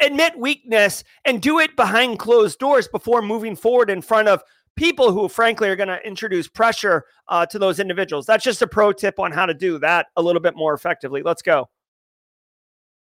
admit 0.00 0.38
weakness 0.38 1.04
and 1.24 1.42
do 1.42 1.58
it 1.58 1.76
behind 1.76 2.18
closed 2.18 2.58
doors 2.58 2.88
before 2.88 3.22
moving 3.22 3.56
forward 3.56 3.90
in 3.90 4.00
front 4.00 4.28
of 4.28 4.42
people 4.76 5.12
who, 5.12 5.28
frankly, 5.28 5.68
are 5.68 5.76
going 5.76 5.88
to 5.88 6.04
introduce 6.06 6.48
pressure 6.48 7.04
uh, 7.28 7.46
to 7.46 7.58
those 7.58 7.80
individuals. 7.80 8.26
That's 8.26 8.44
just 8.44 8.62
a 8.62 8.66
pro 8.66 8.92
tip 8.92 9.18
on 9.18 9.32
how 9.32 9.46
to 9.46 9.54
do 9.54 9.78
that 9.78 10.06
a 10.16 10.22
little 10.22 10.40
bit 10.40 10.56
more 10.56 10.74
effectively. 10.74 11.22
Let's 11.22 11.42
go. 11.42 11.68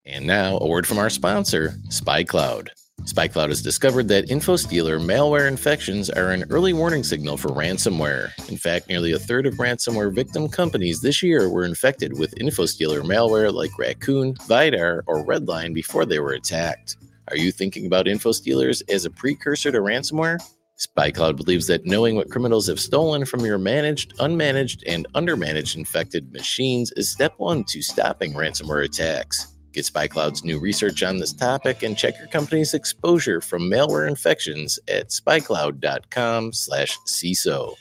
And 0.05 0.27
now, 0.27 0.59
a 0.59 0.67
word 0.67 0.87
from 0.87 0.99
our 0.99 1.11
sponsor, 1.11 1.75
SpyCloud. 1.89 2.69
SpyCloud 3.03 3.49
has 3.49 3.61
discovered 3.61 4.09
that 4.09 4.29
InfoStealer 4.29 5.01
malware 5.01 5.49
infections 5.49 6.09
are 6.09 6.31
an 6.31 6.45
early 6.49 6.73
warning 6.73 7.05
signal 7.05 7.37
for 7.37 7.49
ransomware. 7.49 8.31
In 8.49 8.57
fact, 8.57 8.89
nearly 8.89 9.13
a 9.13 9.19
third 9.19 9.47
of 9.47 9.55
ransomware 9.55 10.15
victim 10.15 10.49
companies 10.49 11.01
this 11.01 11.23
year 11.23 11.49
were 11.49 11.65
infected 11.65 12.19
with 12.19 12.35
InfoStealer 12.37 13.03
malware 13.03 13.53
like 13.53 13.77
Raccoon, 13.79 14.35
Vidar, 14.47 15.03
or 15.07 15.25
Redline 15.25 15.75
before 15.75 16.07
they 16.07 16.21
were 16.21 16.33
attacked. 16.33 16.97
Are 17.29 17.37
you 17.37 17.51
thinking 17.51 17.87
about 17.87 18.07
InfoStealers 18.07 18.83
as 18.89 19.05
a 19.05 19.11
precursor 19.11 19.73
to 19.73 19.79
ransomware? 19.79 20.39
SpyCloud 20.79 21.37
believes 21.37 21.67
that 21.69 21.87
knowing 21.87 22.17
what 22.17 22.31
criminals 22.31 22.67
have 22.67 22.79
stolen 22.79 23.25
from 23.25 23.41
your 23.41 23.57
managed, 23.57 24.15
unmanaged, 24.19 24.83
and 24.87 25.07
undermanaged 25.15 25.77
infected 25.77 26.31
machines 26.33 26.93
is 26.93 27.11
step 27.11 27.33
one 27.39 27.65
to 27.65 27.81
stopping 27.81 28.35
ransomware 28.35 28.85
attacks. 28.85 29.55
Get 29.73 29.87
SpyCloud's 29.87 30.45
new 30.45 30.59
research 30.59 31.03
on 31.03 31.19
this 31.19 31.33
topic 31.33 31.83
and 31.83 31.97
check 31.97 32.19
your 32.19 32.29
company's 32.29 32.75
exposure 32.75 33.41
from 33.41 33.71
malware 33.71 34.07
infections 34.07 34.79
at 34.87 35.09
spycloud.com/ciso. 35.09 37.75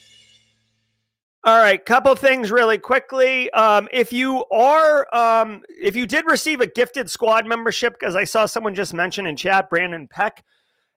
All 1.44 1.60
right, 1.60 1.86
couple 1.86 2.16
things 2.16 2.50
really 2.50 2.78
quickly. 2.78 3.52
Um, 3.52 3.88
if 3.94 4.12
you 4.12 4.46
are, 4.52 5.16
um, 5.16 5.62
if 5.70 5.96
you 5.96 6.08
did 6.08 6.26
receive 6.26 6.60
a 6.60 6.66
gifted 6.66 7.10
squad 7.10 7.46
membership, 7.46 8.00
because 8.00 8.16
I 8.16 8.24
saw 8.24 8.46
someone 8.46 8.74
just 8.74 8.94
mention 8.94 9.28
in 9.28 9.36
chat, 9.36 9.70
Brandon 9.70 10.08
Peck, 10.08 10.44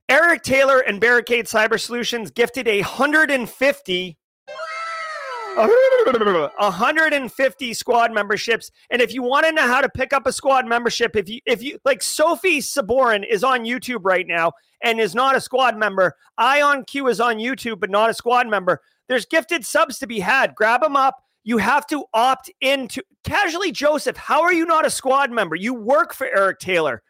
Eric 0.09 0.43
Taylor 0.43 0.81
and 0.81 1.01
Barricade 1.01 1.45
Cyber 1.45 1.79
Solutions 1.79 2.31
gifted 2.31 2.67
a 2.67 2.81
150 2.81 4.19
150 6.57 7.75
squad 7.75 8.13
memberships. 8.13 8.71
And 8.91 9.03
if 9.03 9.13
you 9.13 9.23
want 9.23 9.45
to 9.47 9.53
know 9.53 9.67
how 9.67 9.81
to 9.81 9.89
pick 9.89 10.13
up 10.13 10.27
a 10.27 10.33
squad 10.33 10.67
membership 10.67 11.17
if 11.17 11.29
you 11.29 11.41
if 11.47 11.63
you 11.63 11.79
like 11.85 12.01
sophie 12.01 12.61
saborin 12.61 13.25
is 13.29 13.43
on 13.43 13.65
youtube 13.65 14.01
right 14.03 14.27
now 14.27 14.53
and 14.83 15.01
is 15.01 15.15
not 15.15 15.37
a 15.37 15.41
squad 15.41 15.77
member. 15.77 16.15
Ion 16.39 16.85
q 16.85 17.09
is 17.09 17.21
on 17.21 17.37
youtube 17.37 17.81
but 17.81 17.91
not 17.91 18.09
a 18.09 18.15
squad 18.15 18.47
member. 18.47 18.81
There's 19.09 19.27
gifted 19.27 19.67
subs 19.67 19.99
to 19.99 20.07
be 20.07 20.21
had. 20.21 20.55
Grab 20.55 20.83
them 20.83 20.97
up. 20.97 21.23
You 21.43 21.59
have 21.59 21.87
to 21.89 22.05
opt 22.15 22.51
into 22.61 23.03
casually 23.25 23.73
joseph 23.73 24.17
how 24.17 24.43
are 24.43 24.55
you 24.55 24.65
not 24.65 24.87
a 24.87 24.91
squad 24.91 25.33
member? 25.33 25.57
You 25.57 25.75
work 25.75 26.15
for 26.15 26.29
eric 26.29 26.61
taylor. 26.61 27.03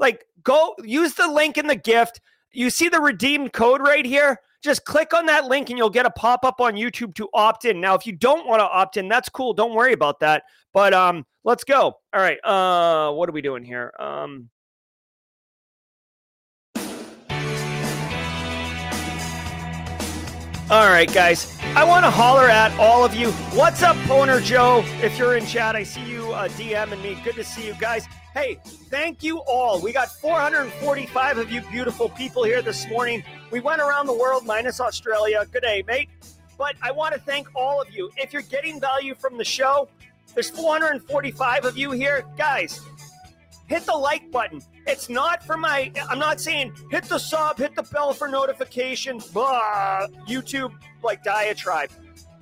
Like 0.00 0.24
go 0.42 0.74
use 0.82 1.14
the 1.14 1.28
link 1.28 1.56
in 1.56 1.68
the 1.68 1.76
gift 1.76 2.20
you 2.52 2.70
see 2.70 2.88
the 2.88 3.00
redeemed 3.00 3.52
code 3.52 3.80
right 3.80 4.04
here? 4.04 4.38
Just 4.62 4.84
click 4.84 5.12
on 5.12 5.26
that 5.26 5.46
link 5.46 5.70
and 5.70 5.78
you'll 5.78 5.90
get 5.90 6.06
a 6.06 6.10
pop 6.10 6.44
up 6.44 6.60
on 6.60 6.74
YouTube 6.74 7.14
to 7.16 7.28
opt 7.34 7.64
in. 7.64 7.80
Now, 7.80 7.94
if 7.94 8.06
you 8.06 8.12
don't 8.12 8.46
want 8.46 8.60
to 8.60 8.64
opt 8.64 8.96
in, 8.96 9.08
that's 9.08 9.28
cool. 9.28 9.54
Don't 9.54 9.74
worry 9.74 9.92
about 9.92 10.20
that. 10.20 10.44
But 10.72 10.94
um, 10.94 11.26
let's 11.44 11.64
go. 11.64 11.80
All 12.12 12.20
right. 12.20 12.38
Uh, 12.44 13.12
what 13.12 13.28
are 13.28 13.32
we 13.32 13.42
doing 13.42 13.64
here? 13.64 13.92
Um, 13.98 14.50
All 20.72 20.88
right, 20.88 21.12
guys. 21.12 21.58
I 21.74 21.84
want 21.84 22.06
to 22.06 22.10
holler 22.10 22.48
at 22.48 22.72
all 22.78 23.04
of 23.04 23.14
you. 23.14 23.30
What's 23.52 23.82
up, 23.82 23.94
Boner 24.08 24.40
Joe? 24.40 24.82
If 25.02 25.18
you're 25.18 25.36
in 25.36 25.44
chat, 25.44 25.76
I 25.76 25.82
see 25.82 26.02
you 26.02 26.32
uh, 26.32 26.48
DMing 26.48 27.02
me. 27.02 27.18
Good 27.22 27.34
to 27.34 27.44
see 27.44 27.66
you 27.66 27.74
guys. 27.74 28.06
Hey, 28.34 28.58
thank 28.64 29.22
you 29.22 29.40
all. 29.40 29.78
We 29.78 29.92
got 29.92 30.08
445 30.08 31.36
of 31.36 31.52
you 31.52 31.60
beautiful 31.70 32.08
people 32.08 32.44
here 32.44 32.62
this 32.62 32.88
morning. 32.88 33.22
We 33.50 33.60
went 33.60 33.82
around 33.82 34.06
the 34.06 34.14
world 34.14 34.46
minus 34.46 34.80
Australia. 34.80 35.46
Good 35.52 35.62
day, 35.62 35.84
mate. 35.86 36.08
But 36.56 36.76
I 36.80 36.92
want 36.92 37.14
to 37.14 37.20
thank 37.20 37.48
all 37.54 37.82
of 37.82 37.90
you. 37.90 38.10
If 38.16 38.32
you're 38.32 38.40
getting 38.40 38.80
value 38.80 39.14
from 39.14 39.36
the 39.36 39.44
show, 39.44 39.86
there's 40.32 40.48
445 40.48 41.66
of 41.66 41.76
you 41.76 41.90
here. 41.90 42.24
Guys, 42.38 42.80
hit 43.66 43.84
the 43.84 43.92
like 43.92 44.30
button. 44.30 44.62
It's 44.86 45.10
not 45.10 45.44
for 45.44 45.58
my, 45.58 45.92
I'm 46.08 46.18
not 46.18 46.40
saying 46.40 46.72
hit 46.90 47.04
the 47.04 47.18
sub, 47.18 47.58
hit 47.58 47.76
the 47.76 47.82
bell 47.82 48.14
for 48.14 48.28
notifications, 48.28 49.26
blah, 49.26 50.06
YouTube 50.26 50.72
like 51.02 51.22
diatribe 51.22 51.90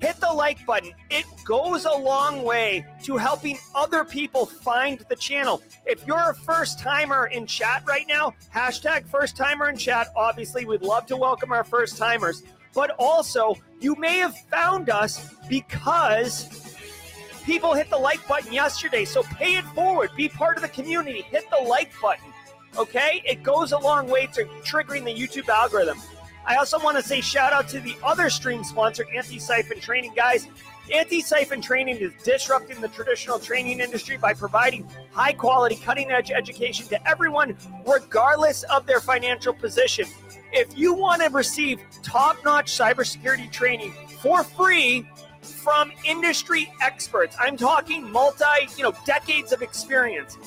hit 0.01 0.19
the 0.19 0.33
like 0.33 0.65
button. 0.65 0.91
It 1.09 1.25
goes 1.45 1.85
a 1.85 1.93
long 1.95 2.43
way 2.43 2.85
to 3.03 3.17
helping 3.17 3.57
other 3.75 4.03
people 4.03 4.45
find 4.45 4.99
the 5.07 5.15
channel. 5.15 5.61
If 5.85 6.05
you're 6.05 6.31
a 6.31 6.35
first 6.35 6.79
timer 6.79 7.27
in 7.27 7.45
chat 7.45 7.83
right 7.87 8.05
now, 8.07 8.33
hashtag 8.53 9.05
first 9.05 9.37
timer 9.37 9.69
in 9.69 9.77
chat. 9.77 10.07
Obviously, 10.15 10.65
we'd 10.65 10.81
love 10.81 11.05
to 11.05 11.15
welcome 11.15 11.51
our 11.51 11.63
first 11.63 11.97
timers. 11.97 12.43
But 12.73 12.91
also, 12.97 13.55
you 13.79 13.95
may 13.95 14.17
have 14.17 14.35
found 14.49 14.89
us 14.89 15.33
because 15.47 16.71
people 17.43 17.73
hit 17.73 17.89
the 17.89 17.97
like 17.97 18.25
button 18.27 18.51
yesterday. 18.51 19.05
So 19.05 19.23
pay 19.23 19.55
it 19.55 19.65
forward. 19.65 20.09
Be 20.15 20.29
part 20.29 20.57
of 20.57 20.63
the 20.63 20.69
community. 20.69 21.21
Hit 21.21 21.45
the 21.51 21.63
like 21.63 21.91
button. 22.01 22.33
Okay? 22.77 23.21
It 23.25 23.43
goes 23.43 23.71
a 23.71 23.77
long 23.77 24.07
way 24.07 24.27
to 24.27 24.45
triggering 24.63 25.03
the 25.03 25.13
YouTube 25.13 25.49
algorithm. 25.49 25.99
I 26.45 26.55
also 26.55 26.79
want 26.79 26.97
to 26.97 27.03
say 27.03 27.21
shout 27.21 27.53
out 27.53 27.67
to 27.69 27.79
the 27.79 27.95
other 28.03 28.29
stream 28.29 28.63
sponsor, 28.63 29.05
Antisyphon 29.15 29.79
Training. 29.79 30.13
Guys, 30.15 30.47
Antisyphon 30.91 31.61
Training 31.61 31.97
is 31.97 32.11
disrupting 32.23 32.81
the 32.81 32.87
traditional 32.89 33.39
training 33.39 33.79
industry 33.79 34.17
by 34.17 34.33
providing 34.33 34.87
high 35.11 35.33
quality, 35.33 35.75
cutting 35.75 36.11
edge 36.11 36.31
education 36.31 36.87
to 36.87 37.07
everyone, 37.07 37.55
regardless 37.85 38.63
of 38.63 38.85
their 38.85 38.99
financial 38.99 39.53
position. 39.53 40.05
If 40.51 40.77
you 40.77 40.93
want 40.93 41.21
to 41.21 41.29
receive 41.29 41.79
top 42.03 42.37
notch 42.43 42.71
cybersecurity 42.71 43.51
training 43.51 43.93
for 44.21 44.43
free, 44.43 45.07
from 45.41 45.91
industry 46.05 46.71
experts. 46.81 47.35
I'm 47.39 47.57
talking 47.57 48.09
multi, 48.11 48.45
you 48.77 48.83
know, 48.83 48.93
decades 49.05 49.51
of 49.51 49.61
experience. 49.61 50.37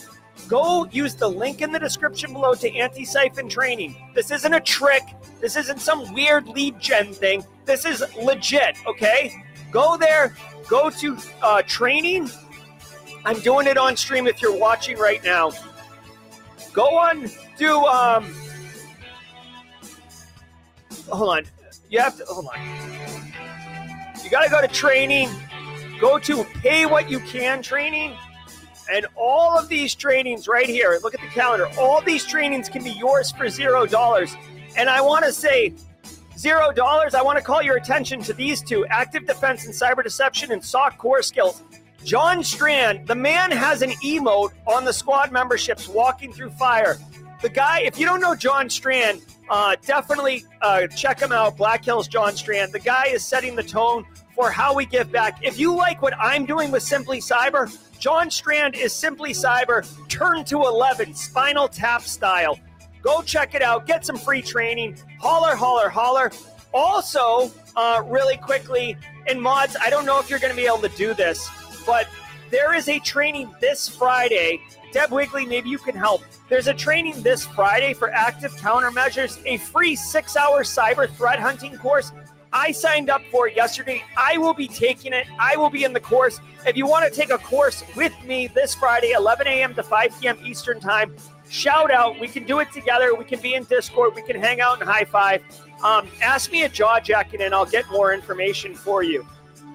Go 0.48 0.86
use 0.90 1.14
the 1.14 1.28
link 1.28 1.62
in 1.62 1.72
the 1.72 1.78
description 1.78 2.32
below 2.32 2.54
to 2.54 2.70
Antisyphon 2.70 3.48
training. 3.48 3.96
This 4.14 4.30
isn't 4.30 4.52
a 4.52 4.60
trick. 4.60 5.02
This 5.40 5.56
isn't 5.56 5.80
some 5.80 6.12
weird 6.12 6.46
lead 6.48 6.78
gen 6.78 7.14
thing. 7.14 7.44
This 7.64 7.84
is 7.86 8.04
legit, 8.22 8.76
okay? 8.86 9.32
Go 9.70 9.96
there, 9.96 10.36
go 10.68 10.90
to 10.90 11.16
uh, 11.42 11.62
training. 11.62 12.30
I'm 13.24 13.40
doing 13.40 13.66
it 13.66 13.78
on 13.78 13.96
stream 13.96 14.26
if 14.26 14.42
you're 14.42 14.56
watching 14.56 14.98
right 14.98 15.24
now. 15.24 15.50
Go 16.74 16.98
on 16.98 17.30
to, 17.58 17.70
um, 17.70 18.34
hold 21.08 21.38
on. 21.38 21.44
You 21.88 22.00
have 22.00 22.18
to, 22.18 22.24
hold 22.26 22.48
on. 22.54 22.60
You 24.22 24.30
got 24.30 24.44
to 24.44 24.50
go 24.50 24.60
to 24.60 24.68
training. 24.68 25.30
Go 26.00 26.18
to 26.18 26.44
pay 26.44 26.84
what 26.84 27.08
you 27.08 27.20
can 27.20 27.62
training 27.62 28.14
and 28.90 29.06
all 29.16 29.58
of 29.58 29.68
these 29.68 29.94
trainings 29.94 30.48
right 30.48 30.68
here, 30.68 30.98
look 31.02 31.14
at 31.14 31.20
the 31.20 31.28
calendar. 31.28 31.68
All 31.78 32.00
these 32.00 32.24
trainings 32.24 32.68
can 32.68 32.82
be 32.84 32.92
yours 32.92 33.30
for 33.32 33.48
zero 33.48 33.86
dollars. 33.86 34.34
And 34.76 34.90
I 34.90 35.00
want 35.00 35.24
to 35.24 35.32
say, 35.32 35.72
zero 36.36 36.72
dollars. 36.72 37.14
I 37.14 37.22
want 37.22 37.38
to 37.38 37.44
call 37.44 37.62
your 37.62 37.76
attention 37.76 38.20
to 38.22 38.32
these 38.32 38.62
two 38.62 38.86
active 38.86 39.26
defense 39.26 39.64
and 39.66 39.74
cyber 39.74 40.02
deception 40.02 40.52
and 40.52 40.64
SOC 40.64 40.98
core 40.98 41.22
skills. 41.22 41.62
John 42.04 42.44
Strand, 42.44 43.06
the 43.06 43.14
man 43.14 43.50
has 43.50 43.80
an 43.80 43.90
emote 44.04 44.52
on 44.66 44.84
the 44.84 44.92
squad 44.92 45.32
memberships 45.32 45.88
walking 45.88 46.32
through 46.32 46.50
fire. 46.50 46.98
The 47.40 47.48
guy, 47.48 47.80
if 47.80 47.98
you 47.98 48.04
don't 48.04 48.20
know 48.20 48.34
John 48.34 48.68
Strand, 48.68 49.22
uh, 49.48 49.76
definitely 49.84 50.44
uh, 50.60 50.86
check 50.88 51.20
him 51.20 51.32
out. 51.32 51.56
Black 51.56 51.84
Hills 51.84 52.08
John 52.08 52.34
Strand. 52.36 52.72
The 52.72 52.78
guy 52.80 53.06
is 53.06 53.24
setting 53.24 53.56
the 53.56 53.62
tone 53.62 54.04
for 54.34 54.50
how 54.50 54.74
we 54.74 54.86
give 54.86 55.10
back. 55.12 55.38
If 55.42 55.58
you 55.58 55.74
like 55.74 56.02
what 56.02 56.14
I'm 56.18 56.44
doing 56.44 56.70
with 56.70 56.82
Simply 56.82 57.18
Cyber, 57.18 57.74
John 57.98 58.30
Strand 58.30 58.74
is 58.74 58.92
Simply 58.92 59.32
Cyber 59.32 59.86
turned 60.08 60.46
to 60.48 60.62
11, 60.62 61.14
Spinal 61.14 61.68
Tap 61.68 62.02
style. 62.02 62.58
Go 63.02 63.22
check 63.22 63.54
it 63.54 63.62
out. 63.62 63.86
Get 63.86 64.04
some 64.04 64.16
free 64.16 64.42
training. 64.42 64.96
Holler, 65.20 65.54
holler, 65.54 65.88
holler. 65.88 66.32
Also, 66.72 67.52
uh, 67.76 68.02
really 68.06 68.36
quickly, 68.36 68.96
in 69.28 69.40
mods, 69.40 69.76
I 69.80 69.90
don't 69.90 70.04
know 70.04 70.18
if 70.18 70.28
you're 70.28 70.38
going 70.38 70.52
to 70.52 70.56
be 70.56 70.66
able 70.66 70.78
to 70.78 70.88
do 70.96 71.14
this, 71.14 71.48
but 71.86 72.08
there 72.50 72.74
is 72.74 72.88
a 72.88 72.98
training 72.98 73.54
this 73.60 73.88
Friday. 73.88 74.60
Deb 74.92 75.10
Wigley, 75.10 75.44
maybe 75.44 75.68
you 75.68 75.78
can 75.78 75.94
help. 75.94 76.22
There's 76.48 76.66
a 76.66 76.74
training 76.74 77.22
this 77.22 77.44
Friday 77.44 77.94
for 77.94 78.10
active 78.12 78.52
countermeasures, 78.56 79.40
a 79.44 79.58
free 79.58 79.96
six 79.96 80.36
hour 80.36 80.62
cyber 80.62 81.08
threat 81.08 81.38
hunting 81.38 81.76
course. 81.78 82.12
I 82.54 82.70
signed 82.70 83.10
up 83.10 83.20
for 83.32 83.48
it 83.48 83.56
yesterday. 83.56 84.02
I 84.16 84.38
will 84.38 84.54
be 84.54 84.68
taking 84.68 85.12
it. 85.12 85.26
I 85.40 85.56
will 85.56 85.70
be 85.70 85.82
in 85.82 85.92
the 85.92 86.00
course. 86.00 86.40
If 86.64 86.76
you 86.76 86.86
want 86.86 87.04
to 87.04 87.10
take 87.10 87.30
a 87.30 87.38
course 87.38 87.82
with 87.96 88.14
me 88.24 88.46
this 88.46 88.76
Friday, 88.76 89.10
11 89.10 89.48
a.m. 89.48 89.74
to 89.74 89.82
5 89.82 90.20
p.m. 90.20 90.38
Eastern 90.44 90.78
Time, 90.78 91.16
shout 91.48 91.90
out. 91.90 92.18
We 92.20 92.28
can 92.28 92.44
do 92.44 92.60
it 92.60 92.70
together. 92.72 93.12
We 93.12 93.24
can 93.24 93.40
be 93.40 93.54
in 93.54 93.64
Discord. 93.64 94.14
We 94.14 94.22
can 94.22 94.40
hang 94.40 94.60
out 94.60 94.80
and 94.80 94.88
high 94.88 95.04
five. 95.04 95.42
Um, 95.82 96.08
ask 96.22 96.52
me 96.52 96.62
a 96.62 96.68
jaw 96.68 97.00
jacket 97.00 97.40
and 97.40 97.52
I'll 97.52 97.66
get 97.66 97.90
more 97.90 98.14
information 98.14 98.76
for 98.76 99.02
you. 99.02 99.26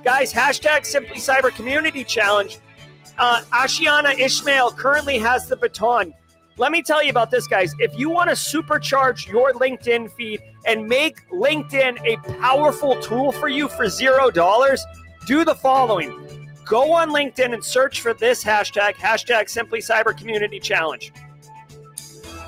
Guys, 0.06 0.32
hashtag 0.32 0.86
Simply 0.86 1.18
Cyber 1.18 1.54
Community 1.54 2.06
Challenge. 2.06 2.58
Uh, 3.18 3.42
Ashiana 3.52 4.18
Ishmael 4.18 4.72
currently 4.72 5.20
has 5.20 5.50
the 5.50 5.58
baton. 5.58 6.14
Let 6.60 6.74
me 6.74 6.82
tell 6.82 7.02
you 7.02 7.10
about 7.10 7.32
this, 7.32 7.48
guys. 7.48 7.74
If 7.80 7.98
you 7.98 8.10
want 8.10 8.30
to 8.30 8.36
supercharge 8.36 9.26
your 9.30 9.54
LinkedIn 9.54 10.12
feed 10.12 10.42
and 10.66 10.86
make 10.86 11.26
LinkedIn 11.30 12.06
a 12.06 12.18
powerful 12.42 13.02
tool 13.02 13.32
for 13.32 13.48
you 13.48 13.70
for 13.70 13.88
zero 13.88 14.30
dollars, 14.30 14.86
do 15.26 15.46
the 15.46 15.56
following. 15.56 16.50
Go 16.66 16.92
on 16.92 17.12
LinkedIn 17.12 17.54
and 17.54 17.64
search 17.64 18.02
for 18.02 18.14
this 18.14 18.44
hashtag, 18.44 18.96
hashtag 18.96 19.48
Simply 19.50 19.80
Cyber 19.80 20.16
Community 20.16 20.60
Challenge. 20.60 21.14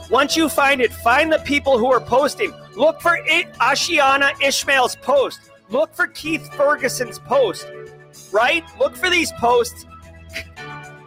Once 0.10 0.36
you 0.36 0.50
find 0.50 0.82
it, 0.82 0.92
find 0.92 1.32
the 1.32 1.40
people 1.40 1.78
who 1.78 1.90
are 1.90 2.02
posting. 2.02 2.54
Look 2.76 3.00
for 3.00 3.16
it, 3.16 3.54
Ashiana 3.54 4.34
Ishmael's 4.42 4.98
post. 4.98 5.40
Look 5.70 5.96
for 5.96 6.08
Keith 6.08 6.54
Ferguson's 6.56 7.18
post, 7.18 7.66
right? 8.34 8.66
Look 8.78 8.98
for 8.98 9.10
these 9.10 9.32
posts. 9.40 9.86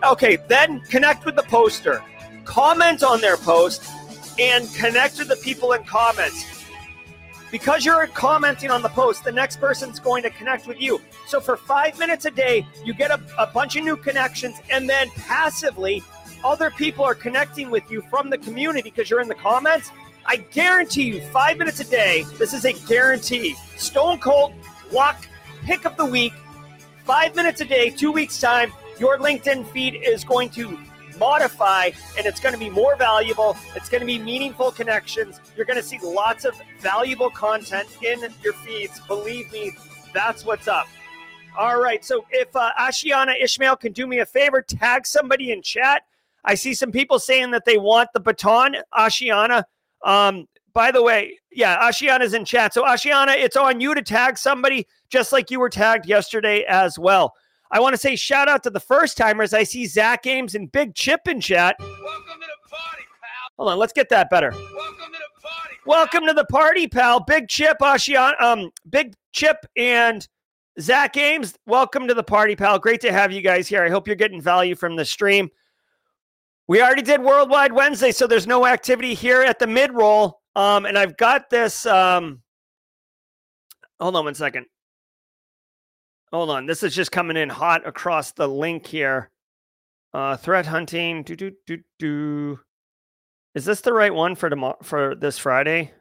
Okay, 0.02 0.38
then 0.48 0.80
connect 0.80 1.26
with 1.26 1.36
the 1.36 1.42
poster, 1.42 2.02
comment 2.44 3.02
on 3.02 3.20
their 3.20 3.36
post, 3.36 3.84
and 4.38 4.72
connect 4.74 5.18
with 5.18 5.28
the 5.28 5.36
people 5.36 5.72
in 5.72 5.84
comments. 5.84 6.64
Because 7.50 7.84
you're 7.84 8.06
commenting 8.08 8.70
on 8.70 8.82
the 8.82 8.88
post, 8.88 9.22
the 9.22 9.30
next 9.30 9.60
person's 9.60 10.00
going 10.00 10.24
to 10.24 10.30
connect 10.30 10.66
with 10.66 10.80
you. 10.80 11.00
So 11.28 11.40
for 11.40 11.56
five 11.56 11.96
minutes 11.98 12.24
a 12.24 12.30
day, 12.30 12.66
you 12.84 12.94
get 12.94 13.12
a, 13.12 13.20
a 13.38 13.46
bunch 13.46 13.76
of 13.76 13.84
new 13.84 13.96
connections, 13.96 14.56
and 14.70 14.88
then 14.88 15.08
passively, 15.10 16.02
other 16.42 16.70
people 16.70 17.04
are 17.04 17.14
connecting 17.14 17.70
with 17.70 17.88
you 17.90 18.02
from 18.02 18.28
the 18.28 18.38
community 18.38 18.90
because 18.90 19.08
you're 19.08 19.20
in 19.20 19.28
the 19.28 19.36
comments. 19.36 19.92
I 20.26 20.36
guarantee 20.36 21.04
you, 21.04 21.20
five 21.28 21.58
minutes 21.58 21.80
a 21.80 21.84
day, 21.84 22.24
this 22.38 22.52
is 22.52 22.64
a 22.64 22.72
guarantee. 22.72 23.54
Stone 23.76 24.18
Cold 24.18 24.52
Walk 24.90 25.28
Pick 25.64 25.84
of 25.84 25.96
the 25.96 26.04
Week, 26.04 26.32
five 27.04 27.36
minutes 27.36 27.60
a 27.60 27.64
day, 27.64 27.90
two 27.90 28.10
weeks' 28.10 28.40
time, 28.40 28.72
your 28.98 29.18
LinkedIn 29.18 29.66
feed 29.68 29.94
is 29.94 30.24
going 30.24 30.50
to 30.50 30.78
modify 31.18 31.90
and 32.16 32.26
it's 32.26 32.40
going 32.40 32.52
to 32.52 32.58
be 32.58 32.70
more 32.70 32.96
valuable. 32.96 33.56
It's 33.74 33.88
going 33.88 34.00
to 34.00 34.06
be 34.06 34.18
meaningful 34.18 34.70
connections. 34.70 35.40
You're 35.56 35.66
going 35.66 35.80
to 35.80 35.82
see 35.82 35.98
lots 36.02 36.44
of 36.44 36.54
valuable 36.80 37.30
content 37.30 37.88
in 38.02 38.20
your 38.42 38.52
feeds. 38.54 39.00
Believe 39.06 39.50
me, 39.52 39.76
that's 40.12 40.44
what's 40.44 40.68
up. 40.68 40.86
All 41.56 41.80
right. 41.80 42.04
So 42.04 42.24
if 42.30 42.54
uh, 42.56 42.72
Ashiana 42.80 43.40
Ishmael 43.40 43.76
can 43.76 43.92
do 43.92 44.06
me 44.06 44.18
a 44.18 44.26
favor, 44.26 44.60
tag 44.60 45.06
somebody 45.06 45.52
in 45.52 45.62
chat. 45.62 46.02
I 46.44 46.54
see 46.56 46.74
some 46.74 46.90
people 46.90 47.18
saying 47.18 47.52
that 47.52 47.64
they 47.64 47.78
want 47.78 48.10
the 48.12 48.20
baton, 48.20 48.76
Ashiana. 48.92 49.64
Um, 50.04 50.46
by 50.72 50.90
the 50.90 51.02
way, 51.02 51.38
yeah, 51.52 51.88
Ashiana's 51.88 52.34
in 52.34 52.44
chat. 52.44 52.74
So 52.74 52.84
Ashiana, 52.84 53.34
it's 53.36 53.56
on 53.56 53.80
you 53.80 53.94
to 53.94 54.02
tag 54.02 54.36
somebody 54.36 54.86
just 55.08 55.32
like 55.32 55.50
you 55.50 55.60
were 55.60 55.70
tagged 55.70 56.06
yesterday 56.06 56.64
as 56.68 56.98
well. 56.98 57.34
I 57.70 57.80
want 57.80 57.94
to 57.94 57.98
say 57.98 58.16
shout 58.16 58.48
out 58.48 58.62
to 58.64 58.70
the 58.70 58.80
first 58.80 59.16
timers. 59.16 59.52
I 59.52 59.64
see 59.64 59.86
Zach 59.86 60.26
Ames 60.26 60.54
and 60.54 60.70
Big 60.70 60.94
Chip 60.94 61.26
in 61.26 61.40
chat. 61.40 61.76
Welcome 61.78 61.94
to 61.94 62.46
the 62.46 62.68
party, 62.68 63.04
pal. 63.20 63.50
Hold 63.58 63.72
on, 63.72 63.78
let's 63.78 63.92
get 63.92 64.08
that 64.10 64.30
better. 64.30 64.50
Welcome 64.50 65.12
to 65.12 65.18
the 65.18 65.42
party. 65.42 65.74
Welcome 65.86 66.26
to 66.26 66.32
the 66.34 66.44
party, 66.44 66.86
pal. 66.88 67.20
Big 67.20 67.48
Chip, 67.48 67.78
Ashiana, 67.80 68.40
um, 68.40 68.70
Big 68.90 69.14
Chip 69.32 69.66
and 69.76 70.26
Zach 70.80 71.16
Ames. 71.16 71.56
Welcome 71.66 72.06
to 72.08 72.14
the 72.14 72.22
party, 72.22 72.54
pal. 72.54 72.78
Great 72.78 73.00
to 73.00 73.12
have 73.12 73.32
you 73.32 73.40
guys 73.40 73.66
here. 73.66 73.84
I 73.84 73.90
hope 73.90 74.06
you're 74.06 74.16
getting 74.16 74.40
value 74.40 74.74
from 74.74 74.96
the 74.96 75.04
stream. 75.04 75.50
We 76.66 76.80
already 76.80 77.02
did 77.02 77.22
Worldwide 77.22 77.72
Wednesday, 77.72 78.12
so 78.12 78.26
there's 78.26 78.46
no 78.46 78.66
activity 78.66 79.14
here 79.14 79.42
at 79.42 79.58
the 79.58 79.66
mid 79.66 79.92
roll. 79.92 80.40
Um, 80.56 80.86
and 80.86 80.96
I've 80.96 81.16
got 81.16 81.50
this. 81.50 81.84
Um, 81.84 82.40
hold 84.00 84.16
on 84.16 84.24
one 84.24 84.34
second. 84.34 84.66
Hold 86.34 86.50
on. 86.50 86.66
This 86.66 86.82
is 86.82 86.92
just 86.96 87.12
coming 87.12 87.36
in 87.36 87.48
hot 87.48 87.86
across 87.86 88.32
the 88.32 88.48
link 88.48 88.88
here. 88.88 89.30
Uh, 90.12 90.36
threat 90.36 90.66
hunting. 90.66 91.22
Do 91.22 91.36
do 91.36 91.52
do 91.64 91.78
do. 92.00 92.58
Is 93.54 93.64
this 93.64 93.82
the 93.82 93.92
right 93.92 94.12
one 94.12 94.34
for 94.34 94.50
tomorrow 94.50 94.76
for 94.82 95.14
this 95.14 95.38
Friday? 95.38 95.92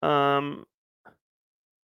Um. 0.00 0.64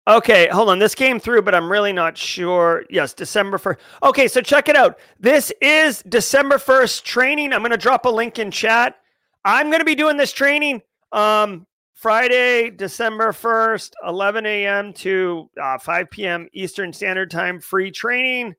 Okay, 0.06 0.46
hold 0.52 0.68
on. 0.68 0.78
This 0.78 0.94
came 0.94 1.18
through, 1.18 1.42
but 1.42 1.52
I'm 1.52 1.68
really 1.68 1.92
not 1.92 2.16
sure. 2.16 2.84
Yes, 2.90 3.12
December 3.12 3.58
1st. 3.58 3.78
Okay, 4.04 4.28
so 4.28 4.40
check 4.40 4.68
it 4.68 4.76
out. 4.76 5.00
This 5.18 5.52
is 5.60 6.04
December 6.08 6.58
1st 6.58 7.02
training. 7.02 7.52
I'm 7.52 7.60
going 7.60 7.72
to 7.72 7.76
drop 7.76 8.06
a 8.06 8.08
link 8.08 8.38
in 8.38 8.52
chat. 8.52 9.00
I'm 9.44 9.66
going 9.66 9.80
to 9.80 9.84
be 9.84 9.96
doing 9.96 10.16
this 10.16 10.32
training 10.32 10.80
um, 11.10 11.66
Friday, 11.98 12.70
December 12.70 13.32
1st, 13.32 13.90
11 14.06 14.46
a.m. 14.46 14.92
to 14.92 15.50
uh, 15.60 15.78
5 15.78 16.08
p.m. 16.08 16.48
Eastern 16.52 16.92
Standard 16.92 17.28
Time, 17.28 17.60
free 17.60 17.90
training. 17.90 18.54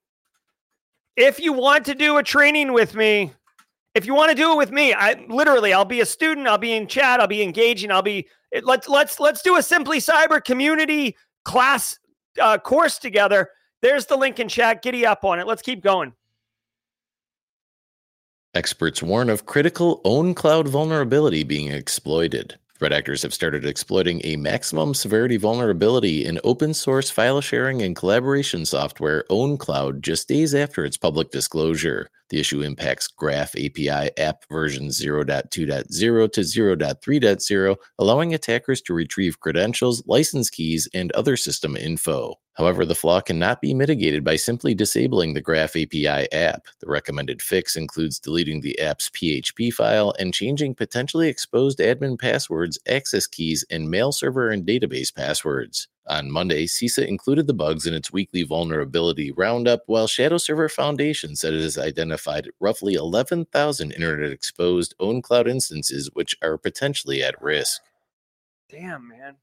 If 1.15 1.39
you 1.39 1.53
want 1.53 1.85
to 1.85 1.95
do 1.95 2.17
a 2.17 2.23
training 2.23 2.73
with 2.73 2.95
me, 2.95 3.31
if 3.95 4.05
you 4.05 4.13
want 4.13 4.29
to 4.29 4.35
do 4.35 4.51
it 4.51 4.57
with 4.57 4.71
me, 4.71 4.93
I 4.93 5.25
literally 5.29 5.71
I'll 5.71 5.85
be 5.85 6.01
a 6.01 6.05
student, 6.05 6.47
I'll 6.47 6.57
be 6.57 6.73
in 6.73 6.85
chat, 6.85 7.21
I'll 7.21 7.27
be 7.27 7.41
engaging, 7.41 7.91
I'll 7.91 8.01
be 8.01 8.27
let's 8.61 8.89
let's 8.89 9.21
let's 9.21 9.41
do 9.41 9.55
a 9.55 9.63
simply 9.63 9.99
cyber 9.99 10.43
community 10.43 11.15
class 11.45 11.97
uh, 12.41 12.57
course 12.57 12.97
together. 12.97 13.51
There's 13.81 14.05
the 14.05 14.17
link 14.17 14.41
in 14.41 14.49
chat. 14.49 14.81
Giddy 14.81 15.05
up 15.05 15.23
on 15.23 15.39
it. 15.39 15.47
Let's 15.47 15.61
keep 15.61 15.81
going. 15.81 16.11
Experts 18.53 19.01
warn 19.01 19.29
of 19.29 19.45
critical 19.45 20.01
ownCloud 20.03 20.67
vulnerability 20.67 21.43
being 21.43 21.71
exploited. 21.71 22.59
Threat 22.79 22.93
actors 22.93 23.23
have 23.23 23.33
started 23.33 23.65
exploiting 23.65 24.21
a 24.23 24.37
maximum 24.37 24.93
severity 24.93 25.35
vulnerability 25.35 26.23
in 26.23 26.39
open 26.45 26.73
source 26.73 27.09
file 27.09 27.41
sharing 27.41 27.81
and 27.81 27.93
collaboration 27.93 28.65
software 28.65 29.25
OwnCloud 29.29 29.99
just 29.99 30.29
days 30.29 30.55
after 30.55 30.85
its 30.85 30.95
public 30.95 31.29
disclosure. 31.29 32.09
The 32.29 32.39
issue 32.39 32.61
impacts 32.61 33.09
Graph 33.09 33.53
API 33.55 34.17
app 34.17 34.45
version 34.49 34.87
0.2.0 34.87 35.49
to 35.51 35.65
0.3.0, 36.41 37.75
allowing 37.97 38.33
attackers 38.33 38.81
to 38.83 38.93
retrieve 38.93 39.41
credentials, 39.41 40.01
license 40.07 40.49
keys, 40.49 40.87
and 40.93 41.11
other 41.11 41.35
system 41.35 41.75
info. 41.75 42.35
However, 42.59 42.85
the 42.85 42.93
flaw 42.93 43.21
cannot 43.21 43.61
be 43.61 43.73
mitigated 43.73 44.25
by 44.25 44.35
simply 44.35 44.75
disabling 44.75 45.33
the 45.33 45.39
Graph 45.39 45.77
API 45.77 46.29
app. 46.33 46.65
The 46.81 46.89
recommended 46.89 47.41
fix 47.41 47.77
includes 47.77 48.19
deleting 48.19 48.59
the 48.59 48.77
app's 48.79 49.09
PHP 49.11 49.71
file 49.71 50.13
and 50.19 50.33
changing 50.33 50.75
potentially 50.75 51.29
exposed 51.29 51.79
admin 51.79 52.19
passwords, 52.19 52.77
access 52.85 53.27
keys, 53.27 53.63
and 53.69 53.89
mail 53.89 54.11
server 54.11 54.49
and 54.49 54.67
database 54.67 55.15
passwords. 55.15 55.87
On 56.07 56.29
Monday, 56.29 56.65
CISA 56.65 57.07
included 57.07 57.47
the 57.47 57.53
bugs 57.53 57.87
in 57.87 57.93
its 57.93 58.11
weekly 58.11 58.43
vulnerability 58.43 59.31
roundup, 59.31 59.83
while 59.85 60.07
Shadowserver 60.07 60.69
Foundation 60.69 61.37
said 61.37 61.53
it 61.53 61.61
has 61.61 61.77
identified 61.77 62.49
roughly 62.59 62.95
11,000 62.95 63.91
internet 63.93 64.31
exposed 64.33 64.95
ownCloud 64.99 65.47
instances 65.47 66.09
which 66.11 66.35
are 66.41 66.57
potentially 66.57 67.23
at 67.23 67.41
risk. 67.41 67.81
Damn, 68.69 69.07
man. 69.07 69.37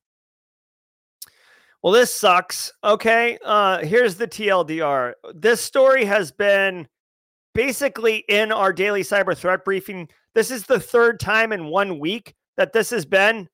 Well, 1.87 1.93
this 1.93 2.13
sucks. 2.13 2.73
Okay. 2.83 3.39
Uh, 3.45 3.79
here's 3.79 4.17
the 4.17 4.27
TLDR. 4.27 5.13
This 5.37 5.61
story 5.61 6.05
has 6.05 6.33
been 6.33 6.89
basically 7.55 8.25
in 8.29 8.51
our 8.51 8.73
daily 8.73 9.03
cyber 9.03 9.37
threat 9.37 9.65
briefing. 9.65 10.09
This 10.35 10.51
is 10.51 10.65
the 10.65 10.81
third 10.81 11.21
time 11.21 11.53
in 11.53 11.67
one 11.67 12.01
week 12.01 12.35
that 12.57 12.73
this 12.73 12.91
has 12.91 13.07
been 13.07 13.49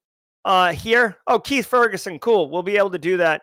uh, 0.46 0.72
here. 0.72 1.18
Oh, 1.26 1.38
Keith 1.38 1.66
Ferguson. 1.66 2.18
Cool. 2.20 2.48
We'll 2.48 2.62
be 2.62 2.78
able 2.78 2.88
to 2.92 2.98
do 2.98 3.18
that. 3.18 3.42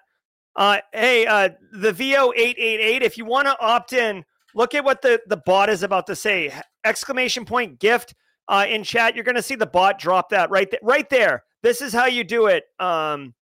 Uh, 0.56 0.80
hey, 0.92 1.28
uh, 1.28 1.50
the 1.72 1.94
VO888, 1.94 3.02
if 3.02 3.16
you 3.16 3.26
want 3.26 3.46
to 3.46 3.60
opt 3.60 3.94
in, 3.94 4.26
look 4.56 4.74
at 4.74 4.84
what 4.84 5.04
the, 5.04 5.22
the 5.28 5.38
bot 5.38 5.70
is 5.70 5.84
about 5.84 6.08
to 6.08 6.16
say. 6.16 6.52
Exclamation 6.84 7.46
point 7.46 7.78
gift 7.78 8.16
uh, 8.48 8.66
in 8.68 8.84
chat. 8.84 9.14
You're 9.14 9.24
going 9.24 9.36
to 9.36 9.44
see 9.44 9.54
the 9.54 9.68
bot 9.68 10.00
drop 10.00 10.30
that 10.30 10.50
right, 10.50 10.68
th- 10.68 10.82
right 10.82 11.08
there. 11.12 11.44
This 11.62 11.80
is 11.80 11.94
how 11.94 12.08
you 12.08 12.24
do 12.24 12.48
it. 12.48 12.64
Um, 12.80 13.36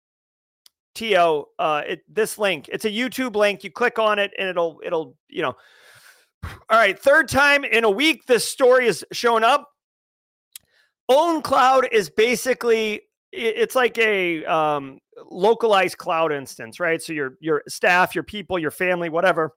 To 0.97 1.47
uh, 1.59 1.83
it, 1.87 2.03
this 2.13 2.39
link. 2.39 2.69
It's 2.73 2.85
a 2.85 2.91
YouTube 2.91 3.37
link. 3.37 3.63
You 3.65 3.71
click 3.71 3.99
on 3.99 4.19
it, 4.19 4.33
and 4.39 4.49
it'll 4.49 4.81
it'll 4.85 5.17
you 5.29 5.43
know. 5.43 5.55
All 6.45 6.79
right, 6.79 6.99
third 6.99 7.29
time 7.29 7.65
in 7.65 7.85
a 7.85 7.91
week 7.91 8.27
this 8.27 8.47
story 8.47 8.87
is 8.87 9.05
showing 9.13 9.45
up. 9.45 9.69
ownCloud 11.11 11.89
is 11.93 12.09
basically 12.09 13.03
it's 13.33 13.75
like 13.75 13.99
a 13.99 14.45
um, 14.45 14.99
localized 15.31 15.99
cloud 15.99 16.33
instance, 16.33 16.81
right? 16.81 17.03
So 17.03 17.13
your 17.13 17.37
your 17.41 17.63
staff, 17.69 18.15
your 18.15 18.25
people, 18.25 18.59
your 18.59 18.71
family, 18.71 19.09
whatever, 19.09 19.53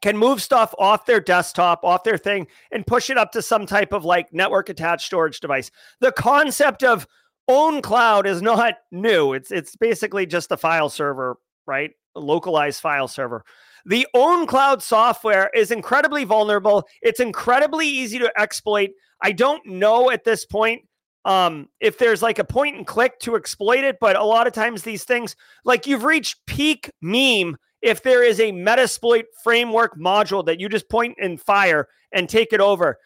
can 0.00 0.16
move 0.16 0.42
stuff 0.42 0.74
off 0.78 1.06
their 1.06 1.20
desktop, 1.20 1.84
off 1.84 2.04
their 2.04 2.18
thing, 2.18 2.46
and 2.70 2.86
push 2.86 3.10
it 3.10 3.18
up 3.18 3.32
to 3.32 3.42
some 3.42 3.66
type 3.66 3.92
of 3.92 4.04
like 4.04 4.32
network 4.32 4.68
attached 4.68 5.06
storage 5.06 5.40
device. 5.40 5.70
The 6.00 6.12
concept 6.12 6.84
of 6.84 7.06
ownCloud 7.48 8.26
is 8.26 8.42
not 8.42 8.74
new. 8.90 9.32
It's 9.32 9.50
it's 9.50 9.76
basically 9.76 10.26
just 10.26 10.52
a 10.52 10.56
file 10.56 10.88
server, 10.88 11.38
right? 11.66 11.90
A 12.14 12.20
localized 12.20 12.80
file 12.80 13.08
server. 13.08 13.44
The 13.84 14.06
ownCloud 14.14 14.82
software 14.82 15.50
is 15.54 15.70
incredibly 15.70 16.24
vulnerable. 16.24 16.88
It's 17.02 17.20
incredibly 17.20 17.86
easy 17.86 18.18
to 18.18 18.32
exploit. 18.36 18.90
I 19.22 19.32
don't 19.32 19.64
know 19.66 20.10
at 20.10 20.24
this 20.24 20.44
point 20.44 20.82
um, 21.26 21.68
if 21.80 21.98
there's 21.98 22.22
like 22.22 22.38
a 22.38 22.44
point 22.44 22.76
and 22.76 22.86
click 22.86 23.18
to 23.20 23.34
exploit 23.34 23.84
it, 23.84 23.98
but 24.00 24.16
a 24.16 24.24
lot 24.24 24.46
of 24.46 24.52
times 24.52 24.82
these 24.82 25.04
things, 25.04 25.34
like 25.64 25.86
you've 25.86 26.04
reached 26.04 26.46
peak 26.46 26.90
meme 27.02 27.56
if 27.82 28.02
there 28.02 28.22
is 28.22 28.38
a 28.38 28.52
Metasploit 28.52 29.24
framework 29.42 29.98
module 29.98 30.46
that 30.46 30.60
you 30.60 30.68
just 30.68 30.88
point 30.88 31.16
and 31.20 31.40
fire 31.40 31.88
and 32.12 32.28
take 32.28 32.52
it 32.52 32.60
over. 32.60 32.98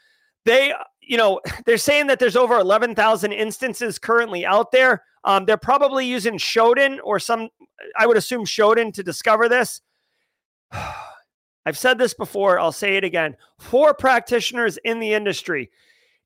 They, 0.44 0.72
you 1.10 1.16
know, 1.16 1.40
they're 1.66 1.76
saying 1.76 2.06
that 2.06 2.18
there's 2.18 2.36
over 2.36 2.58
11,000 2.58 3.32
instances 3.32 3.98
currently 3.98 4.46
out 4.46 4.70
there. 4.70 5.02
Um, 5.24 5.44
they're 5.44 5.58
probably 5.58 6.06
using 6.06 6.38
Shodan 6.38 6.98
or 7.04 7.18
some, 7.18 7.50
I 7.98 8.06
would 8.06 8.16
assume 8.16 8.46
Shodan 8.46 8.94
to 8.94 9.02
discover 9.02 9.48
this. 9.48 9.82
I've 11.66 11.76
said 11.76 11.98
this 11.98 12.14
before, 12.14 12.58
I'll 12.58 12.72
say 12.72 12.96
it 12.96 13.04
again. 13.04 13.36
For 13.58 13.92
practitioners 13.92 14.78
in 14.78 14.98
the 14.98 15.12
industry, 15.12 15.70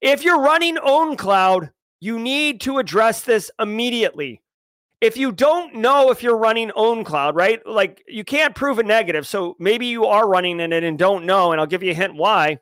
if 0.01 0.23
you're 0.23 0.41
running 0.41 0.77
ownCloud, 0.77 1.73
you 1.99 2.21
need 2.21 2.61
to 2.61 2.79
address 2.79 3.23
this 3.23 3.51
immediately. 3.59 4.43
If 5.01 5.17
you 5.17 5.33
don't 5.33 5.75
know 5.75 6.11
if 6.11 6.23
you're 6.23 6.37
running 6.37 6.71
ownCloud, 6.71 7.35
right? 7.35 7.67
Like 7.67 8.05
you 8.07 8.23
can't 8.23 8.55
prove 8.55 8.79
a 8.79 8.85
negative. 8.85 9.27
So 9.27 9.57
maybe 9.59 9.87
you 9.87 10.07
are 10.07 10.29
running 10.29 10.61
in 10.61 10.73
it 10.73 10.85
and 10.85 10.97
don't 10.97 11.27
know. 11.27 11.51
And 11.51 11.61
I'll 11.61 11.67
give 11.67 11.83
you 11.83 11.91
a 11.91 11.95
hint 11.95 12.15
why. 12.15 12.59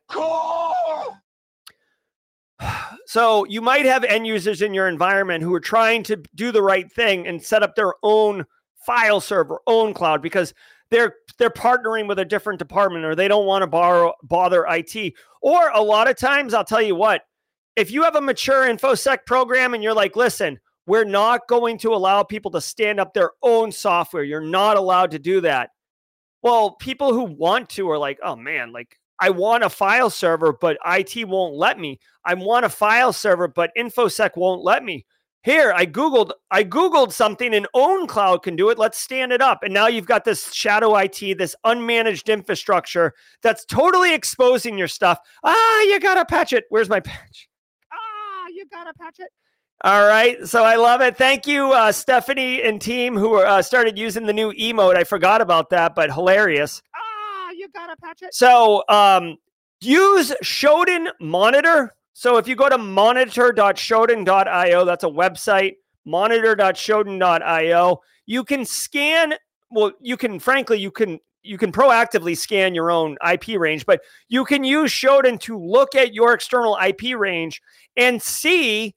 So 3.12 3.44
you 3.44 3.60
might 3.60 3.84
have 3.84 4.04
end 4.04 4.26
users 4.26 4.62
in 4.62 4.72
your 4.72 4.88
environment 4.88 5.44
who 5.44 5.52
are 5.52 5.60
trying 5.60 6.02
to 6.04 6.16
do 6.34 6.50
the 6.50 6.62
right 6.62 6.90
thing 6.90 7.26
and 7.26 7.42
set 7.42 7.62
up 7.62 7.74
their 7.74 7.92
own 8.02 8.46
file 8.86 9.20
server, 9.20 9.60
ownCloud, 9.68 10.22
because 10.22 10.54
they're 10.90 11.16
they're 11.36 11.50
partnering 11.50 12.08
with 12.08 12.20
a 12.20 12.24
different 12.24 12.58
department 12.58 13.04
or 13.04 13.14
they 13.14 13.28
don't 13.28 13.44
want 13.44 13.64
to 13.64 13.66
borrow 13.66 14.14
bother 14.22 14.64
IT. 14.66 15.12
Or 15.42 15.68
a 15.74 15.82
lot 15.82 16.08
of 16.08 16.16
times, 16.16 16.54
I'll 16.54 16.64
tell 16.64 16.80
you 16.80 16.94
what, 16.94 17.26
if 17.76 17.90
you 17.90 18.02
have 18.02 18.16
a 18.16 18.20
mature 18.22 18.66
infosec 18.66 19.26
program 19.26 19.74
and 19.74 19.82
you're 19.82 19.92
like, 19.92 20.16
listen, 20.16 20.58
we're 20.86 21.04
not 21.04 21.46
going 21.48 21.76
to 21.80 21.92
allow 21.92 22.22
people 22.22 22.50
to 22.52 22.62
stand 22.62 22.98
up 22.98 23.12
their 23.12 23.32
own 23.42 23.72
software. 23.72 24.24
You're 24.24 24.40
not 24.40 24.78
allowed 24.78 25.10
to 25.10 25.18
do 25.18 25.42
that. 25.42 25.68
Well, 26.40 26.76
people 26.76 27.12
who 27.12 27.24
want 27.24 27.68
to 27.70 27.90
are 27.90 27.98
like, 27.98 28.20
oh 28.24 28.36
man, 28.36 28.72
like 28.72 28.96
I 29.18 29.30
want 29.30 29.64
a 29.64 29.70
file 29.70 30.10
server, 30.10 30.52
but 30.52 30.78
IT 30.86 31.28
won't 31.28 31.54
let 31.54 31.78
me. 31.78 32.00
I 32.24 32.34
want 32.34 32.64
a 32.64 32.68
file 32.68 33.12
server, 33.12 33.48
but 33.48 33.70
InfoSec 33.76 34.30
won't 34.36 34.62
let 34.62 34.84
me. 34.84 35.06
Here, 35.44 35.72
I 35.74 35.86
googled, 35.86 36.30
I 36.52 36.62
googled 36.62 37.10
something, 37.12 37.52
and 37.52 37.66
ownCloud 37.74 38.44
can 38.44 38.54
do 38.54 38.70
it. 38.70 38.78
Let's 38.78 38.98
stand 38.98 39.32
it 39.32 39.42
up. 39.42 39.64
And 39.64 39.74
now 39.74 39.88
you've 39.88 40.06
got 40.06 40.24
this 40.24 40.52
shadow 40.52 40.96
IT, 40.96 41.36
this 41.36 41.56
unmanaged 41.66 42.32
infrastructure 42.32 43.12
that's 43.42 43.64
totally 43.64 44.14
exposing 44.14 44.78
your 44.78 44.86
stuff. 44.86 45.18
Ah, 45.42 45.80
you 45.82 45.98
gotta 45.98 46.24
patch 46.24 46.52
it. 46.52 46.64
Where's 46.68 46.88
my 46.88 47.00
patch? 47.00 47.48
Ah, 47.92 48.46
you 48.54 48.66
gotta 48.70 48.94
patch 48.94 49.16
it. 49.18 49.30
All 49.84 50.06
right. 50.06 50.46
So 50.46 50.62
I 50.62 50.76
love 50.76 51.00
it. 51.00 51.16
Thank 51.16 51.48
you, 51.48 51.72
uh, 51.72 51.90
Stephanie 51.90 52.62
and 52.62 52.80
team 52.80 53.16
who 53.16 53.38
uh, 53.38 53.62
started 53.62 53.98
using 53.98 54.26
the 54.26 54.32
new 54.32 54.52
emote. 54.52 54.94
I 54.94 55.02
forgot 55.02 55.40
about 55.40 55.70
that, 55.70 55.96
but 55.96 56.12
hilarious. 56.12 56.80
It. 58.22 58.34
So 58.34 58.84
um, 58.88 59.36
use 59.80 60.32
Shodan 60.42 61.08
Monitor. 61.20 61.94
So 62.12 62.36
if 62.36 62.46
you 62.46 62.56
go 62.56 62.68
to 62.68 62.78
monitor.shodan.io, 62.78 64.84
that's 64.84 65.04
a 65.04 65.08
website, 65.08 65.74
monitor.shodan.io, 66.04 68.00
you 68.26 68.44
can 68.44 68.64
scan. 68.64 69.34
Well, 69.70 69.92
you 70.00 70.16
can, 70.16 70.38
frankly, 70.38 70.78
you 70.78 70.90
can 70.90 71.18
you 71.42 71.58
can 71.58 71.72
proactively 71.72 72.36
scan 72.36 72.74
your 72.74 72.90
own 72.90 73.16
IP 73.28 73.58
range, 73.58 73.84
but 73.84 74.00
you 74.28 74.44
can 74.44 74.64
use 74.64 74.92
Shodan 74.92 75.40
to 75.40 75.58
look 75.58 75.94
at 75.94 76.14
your 76.14 76.34
external 76.34 76.78
IP 76.84 77.18
range 77.18 77.60
and 77.96 78.22
see 78.22 78.94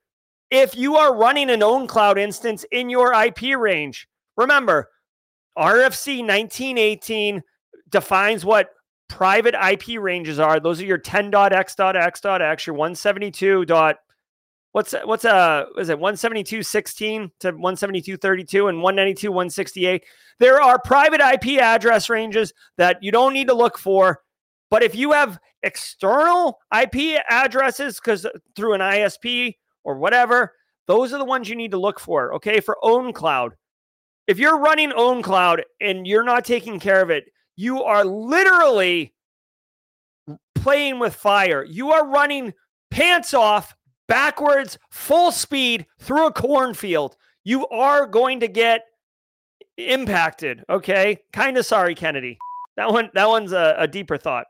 if 0.51 0.75
you 0.75 0.95
are 0.95 1.17
running 1.17 1.49
an 1.49 1.61
ownCloud 1.61 2.17
instance 2.17 2.63
in 2.71 2.89
your 2.89 3.13
IP 3.13 3.57
range. 3.57 4.07
Remember, 4.37 4.89
RFC 5.57 6.19
1918 6.19 7.41
defines 7.89 8.45
what 8.45 8.69
private 9.07 9.55
IP 9.55 9.99
ranges 9.99 10.39
are. 10.39 10.59
Those 10.59 10.81
are 10.81 10.85
your 10.85 10.97
10.x.x.x, 10.97 12.67
your 12.67 12.75
172. 12.75 13.65
Dot, 13.65 13.97
What's 14.75 14.93
what's 15.05 15.23
uh 15.23 15.67
is 15.77 15.87
it 15.87 15.97
172.16 15.99 17.31
to 17.39 17.53
172.32 17.53 18.67
and 18.67 18.79
192.168? 18.79 20.01
There 20.39 20.61
are 20.61 20.77
private 20.77 21.21
IP 21.21 21.61
address 21.61 22.09
ranges 22.09 22.51
that 22.75 23.01
you 23.01 23.09
don't 23.09 23.31
need 23.31 23.47
to 23.47 23.53
look 23.53 23.77
for. 23.77 24.19
But 24.69 24.83
if 24.83 24.93
you 24.93 25.13
have 25.13 25.39
external 25.63 26.59
IP 26.77 27.21
addresses, 27.29 28.01
because 28.01 28.27
through 28.57 28.73
an 28.73 28.81
ISP 28.81 29.55
or 29.85 29.95
whatever, 29.95 30.51
those 30.87 31.13
are 31.13 31.19
the 31.19 31.23
ones 31.23 31.47
you 31.47 31.55
need 31.55 31.71
to 31.71 31.79
look 31.79 31.97
for. 31.97 32.33
Okay. 32.33 32.59
For 32.59 32.77
ownCloud. 32.83 33.51
If 34.27 34.39
you're 34.39 34.59
running 34.59 34.91
ownCloud 34.91 35.61
and 35.79 36.05
you're 36.05 36.25
not 36.25 36.43
taking 36.43 36.81
care 36.81 37.01
of 37.01 37.09
it, 37.09 37.23
you 37.55 37.83
are 37.83 38.05
literally 38.05 39.13
playing 40.55 40.99
with 40.99 41.15
fire. 41.15 41.63
You 41.63 41.91
are 41.91 42.07
running 42.07 42.53
pants 42.91 43.33
off, 43.33 43.75
backwards, 44.07 44.77
full 44.89 45.31
speed 45.31 45.85
through 45.99 46.27
a 46.27 46.33
cornfield. 46.33 47.15
You 47.43 47.67
are 47.67 48.07
going 48.07 48.39
to 48.39 48.47
get 48.47 48.85
impacted. 49.77 50.63
Okay. 50.69 51.19
Kind 51.33 51.57
of 51.57 51.65
sorry, 51.65 51.95
Kennedy. 51.95 52.37
That 52.77 52.91
one, 52.91 53.09
that 53.13 53.29
one's 53.29 53.51
a, 53.51 53.75
a 53.77 53.87
deeper 53.87 54.17
thought. 54.17 54.47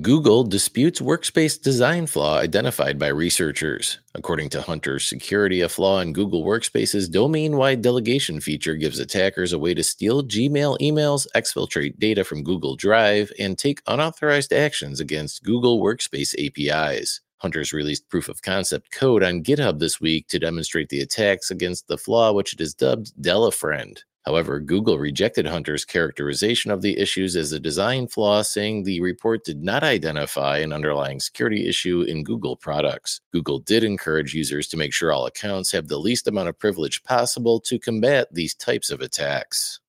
Google 0.00 0.44
disputes 0.44 1.00
workspace 1.00 1.60
design 1.60 2.06
flaw 2.06 2.38
identified 2.38 2.98
by 2.98 3.08
researchers. 3.08 3.98
According 4.14 4.48
to 4.50 4.62
Hunter 4.62 4.98
Security, 4.98 5.60
a 5.60 5.68
flaw 5.68 6.00
in 6.00 6.14
Google 6.14 6.42
Workspace's 6.42 7.06
domain 7.06 7.56
wide 7.56 7.82
delegation 7.82 8.40
feature 8.40 8.76
gives 8.76 8.98
attackers 8.98 9.52
a 9.52 9.58
way 9.58 9.74
to 9.74 9.82
steal 9.82 10.22
Gmail 10.22 10.78
emails, 10.80 11.26
exfiltrate 11.36 11.98
data 11.98 12.24
from 12.24 12.44
Google 12.44 12.76
Drive, 12.76 13.30
and 13.38 13.58
take 13.58 13.82
unauthorized 13.86 14.54
actions 14.54 15.00
against 15.00 15.42
Google 15.42 15.82
Workspace 15.82 16.34
APIs. 16.38 17.20
Hunters 17.38 17.74
released 17.74 18.08
proof 18.08 18.30
of 18.30 18.40
concept 18.40 18.92
code 18.92 19.22
on 19.22 19.42
GitHub 19.42 19.80
this 19.80 20.00
week 20.00 20.28
to 20.28 20.38
demonstrate 20.38 20.88
the 20.88 21.00
attacks 21.00 21.50
against 21.50 21.88
the 21.88 21.98
flaw, 21.98 22.32
which 22.32 22.54
it 22.54 22.60
is 22.62 22.74
dubbed 22.74 23.12
DeleFriend. 23.20 23.98
However, 24.26 24.60
Google 24.60 24.98
rejected 24.98 25.46
Hunter's 25.46 25.84
characterization 25.84 26.70
of 26.70 26.82
the 26.82 26.98
issues 26.98 27.36
as 27.36 27.52
a 27.52 27.60
design 27.60 28.06
flaw, 28.06 28.42
saying 28.42 28.82
the 28.82 29.00
report 29.00 29.44
did 29.44 29.62
not 29.62 29.82
identify 29.82 30.58
an 30.58 30.72
underlying 30.72 31.20
security 31.20 31.66
issue 31.66 32.02
in 32.02 32.22
Google 32.22 32.54
products. 32.54 33.22
Google 33.32 33.60
did 33.60 33.82
encourage 33.82 34.34
users 34.34 34.68
to 34.68 34.76
make 34.76 34.92
sure 34.92 35.10
all 35.10 35.26
accounts 35.26 35.72
have 35.72 35.88
the 35.88 35.98
least 35.98 36.28
amount 36.28 36.48
of 36.48 36.58
privilege 36.58 37.02
possible 37.02 37.60
to 37.60 37.78
combat 37.78 38.28
these 38.30 38.54
types 38.54 38.90
of 38.90 39.00
attacks. 39.00 39.80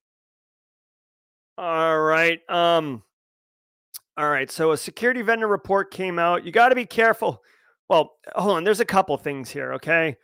All 1.58 2.00
right. 2.00 2.40
Um 2.50 3.04
all 4.18 4.30
right. 4.30 4.52
So 4.52 4.72
a 4.72 4.78
security 4.78 5.22
vendor 5.22 5.48
report 5.48 5.92
came 5.92 6.20
out. 6.20 6.46
You 6.46 6.52
got 6.52 6.70
to 6.70 6.76
be 6.76 6.86
careful. 6.86 7.42
Well, 7.90 8.14
hold 8.36 8.58
on. 8.58 8.64
There's 8.64 8.80
a 8.80 8.86
couple 8.86 9.18
things 9.18 9.50
here, 9.50 9.74
okay? 9.74 10.16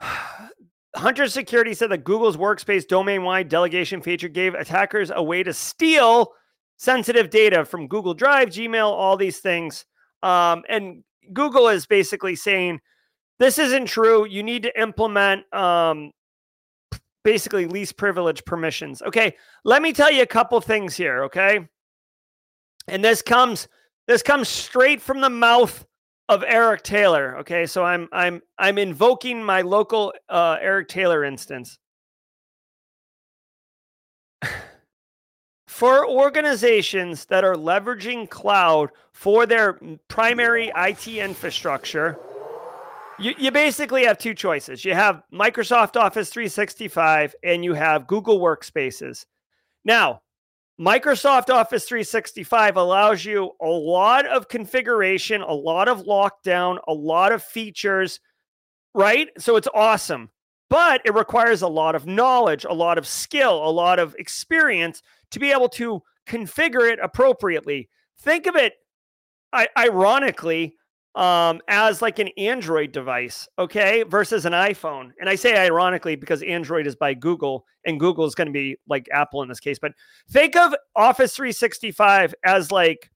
Hunter 0.96 1.28
Security 1.28 1.74
said 1.74 1.90
that 1.90 2.04
Google's 2.04 2.36
workspace 2.36 2.86
domain 2.86 3.22
wide 3.22 3.48
delegation 3.48 4.00
feature 4.00 4.28
gave 4.28 4.54
attackers 4.54 5.10
a 5.14 5.22
way 5.22 5.42
to 5.42 5.52
steal 5.52 6.32
sensitive 6.78 7.30
data 7.30 7.64
from 7.64 7.86
Google 7.86 8.14
Drive, 8.14 8.48
Gmail, 8.48 8.86
all 8.86 9.16
these 9.16 9.38
things. 9.38 9.84
Um, 10.22 10.64
and 10.68 11.04
Google 11.32 11.68
is 11.68 11.86
basically 11.86 12.34
saying 12.34 12.80
this 13.38 13.58
isn't 13.58 13.86
true. 13.86 14.26
You 14.26 14.42
need 14.42 14.62
to 14.62 14.80
implement 14.80 15.52
um, 15.54 16.12
basically 17.24 17.66
least 17.66 17.96
privilege 17.96 18.44
permissions. 18.44 19.02
Okay, 19.02 19.36
let 19.64 19.82
me 19.82 19.92
tell 19.92 20.10
you 20.10 20.22
a 20.22 20.26
couple 20.26 20.60
things 20.60 20.96
here. 20.96 21.24
Okay, 21.24 21.68
and 22.88 23.04
this 23.04 23.20
comes 23.20 23.68
this 24.06 24.22
comes 24.22 24.48
straight 24.48 25.02
from 25.02 25.20
the 25.20 25.30
mouth 25.30 25.84
of 26.28 26.44
Eric 26.46 26.82
Taylor. 26.82 27.36
Okay, 27.38 27.66
so 27.66 27.84
I'm 27.84 28.08
I'm 28.12 28.42
I'm 28.58 28.78
invoking 28.78 29.42
my 29.42 29.62
local 29.62 30.12
uh, 30.28 30.58
Eric 30.60 30.88
Taylor 30.88 31.24
instance. 31.24 31.78
for 35.68 36.08
organizations 36.08 37.26
that 37.26 37.44
are 37.44 37.54
leveraging 37.54 38.28
cloud 38.30 38.90
for 39.12 39.46
their 39.46 39.78
primary 40.08 40.72
IT 40.76 41.06
infrastructure, 41.08 42.18
You, 43.18 43.34
you 43.38 43.50
basically 43.50 44.04
have 44.04 44.18
two 44.18 44.34
choices. 44.34 44.84
You 44.84 44.94
have 44.94 45.22
Microsoft 45.32 45.96
Office 45.96 46.30
365 46.30 47.34
and 47.42 47.64
you 47.64 47.72
have 47.72 48.06
Google 48.06 48.40
Workspaces. 48.40 49.24
Now, 49.84 50.20
Microsoft 50.78 51.48
Office 51.48 51.86
365 51.86 52.76
allows 52.76 53.24
you 53.24 53.52
a 53.62 53.66
lot 53.66 54.26
of 54.26 54.48
configuration, 54.48 55.40
a 55.40 55.52
lot 55.52 55.88
of 55.88 56.04
lockdown, 56.04 56.78
a 56.86 56.92
lot 56.92 57.32
of 57.32 57.42
features, 57.42 58.20
right? 58.94 59.28
So 59.38 59.56
it's 59.56 59.68
awesome. 59.74 60.30
But 60.68 61.00
it 61.04 61.14
requires 61.14 61.62
a 61.62 61.68
lot 61.68 61.94
of 61.94 62.06
knowledge, 62.06 62.64
a 62.64 62.74
lot 62.74 62.98
of 62.98 63.06
skill, 63.06 63.66
a 63.66 63.70
lot 63.70 63.98
of 63.98 64.16
experience 64.18 65.00
to 65.30 65.38
be 65.38 65.52
able 65.52 65.68
to 65.70 66.02
configure 66.26 66.90
it 66.90 66.98
appropriately. 67.00 67.88
Think 68.20 68.46
of 68.46 68.56
it 68.56 68.74
I, 69.52 69.68
ironically 69.78 70.74
um, 71.16 71.62
as 71.66 72.02
like 72.02 72.18
an 72.18 72.28
Android 72.36 72.92
device, 72.92 73.48
okay, 73.58 74.02
versus 74.02 74.44
an 74.44 74.52
iPhone. 74.52 75.12
And 75.18 75.30
I 75.30 75.34
say 75.34 75.56
ironically 75.56 76.14
because 76.14 76.42
Android 76.42 76.86
is 76.86 76.94
by 76.94 77.14
Google 77.14 77.64
and 77.86 77.98
Google 77.98 78.26
is 78.26 78.34
going 78.34 78.48
to 78.48 78.52
be 78.52 78.76
like 78.86 79.08
Apple 79.10 79.42
in 79.42 79.48
this 79.48 79.58
case. 79.58 79.78
But 79.78 79.92
think 80.30 80.56
of 80.56 80.74
Office 80.94 81.34
365 81.34 82.34
as 82.44 82.70
like 82.70 83.10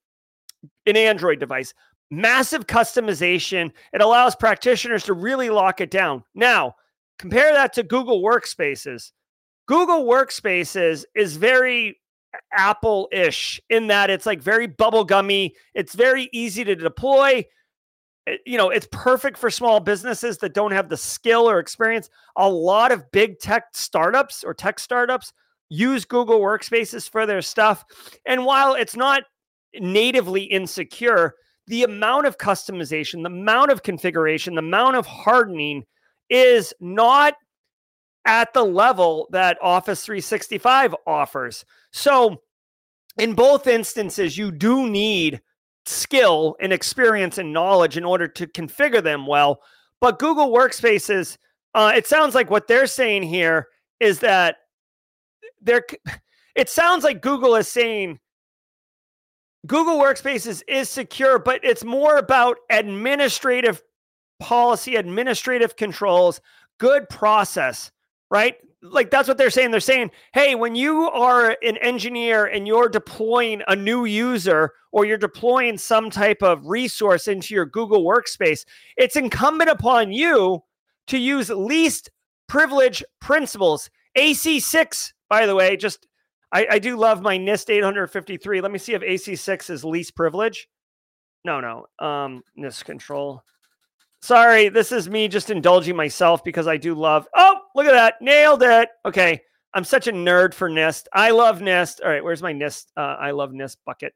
an 0.87 0.97
Android 0.97 1.39
device. 1.39 1.75
Massive 2.09 2.65
customization. 2.65 3.71
It 3.93 4.01
allows 4.01 4.35
practitioners 4.35 5.03
to 5.03 5.13
really 5.13 5.51
lock 5.51 5.79
it 5.79 5.91
down. 5.91 6.23
Now, 6.33 6.75
compare 7.19 7.53
that 7.53 7.71
to 7.73 7.83
Google 7.83 8.23
Workspaces. 8.23 9.11
Google 9.67 10.05
Workspaces 10.05 11.05
is 11.13 11.37
very 11.37 11.99
Apple 12.51 13.09
ish 13.11 13.61
in 13.69 13.87
that 13.87 14.09
it's 14.09 14.25
like 14.25 14.41
very 14.41 14.67
bubblegummy. 14.67 15.51
It's 15.75 15.93
very 15.93 16.29
easy 16.33 16.63
to 16.63 16.75
deploy 16.75 17.45
Eh, 18.27 18.37
you 18.45 18.57
know, 18.57 18.69
it's 18.69 18.87
perfect 18.91 19.37
for 19.37 19.49
small 19.49 19.79
businesses 19.79 20.37
that 20.39 20.53
don't 20.53 20.71
have 20.71 20.89
the 20.89 20.97
skill 20.97 21.49
or 21.49 21.59
experience. 21.59 22.09
A 22.37 22.49
lot 22.49 22.91
of 22.91 23.11
big 23.11 23.39
tech 23.39 23.65
startups 23.73 24.43
or 24.43 24.53
tech 24.53 24.79
startups 24.79 25.33
use 25.69 26.05
Google 26.05 26.39
Workspaces 26.39 27.09
for 27.09 27.25
their 27.25 27.41
stuff. 27.41 27.85
And 28.25 28.45
while 28.45 28.73
it's 28.73 28.95
not 28.95 29.23
natively 29.79 30.43
insecure, 30.43 31.33
the 31.67 31.83
amount 31.83 32.27
of 32.27 32.37
customization, 32.37 33.23
the 33.23 33.27
amount 33.27 33.71
of 33.71 33.83
configuration, 33.83 34.55
the 34.55 34.59
amount 34.59 34.97
of 34.97 35.05
hardening 35.05 35.85
is 36.29 36.73
not 36.79 37.35
at 38.25 38.53
the 38.53 38.63
level 38.63 39.27
that 39.31 39.57
Office 39.61 40.05
365 40.05 40.95
offers. 41.07 41.65
So, 41.91 42.41
in 43.17 43.33
both 43.33 43.67
instances, 43.67 44.37
you 44.37 44.51
do 44.51 44.89
need 44.89 45.41
skill 45.85 46.55
and 46.59 46.71
experience 46.71 47.37
and 47.37 47.53
knowledge 47.53 47.97
in 47.97 48.05
order 48.05 48.27
to 48.27 48.47
configure 48.47 49.03
them 49.03 49.25
well. 49.25 49.61
But 49.99 50.19
Google 50.19 50.51
Workspaces, 50.51 51.37
uh, 51.73 51.93
it 51.95 52.07
sounds 52.07 52.35
like 52.35 52.49
what 52.49 52.67
they're 52.67 52.87
saying 52.87 53.23
here 53.23 53.67
is 53.99 54.19
that 54.19 54.57
they're. 55.61 55.85
It 56.53 56.67
sounds 56.67 57.05
like 57.05 57.21
Google 57.21 57.55
is 57.55 57.69
saying 57.69 58.19
Google 59.67 59.99
Workspaces 59.99 60.63
is 60.67 60.89
secure, 60.89 61.37
but 61.39 61.63
it's 61.63 61.83
more 61.83 62.17
about 62.17 62.57
administrative 62.69 63.81
policy, 64.39 64.95
administrative 64.95 65.75
controls, 65.75 66.41
good 66.79 67.07
process, 67.09 67.91
right? 68.29 68.57
Like 68.81 69.11
that's 69.11 69.27
what 69.27 69.37
they're 69.37 69.49
saying. 69.49 69.71
They're 69.71 69.79
saying, 69.79 70.11
hey, 70.33 70.55
when 70.55 70.75
you 70.75 71.09
are 71.09 71.57
an 71.61 71.77
engineer 71.77 72.45
and 72.45 72.67
you're 72.67 72.89
deploying 72.89 73.61
a 73.67 73.75
new 73.75 74.05
user 74.05 74.73
or 74.91 75.05
you're 75.05 75.17
deploying 75.17 75.77
some 75.77 76.09
type 76.09 76.41
of 76.41 76.65
resource 76.65 77.27
into 77.27 77.53
your 77.53 77.65
Google 77.65 78.03
workspace, 78.03 78.65
it's 78.97 79.15
incumbent 79.15 79.69
upon 79.69 80.11
you 80.11 80.63
to 81.07 81.17
use 81.17 81.49
least 81.49 82.09
privilege 82.47 83.03
principles. 83.19 83.89
AC6, 84.17 85.13
by 85.29 85.45
the 85.45 85.55
way, 85.55 85.77
just 85.77 86.07
I, 86.51 86.67
I 86.71 86.79
do 86.79 86.97
love 86.97 87.21
my 87.21 87.37
NIST 87.37 87.69
853. 87.69 88.61
Let 88.61 88.71
me 88.71 88.79
see 88.79 88.93
if 88.93 89.01
AC6 89.01 89.69
is 89.69 89.85
least 89.85 90.15
privilege. 90.15 90.67
No, 91.45 91.61
no. 91.61 91.85
Um, 92.05 92.43
NIST 92.57 92.85
control. 92.85 93.43
Sorry, 94.21 94.69
this 94.69 94.91
is 94.91 95.09
me 95.09 95.27
just 95.27 95.49
indulging 95.49 95.95
myself 95.95 96.43
because 96.43 96.67
I 96.67 96.77
do 96.77 96.93
love. 96.93 97.27
Oh, 97.35 97.60
look 97.75 97.85
at 97.85 97.91
that. 97.91 98.21
Nailed 98.21 98.63
it. 98.63 98.89
Okay. 99.05 99.41
I'm 99.73 99.83
such 99.83 100.07
a 100.07 100.11
nerd 100.11 100.53
for 100.53 100.69
NIST. 100.69 101.05
I 101.13 101.31
love 101.31 101.59
NIST. 101.59 102.01
All 102.03 102.09
right, 102.09 102.23
where's 102.23 102.41
my 102.41 102.53
NIST? 102.53 102.87
Uh, 102.97 103.15
I 103.19 103.31
love 103.31 103.51
NIST 103.51 103.77
bucket. 103.85 104.13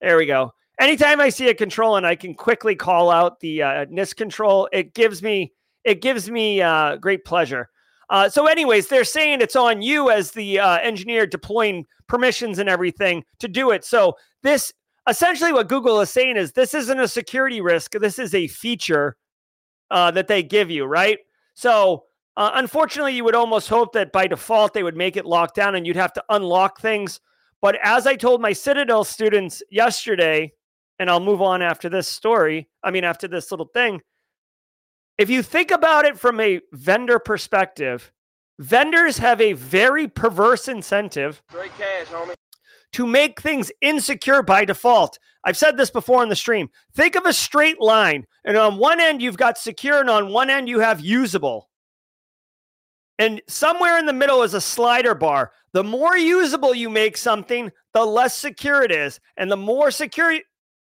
There 0.00 0.16
we 0.16 0.26
go. 0.26 0.52
Anytime 0.80 1.20
I 1.20 1.28
see 1.28 1.48
a 1.48 1.54
control 1.54 1.96
and 1.96 2.06
I 2.06 2.16
can 2.16 2.34
quickly 2.34 2.74
call 2.74 3.10
out 3.10 3.40
the 3.40 3.62
uh, 3.62 3.86
NIST 3.86 4.16
control, 4.16 4.68
it 4.72 4.94
gives 4.94 5.22
me 5.22 5.52
it 5.84 6.02
gives 6.02 6.30
me 6.30 6.60
uh, 6.60 6.96
great 6.96 7.24
pleasure. 7.24 7.70
Uh, 8.10 8.28
so, 8.28 8.46
anyways, 8.46 8.88
they're 8.88 9.04
saying 9.04 9.40
it's 9.40 9.56
on 9.56 9.82
you 9.82 10.10
as 10.10 10.32
the 10.32 10.58
uh, 10.58 10.78
engineer 10.78 11.26
deploying 11.26 11.86
permissions 12.08 12.58
and 12.58 12.68
everything 12.68 13.24
to 13.38 13.48
do 13.48 13.70
it. 13.70 13.84
So, 13.84 14.16
this 14.42 14.72
essentially 15.08 15.52
what 15.52 15.68
Google 15.68 16.00
is 16.00 16.10
saying 16.10 16.36
is 16.36 16.52
this 16.52 16.74
isn't 16.74 17.00
a 17.00 17.08
security 17.08 17.60
risk. 17.60 17.92
This 17.92 18.18
is 18.18 18.34
a 18.34 18.48
feature 18.48 19.16
uh, 19.90 20.10
that 20.12 20.28
they 20.28 20.42
give 20.42 20.70
you, 20.70 20.84
right? 20.84 21.18
So, 21.54 22.04
uh, 22.36 22.50
unfortunately, 22.54 23.14
you 23.14 23.24
would 23.24 23.34
almost 23.34 23.68
hope 23.68 23.92
that 23.94 24.12
by 24.12 24.26
default 24.26 24.74
they 24.74 24.82
would 24.82 24.96
make 24.96 25.16
it 25.16 25.24
locked 25.24 25.54
down 25.54 25.74
and 25.74 25.86
you'd 25.86 25.96
have 25.96 26.12
to 26.14 26.24
unlock 26.28 26.80
things. 26.80 27.20
But 27.62 27.78
as 27.82 28.06
I 28.06 28.16
told 28.16 28.40
my 28.40 28.52
Citadel 28.52 29.04
students 29.04 29.62
yesterday, 29.70 30.52
and 30.98 31.10
I'll 31.10 31.20
move 31.20 31.42
on 31.42 31.62
after 31.62 31.88
this 31.88 32.08
story, 32.08 32.68
I 32.82 32.90
mean, 32.90 33.04
after 33.04 33.26
this 33.26 33.50
little 33.50 33.70
thing, 33.72 34.02
if 35.18 35.30
you 35.30 35.42
think 35.42 35.70
about 35.70 36.04
it 36.04 36.18
from 36.18 36.38
a 36.40 36.60
vendor 36.72 37.18
perspective, 37.18 38.12
vendors 38.58 39.18
have 39.18 39.40
a 39.40 39.54
very 39.54 40.08
perverse 40.08 40.68
incentive. 40.68 41.42
Cash, 41.50 42.08
to 42.92 43.06
make 43.06 43.40
things 43.40 43.72
insecure 43.80 44.42
by 44.42 44.64
default. 44.64 45.18
I've 45.44 45.56
said 45.56 45.76
this 45.76 45.90
before 45.90 46.22
in 46.22 46.28
the 46.28 46.36
stream. 46.36 46.68
Think 46.94 47.14
of 47.14 47.24
a 47.24 47.32
straight 47.32 47.80
line, 47.80 48.26
and 48.44 48.56
on 48.56 48.78
one 48.78 49.00
end, 49.00 49.22
you've 49.22 49.36
got 49.36 49.58
secure, 49.58 50.00
and 50.00 50.10
on 50.10 50.32
one 50.32 50.50
end, 50.50 50.68
you 50.68 50.80
have 50.80 51.00
usable. 51.00 51.68
And 53.18 53.40
somewhere 53.48 53.98
in 53.98 54.06
the 54.06 54.12
middle 54.12 54.42
is 54.42 54.54
a 54.54 54.60
slider 54.60 55.14
bar. 55.14 55.52
The 55.72 55.84
more 55.84 56.16
usable 56.16 56.74
you 56.74 56.90
make 56.90 57.16
something, 57.16 57.72
the 57.94 58.04
less 58.04 58.36
secure 58.36 58.82
it 58.82 58.92
is. 58.92 59.20
And 59.36 59.50
the 59.50 59.56
more 59.56 59.90
secure, 59.90 60.38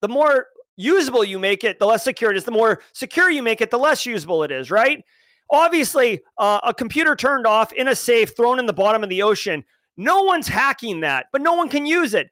the 0.02 0.08
more 0.08 0.48
usable 0.78 1.24
you 1.24 1.38
make 1.38 1.64
it, 1.64 1.80
the 1.80 1.86
less 1.86 2.04
secure 2.04 2.32
it 2.32 2.38
is. 2.38 2.46
The 2.46 2.52
more 2.52 2.82
secure 2.94 3.30
you 3.30 3.44
make 3.44 3.62
it, 3.62 3.72
the 3.72 3.78
less 3.78 4.06
usable 4.06 4.44
it 4.44 4.52
is, 4.52 4.72
right? 4.72 5.04
Obviously, 5.50 6.22
uh, 6.38 6.62
a 6.64 6.74
computer 6.74 7.16
turned 7.16 7.46
off 7.46 7.74
in 7.74 7.90
a 7.90 7.96
safe, 7.96 8.36
thrown 8.36 8.58
in 8.60 8.66
the 8.66 8.74
bottom 8.74 9.04
of 9.04 9.10
the 9.10 9.22
ocean, 9.22 9.64
no 9.98 10.24
one's 10.24 10.48
hacking 10.48 11.02
that, 11.02 11.28
but 11.32 11.42
no 11.42 11.54
one 11.54 11.70
can 11.70 11.86
use 11.86 12.14
it. 12.14 12.32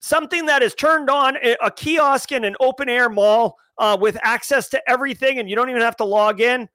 Something 0.00 0.46
that 0.46 0.62
is 0.62 0.74
turned 0.74 1.10
on 1.10 1.36
a 1.62 1.70
kiosk 1.70 2.32
in 2.32 2.44
an 2.44 2.56
open 2.60 2.88
air 2.88 3.08
mall 3.08 3.56
uh, 3.78 3.96
with 3.98 4.18
access 4.22 4.68
to 4.70 4.90
everything, 4.90 5.38
and 5.38 5.48
you 5.48 5.56
don't 5.56 5.70
even 5.70 5.82
have 5.82 5.96
to 5.96 6.04
log 6.04 6.40
in. 6.40 6.68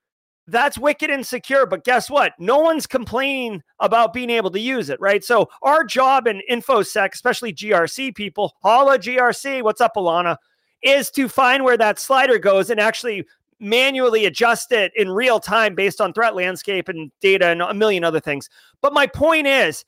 That's 0.50 0.78
wicked 0.78 1.10
and 1.10 1.26
secure. 1.26 1.66
But 1.66 1.84
guess 1.84 2.10
what? 2.10 2.34
No 2.40 2.60
one's 2.60 2.88
complaining 2.88 3.64
about 3.80 4.14
being 4.14 4.30
able 4.30 4.52
to 4.52 4.60
use 4.60 4.90
it, 4.90 5.00
right? 5.00 5.24
So 5.24 5.50
our 5.62 5.84
job 5.84 6.28
in 6.28 6.42
InfoSec, 6.50 7.14
especially 7.14 7.54
GRC 7.54 8.16
people, 8.16 8.56
holla 8.62 8.98
GRC, 8.98 9.64
what's 9.64 9.82
up, 9.82 9.96
Alana, 9.96 10.38
is 10.82 11.12
to 11.12 11.28
find 11.28 11.64
where 11.64 11.78
that 11.78 12.00
slider 12.00 12.40
goes 12.40 12.70
and 12.70 12.80
actually 12.80 13.26
manually 13.60 14.26
adjust 14.26 14.72
it 14.72 14.92
in 14.96 15.10
real 15.10 15.40
time 15.40 15.76
based 15.76 16.00
on 16.00 16.14
threat 16.14 16.36
landscape 16.36 16.88
and 16.88 17.12
data 17.20 17.48
and 17.48 17.62
a 17.62 17.74
million 17.74 18.04
other 18.04 18.20
things. 18.20 18.50
But 18.82 18.94
my 18.94 19.06
point 19.06 19.48
is, 19.48 19.84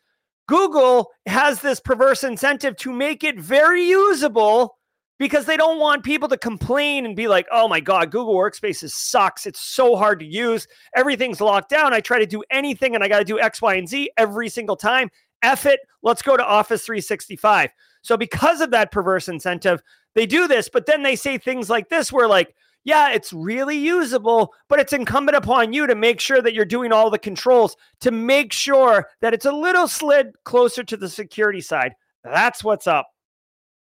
Google 0.48 1.12
has 1.26 1.62
this 1.62 1.80
perverse 1.80 2.24
incentive 2.24 2.76
to 2.78 2.92
make 2.92 3.24
it 3.24 3.40
very 3.40 3.86
usable 3.88 4.78
because 5.22 5.46
they 5.46 5.56
don't 5.56 5.78
want 5.78 6.04
people 6.04 6.28
to 6.28 6.36
complain 6.36 7.06
and 7.06 7.16
be 7.16 7.28
like, 7.28 7.46
oh 7.52 7.68
my 7.68 7.80
God, 7.80 8.10
Google 8.10 8.34
Workspaces 8.34 8.90
sucks. 8.90 9.46
It's 9.46 9.62
so 9.62 9.96
hard 9.96 10.20
to 10.20 10.26
use. 10.26 10.68
Everything's 10.96 11.40
locked 11.40 11.70
down. 11.70 11.94
I 11.94 12.00
try 12.00 12.18
to 12.18 12.26
do 12.26 12.44
anything 12.50 12.96
and 12.96 13.04
I 13.04 13.08
got 13.08 13.20
to 13.20 13.24
do 13.24 13.40
X, 13.40 13.62
Y, 13.62 13.76
and 13.76 13.88
Z 13.88 14.10
every 14.18 14.50
single 14.50 14.76
time. 14.76 15.12
F 15.44 15.68
it. 15.68 15.80
Let's 16.02 16.24
go 16.24 16.36
to 16.36 16.44
Office 16.44 16.84
365. 16.88 17.70
So, 18.02 18.18
because 18.18 18.62
of 18.62 18.72
that 18.72 18.92
perverse 18.92 19.28
incentive, 19.28 19.84
they 20.16 20.26
do 20.26 20.48
this, 20.48 20.68
but 20.68 20.88
then 20.88 21.04
they 21.04 21.16
say 21.16 21.38
things 21.38 21.70
like 21.70 21.88
this 21.90 22.12
where, 22.12 22.28
like, 22.28 22.56
yeah, 22.84 23.12
it's 23.12 23.32
really 23.32 23.78
usable, 23.78 24.52
but 24.70 24.80
it's 24.80 24.92
incumbent 24.92 25.36
upon 25.36 25.72
you 25.72 25.86
to 25.86 25.94
make 25.94 26.20
sure 26.20 26.42
that 26.42 26.56
you're 26.56 26.66
doing 26.66 26.92
all 26.92 27.12
the 27.12 27.20
controls 27.20 27.78
to 28.00 28.10
make 28.10 28.52
sure 28.52 29.08
that 29.22 29.36
it's 29.36 29.46
a 29.46 29.52
little 29.52 29.88
slid 29.88 30.34
closer 30.46 30.84
to 30.84 30.98
the 30.98 31.10
security 31.10 31.62
side. 31.62 31.94
That's 32.24 32.64
what's 32.64 32.88
up. 32.88 33.11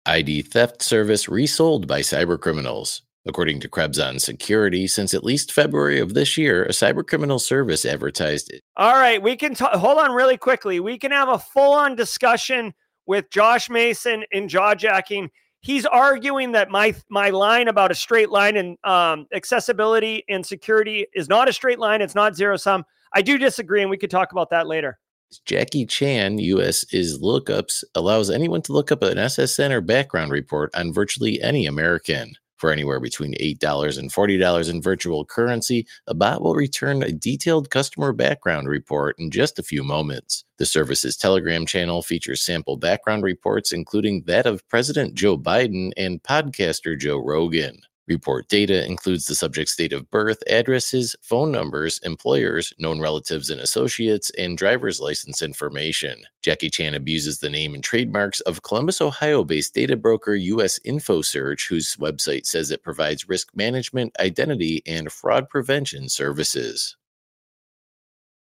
ID 0.05 0.43
theft 0.43 0.81
service 0.81 1.27
resold 1.27 1.87
by 1.87 2.01
cybercriminals. 2.01 3.01
According 3.27 3.59
to 3.61 3.67
Krebs 3.67 3.97
on 3.97 4.19
Security, 4.19 4.85
since 4.85 5.15
at 5.15 5.23
least 5.23 5.51
February 5.51 5.99
of 5.99 6.13
this 6.13 6.37
year, 6.37 6.63
a 6.63 6.69
cybercriminal 6.69 7.41
service 7.41 7.83
advertised 7.83 8.51
it. 8.51 8.61
All 8.77 8.93
right, 8.93 9.19
we 9.19 9.35
can. 9.35 9.55
Hold 9.55 9.97
on 9.97 10.11
really 10.11 10.37
quickly. 10.37 10.79
We 10.79 10.99
can 10.99 11.11
have 11.11 11.29
a 11.29 11.39
full 11.39 11.73
on 11.73 11.95
discussion 11.95 12.73
with 13.07 13.29
Josh 13.31 13.67
Mason 13.67 14.25
in 14.31 14.47
jaw 14.47 14.75
jacking 14.75 15.31
he's 15.65 15.85
arguing 15.87 16.51
that 16.51 16.69
my 16.69 16.95
my 17.09 17.31
line 17.31 17.67
about 17.67 17.91
a 17.91 17.95
straight 17.95 18.29
line 18.29 18.55
and 18.55 18.77
um, 18.83 19.25
accessibility 19.33 20.23
and 20.29 20.45
security 20.45 21.07
is 21.15 21.27
not 21.27 21.49
a 21.49 21.53
straight 21.53 21.79
line. 21.79 22.01
It's 22.01 22.15
not 22.15 22.35
zero 22.35 22.55
sum. 22.55 22.85
I 23.13 23.21
do 23.21 23.37
disagree, 23.37 23.81
and 23.81 23.89
we 23.89 23.97
could 23.97 24.11
talk 24.11 24.31
about 24.31 24.51
that 24.51 24.67
later. 24.67 24.99
Jackie 25.45 25.85
Chan 25.85 26.39
US 26.39 26.83
is 26.93 27.19
lookups 27.19 27.83
allows 27.93 28.29
anyone 28.29 28.61
to 28.63 28.73
look 28.73 28.91
up 28.91 29.01
an 29.03 29.17
SSN 29.17 29.71
or 29.71 29.81
background 29.81 30.31
report 30.31 30.73
on 30.75 30.93
virtually 30.93 31.41
any 31.41 31.65
American. 31.65 32.35
For 32.57 32.71
anywhere 32.71 32.99
between 33.01 33.35
$8 33.35 33.99
and 33.99 34.11
$40 34.11 34.69
in 34.69 34.81
virtual 34.81 35.25
currency, 35.25 35.85
a 36.07 36.13
bot 36.13 36.41
will 36.41 36.55
return 36.55 37.03
a 37.03 37.11
detailed 37.11 37.69
customer 37.69 38.13
background 38.13 38.69
report 38.69 39.19
in 39.19 39.29
just 39.29 39.59
a 39.59 39.63
few 39.63 39.83
moments. 39.83 40.45
The 40.57 40.65
service's 40.65 41.17
Telegram 41.17 41.65
channel 41.65 42.01
features 42.01 42.41
sample 42.41 42.77
background 42.77 43.23
reports, 43.23 43.73
including 43.73 44.23
that 44.27 44.45
of 44.45 44.67
President 44.69 45.15
Joe 45.15 45.37
Biden 45.37 45.91
and 45.97 46.23
podcaster 46.23 46.97
Joe 46.97 47.17
Rogan. 47.17 47.81
Report 48.07 48.47
data 48.49 48.85
includes 48.85 49.25
the 49.25 49.33
subject's 49.33 49.75
date 49.75 49.91
of 49.91 50.09
birth, 50.11 50.43
addresses, 50.47 51.15
phone 51.23 51.51
numbers, 51.51 51.99
employers, 52.03 52.71
known 52.77 52.99
relatives 52.99 53.49
and 53.49 53.59
associates, 53.59 54.29
and 54.37 54.59
driver's 54.59 54.99
license 54.99 55.41
information. 55.41 56.21
Jackie 56.43 56.69
Chan 56.69 56.93
abuses 56.93 57.39
the 57.39 57.49
name 57.49 57.73
and 57.73 57.83
trademarks 57.83 58.41
of 58.41 58.61
Columbus, 58.61 59.01
Ohio 59.01 59.43
based 59.43 59.73
data 59.73 59.97
broker 59.97 60.35
US 60.35 60.77
InfoSearch, 60.85 61.67
whose 61.67 61.95
website 61.95 62.45
says 62.45 62.69
it 62.69 62.83
provides 62.83 63.27
risk 63.27 63.49
management, 63.55 64.15
identity, 64.19 64.83
and 64.85 65.11
fraud 65.11 65.49
prevention 65.49 66.07
services. 66.07 66.95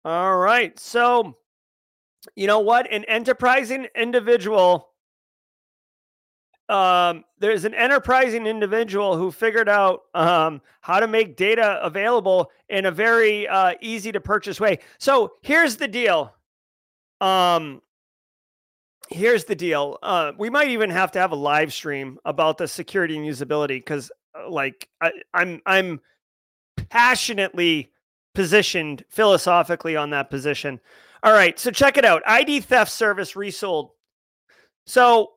All 0.05 0.37
right. 0.39 0.79
So, 0.79 1.37
you 2.37 2.47
know 2.47 2.61
what? 2.61 2.91
An 2.93 3.05
enterprising 3.05 3.89
individual 3.97 4.90
um, 6.71 7.25
there's 7.41 7.65
an 7.65 7.75
enterprising 7.75 8.47
individual 8.47 9.17
who 9.17 9.33
figured 9.33 9.69
out 9.69 10.03
um, 10.15 10.63
how 10.81 11.01
to 11.01 11.09
make 11.09 11.37
data 11.37 11.81
available 11.83 12.53
in 12.69 12.87
a 12.87 12.93
very 12.93 13.49
uh, 13.49 13.75
easy 13.81 14.13
to 14.13 14.21
purchase 14.21 14.61
way. 14.61 14.79
So 14.99 15.33
here's 15.43 15.77
the 15.77 15.89
deal. 15.89 16.33
Um, 17.21 17.83
here's 19.09 19.45
the 19.47 19.57
deal. 19.57 19.99
Uh, 20.01 20.31
we 20.39 20.49
might 20.49 20.69
even 20.69 20.91
have 20.91 21.11
to 21.13 21.19
have 21.19 21.33
a 21.33 21.37
live 21.37 21.73
stream 21.73 22.19
about 22.25 22.57
the 22.57 22.69
security 22.69 23.17
and 23.17 23.27
usability 23.27 23.79
because, 23.79 24.13
uh, 24.39 24.49
like, 24.49 24.89
I, 25.01 25.11
I'm 25.35 25.61
I'm 25.67 26.01
passionately 26.89 27.91
positioned 28.33 29.05
philosophically 29.09 29.97
on 29.97 30.11
that 30.11 30.31
position. 30.31 30.79
All 31.25 31.33
right, 31.33 31.59
so 31.59 31.73
check 31.73 31.99
it 31.99 32.05
out. 32.05 32.23
ID 32.27 32.61
theft 32.61 32.93
service 32.93 33.35
resold. 33.35 33.91
So 34.87 35.33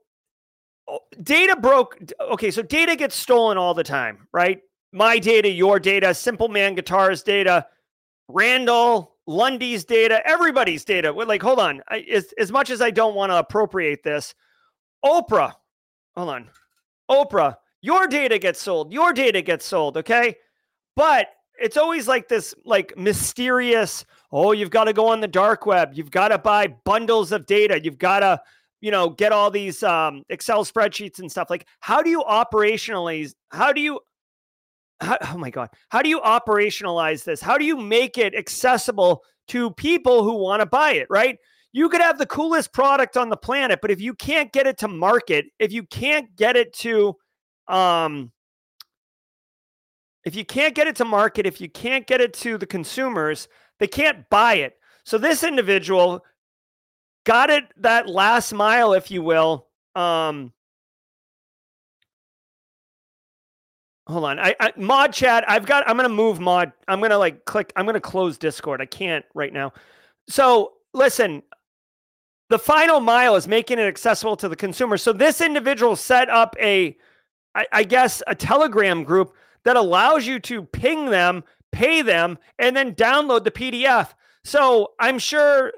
Oh, 0.88 1.00
data 1.22 1.56
broke. 1.56 1.98
Okay, 2.20 2.52
so 2.52 2.62
data 2.62 2.96
gets 2.96 3.16
stolen 3.16 3.58
all 3.58 3.74
the 3.74 3.84
time, 3.84 4.28
right? 4.34 4.60
My 4.92 5.18
data, 5.18 5.50
your 5.50 5.80
data, 5.80 6.14
Simple 6.14 6.50
Man 6.50 6.76
Guitars 6.76 7.24
data, 7.24 7.66
Randall 8.28 9.16
Lundy's 9.26 9.86
data, 9.86 10.22
everybody's 10.26 10.84
data. 10.84 11.12
Like, 11.12 11.42
hold 11.42 11.60
on. 11.60 11.82
I, 11.90 12.00
as, 12.12 12.34
as 12.38 12.52
much 12.52 12.70
as 12.70 12.82
I 12.82 12.92
don't 12.92 13.16
want 13.16 13.32
to 13.32 13.38
appropriate 13.38 14.04
this, 14.04 14.36
Oprah, 15.04 15.54
hold 16.16 16.30
on. 16.30 16.50
Oprah, 17.10 17.56
your 17.82 18.08
data 18.08 18.38
gets 18.38 18.62
sold. 18.62 18.92
Your 18.92 19.14
data 19.14 19.42
gets 19.42 19.66
sold. 19.66 19.98
Okay. 19.98 20.36
But 20.96 21.28
it's 21.60 21.78
always 21.78 22.08
like 22.08 22.28
this, 22.28 22.54
like 22.66 22.98
mysterious, 22.98 24.06
oh, 24.32 24.52
you've 24.52 24.70
got 24.70 24.86
to 24.86 24.94
go 24.94 25.08
on 25.08 25.22
the 25.22 25.28
dark 25.28 25.66
web. 25.66 25.92
You've 25.94 26.12
got 26.12 26.30
to 26.30 26.38
buy 26.38 26.68
bundles 26.68 27.32
of 27.32 27.46
data. 27.46 27.82
You've 27.84 27.98
got 27.98 28.20
to, 28.20 28.42
you 28.84 28.92
know, 28.92 29.10
get 29.10 29.32
all 29.32 29.50
these 29.50 29.82
um, 29.82 30.24
Excel 30.28 30.66
spreadsheets 30.66 31.20
and 31.20 31.32
stuff. 31.32 31.50
Like, 31.50 31.66
how 31.80 32.02
do 32.02 32.10
you 32.10 32.22
operationalize? 32.22 33.34
How 33.50 33.72
do 33.72 33.80
you? 33.80 34.02
How, 35.00 35.18
oh 35.22 35.38
my 35.38 35.50
God! 35.50 35.70
How 35.88 36.02
do 36.02 36.10
you 36.10 36.20
operationalize 36.20 37.24
this? 37.24 37.40
How 37.40 37.58
do 37.58 37.64
you 37.64 37.78
make 37.78 38.18
it 38.18 38.36
accessible 38.36 39.24
to 39.48 39.72
people 39.72 40.26
who 40.26 40.34
want 40.34 40.60
to 40.60 40.66
buy 40.66 40.92
it? 40.96 41.08
Right? 41.10 41.38
You 41.72 41.88
could 41.88 42.02
have 42.02 42.18
the 42.18 42.26
coolest 42.26 42.74
product 42.74 43.16
on 43.16 43.30
the 43.30 43.38
planet, 43.38 43.80
but 43.82 43.90
if 43.90 44.02
you 44.02 44.14
can't 44.14 44.52
get 44.52 44.68
it 44.68 44.78
to 44.80 44.90
market, 44.90 45.46
if 45.60 45.72
you 45.72 45.84
can't 45.84 46.36
get 46.36 46.58
it 46.58 46.74
to, 46.80 47.16
um, 47.70 48.34
if 50.26 50.36
you 50.36 50.44
can't 50.44 50.76
get 50.76 50.88
it 50.88 50.98
to 50.98 51.06
market, 51.06 51.46
if 51.46 51.62
you 51.62 51.70
can't 51.70 52.06
get 52.06 52.20
it 52.20 52.34
to 52.34 52.58
the 52.58 52.68
consumers, 52.68 53.48
they 53.80 53.88
can't 53.88 54.30
buy 54.30 54.56
it. 54.56 54.74
So 55.06 55.18
this 55.18 55.42
individual 55.42 56.22
got 57.24 57.50
it 57.50 57.66
that 57.78 58.08
last 58.08 58.54
mile, 58.54 58.94
if 58.94 59.12
you 59.12 59.22
will. 59.22 59.68
Um, 59.96 60.52
hold 64.08 64.26
on, 64.26 64.40
I, 64.40 64.56
I 64.60 64.74
mod 64.78 65.14
chat. 65.14 65.44
I've 65.48 65.66
got. 65.66 65.88
I'm 65.88 65.96
gonna 65.96 66.10
move 66.10 66.40
mod. 66.40 66.72
I'm 66.88 67.02
gonna 67.02 67.18
like 67.18 67.46
click. 67.46 67.72
I'm 67.76 67.86
gonna 67.86 68.00
close 68.02 68.38
Discord. 68.38 68.82
I 68.82 68.86
can't 68.86 69.26
right 69.34 69.54
now. 69.54 69.74
So 70.28 70.74
listen, 70.94 71.44
the 72.50 72.60
final 72.60 73.00
mile 73.00 73.36
is 73.36 73.48
making 73.48 73.80
it 73.80 73.88
accessible 73.88 74.36
to 74.38 74.50
the 74.50 74.56
consumer. 74.56 74.98
So 74.98 75.14
this 75.14 75.42
individual 75.42 75.96
set 75.96 76.30
up 76.30 76.56
a, 76.60 76.96
I, 77.56 77.66
I 77.72 77.84
guess, 77.84 78.22
a 78.28 78.36
Telegram 78.36 79.04
group 79.04 79.34
that 79.64 79.76
allows 79.76 80.28
you 80.28 80.40
to 80.42 80.64
ping 80.64 81.10
them, 81.10 81.44
pay 81.72 82.02
them, 82.02 82.38
and 82.60 82.76
then 82.76 82.96
download 82.96 83.44
the 83.44 83.52
PDF. 83.52 84.14
So 84.44 84.92
I'm 85.00 85.20
sure. 85.20 85.74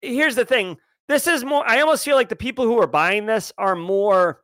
Here's 0.00 0.36
the 0.36 0.44
thing 0.44 0.76
this 1.08 1.26
is 1.26 1.44
more, 1.44 1.68
I 1.68 1.80
almost 1.80 2.04
feel 2.04 2.16
like 2.16 2.28
the 2.28 2.36
people 2.36 2.64
who 2.64 2.80
are 2.80 2.86
buying 2.86 3.26
this 3.26 3.52
are 3.58 3.74
more 3.74 4.42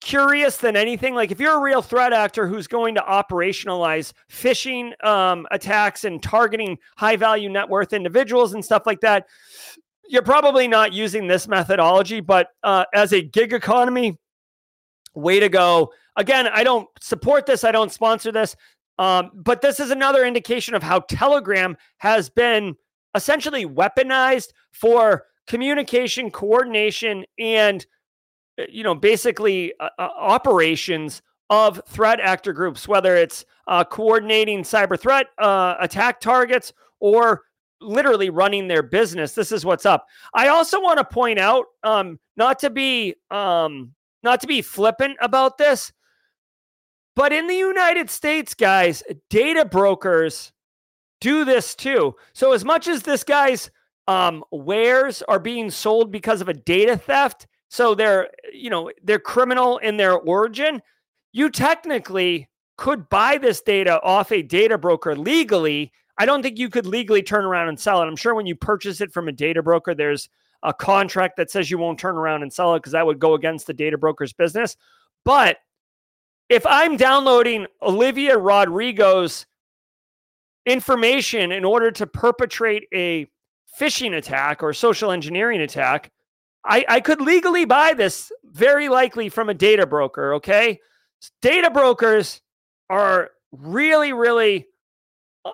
curious 0.00 0.58
than 0.58 0.76
anything. 0.76 1.14
Like 1.14 1.30
if 1.30 1.40
you're 1.40 1.56
a 1.56 1.62
real 1.62 1.80
threat 1.80 2.12
actor 2.12 2.46
who's 2.46 2.66
going 2.66 2.94
to 2.96 3.00
operationalize 3.00 4.12
phishing 4.30 4.92
um, 5.04 5.46
attacks 5.50 6.04
and 6.04 6.22
targeting 6.22 6.78
high 6.96 7.16
value 7.16 7.48
net 7.48 7.68
worth 7.68 7.94
individuals 7.94 8.52
and 8.52 8.62
stuff 8.62 8.82
like 8.84 9.00
that, 9.00 9.26
you're 10.06 10.22
probably 10.22 10.68
not 10.68 10.92
using 10.92 11.26
this 11.26 11.48
methodology. 11.48 12.20
But 12.20 12.48
uh, 12.62 12.84
as 12.92 13.14
a 13.14 13.22
gig 13.22 13.54
economy, 13.54 14.18
way 15.14 15.40
to 15.40 15.48
go. 15.48 15.92
Again, 16.16 16.48
I 16.48 16.62
don't 16.62 16.88
support 17.00 17.46
this. 17.46 17.64
I 17.64 17.72
don't 17.72 17.92
sponsor 17.92 18.30
this. 18.30 18.54
Um, 18.98 19.30
but 19.34 19.60
this 19.62 19.80
is 19.80 19.90
another 19.90 20.24
indication 20.24 20.74
of 20.74 20.82
how 20.82 21.00
Telegram 21.00 21.76
has 21.98 22.28
been 22.28 22.76
essentially 23.14 23.64
weaponized 23.64 24.48
for 24.70 25.24
communication, 25.46 26.30
coordination, 26.30 27.24
and 27.38 27.86
uh, 28.58 28.64
you 28.68 28.82
know 28.82 28.94
basically 28.94 29.72
uh, 29.80 29.88
uh, 29.98 30.08
operations 30.16 31.22
of 31.50 31.80
threat 31.86 32.20
actor 32.20 32.52
groups, 32.52 32.88
whether 32.88 33.16
it's 33.16 33.44
uh, 33.68 33.84
coordinating 33.84 34.62
cyber 34.62 34.98
threat 34.98 35.26
uh, 35.38 35.74
attack 35.80 36.20
targets 36.20 36.72
or 37.00 37.42
literally 37.80 38.30
running 38.30 38.66
their 38.66 38.82
business. 38.82 39.34
This 39.34 39.52
is 39.52 39.64
what's 39.64 39.86
up. 39.86 40.06
I 40.32 40.48
also 40.48 40.80
want 40.80 40.98
to 40.98 41.04
point 41.04 41.38
out, 41.38 41.66
um, 41.82 42.18
not 42.36 42.58
to 42.60 42.70
be 42.70 43.14
um, 43.30 43.92
not 44.22 44.40
to 44.40 44.46
be 44.46 44.62
flippant 44.62 45.16
about 45.20 45.58
this, 45.58 45.92
but 47.14 47.32
in 47.32 47.46
the 47.46 47.54
United 47.54 48.10
States, 48.10 48.54
guys, 48.54 49.02
data 49.30 49.64
brokers 49.64 50.52
do 51.20 51.44
this 51.44 51.74
too. 51.74 52.14
So 52.32 52.52
as 52.52 52.64
much 52.64 52.88
as 52.88 53.02
this 53.02 53.22
guy's 53.22 53.70
um, 54.06 54.44
wares 54.50 55.22
are 55.22 55.38
being 55.38 55.70
sold 55.70 56.10
because 56.10 56.40
of 56.40 56.48
a 56.48 56.54
data 56.54 56.96
theft. 56.96 57.46
So 57.68 57.94
they're, 57.94 58.28
you 58.52 58.70
know, 58.70 58.90
they're 59.02 59.18
criminal 59.18 59.78
in 59.78 59.96
their 59.96 60.14
origin. 60.14 60.82
You 61.32 61.50
technically 61.50 62.48
could 62.76 63.08
buy 63.08 63.38
this 63.38 63.62
data 63.62 64.00
off 64.02 64.30
a 64.32 64.42
data 64.42 64.78
broker 64.78 65.16
legally. 65.16 65.92
I 66.18 66.26
don't 66.26 66.42
think 66.42 66.58
you 66.58 66.68
could 66.68 66.86
legally 66.86 67.22
turn 67.22 67.44
around 67.44 67.68
and 67.68 67.78
sell 67.78 68.02
it. 68.02 68.06
I'm 68.06 68.16
sure 68.16 68.34
when 68.34 68.46
you 68.46 68.54
purchase 68.54 69.00
it 69.00 69.12
from 69.12 69.28
a 69.28 69.32
data 69.32 69.62
broker, 69.62 69.94
there's 69.94 70.28
a 70.62 70.72
contract 70.72 71.36
that 71.36 71.50
says 71.50 71.70
you 71.70 71.78
won't 71.78 71.98
turn 71.98 72.16
around 72.16 72.42
and 72.42 72.52
sell 72.52 72.74
it 72.74 72.78
because 72.78 72.92
that 72.92 73.06
would 73.06 73.18
go 73.18 73.34
against 73.34 73.66
the 73.66 73.74
data 73.74 73.98
broker's 73.98 74.32
business. 74.32 74.76
But 75.24 75.58
if 76.48 76.66
I'm 76.66 76.96
downloading 76.96 77.66
Olivia 77.82 78.36
Rodrigo's 78.36 79.46
information 80.66 81.52
in 81.52 81.64
order 81.64 81.90
to 81.90 82.06
perpetrate 82.06 82.86
a 82.94 83.26
phishing 83.78 84.16
attack 84.16 84.62
or 84.62 84.72
social 84.72 85.10
engineering 85.10 85.60
attack, 85.60 86.10
I, 86.64 86.84
I 86.88 87.00
could 87.00 87.20
legally 87.20 87.64
buy 87.64 87.94
this 87.94 88.32
very 88.44 88.88
likely 88.88 89.28
from 89.28 89.48
a 89.48 89.54
data 89.54 89.86
broker. 89.86 90.34
Okay. 90.34 90.80
Data 91.42 91.70
brokers 91.70 92.40
are 92.88 93.30
really, 93.52 94.12
really 94.12 94.66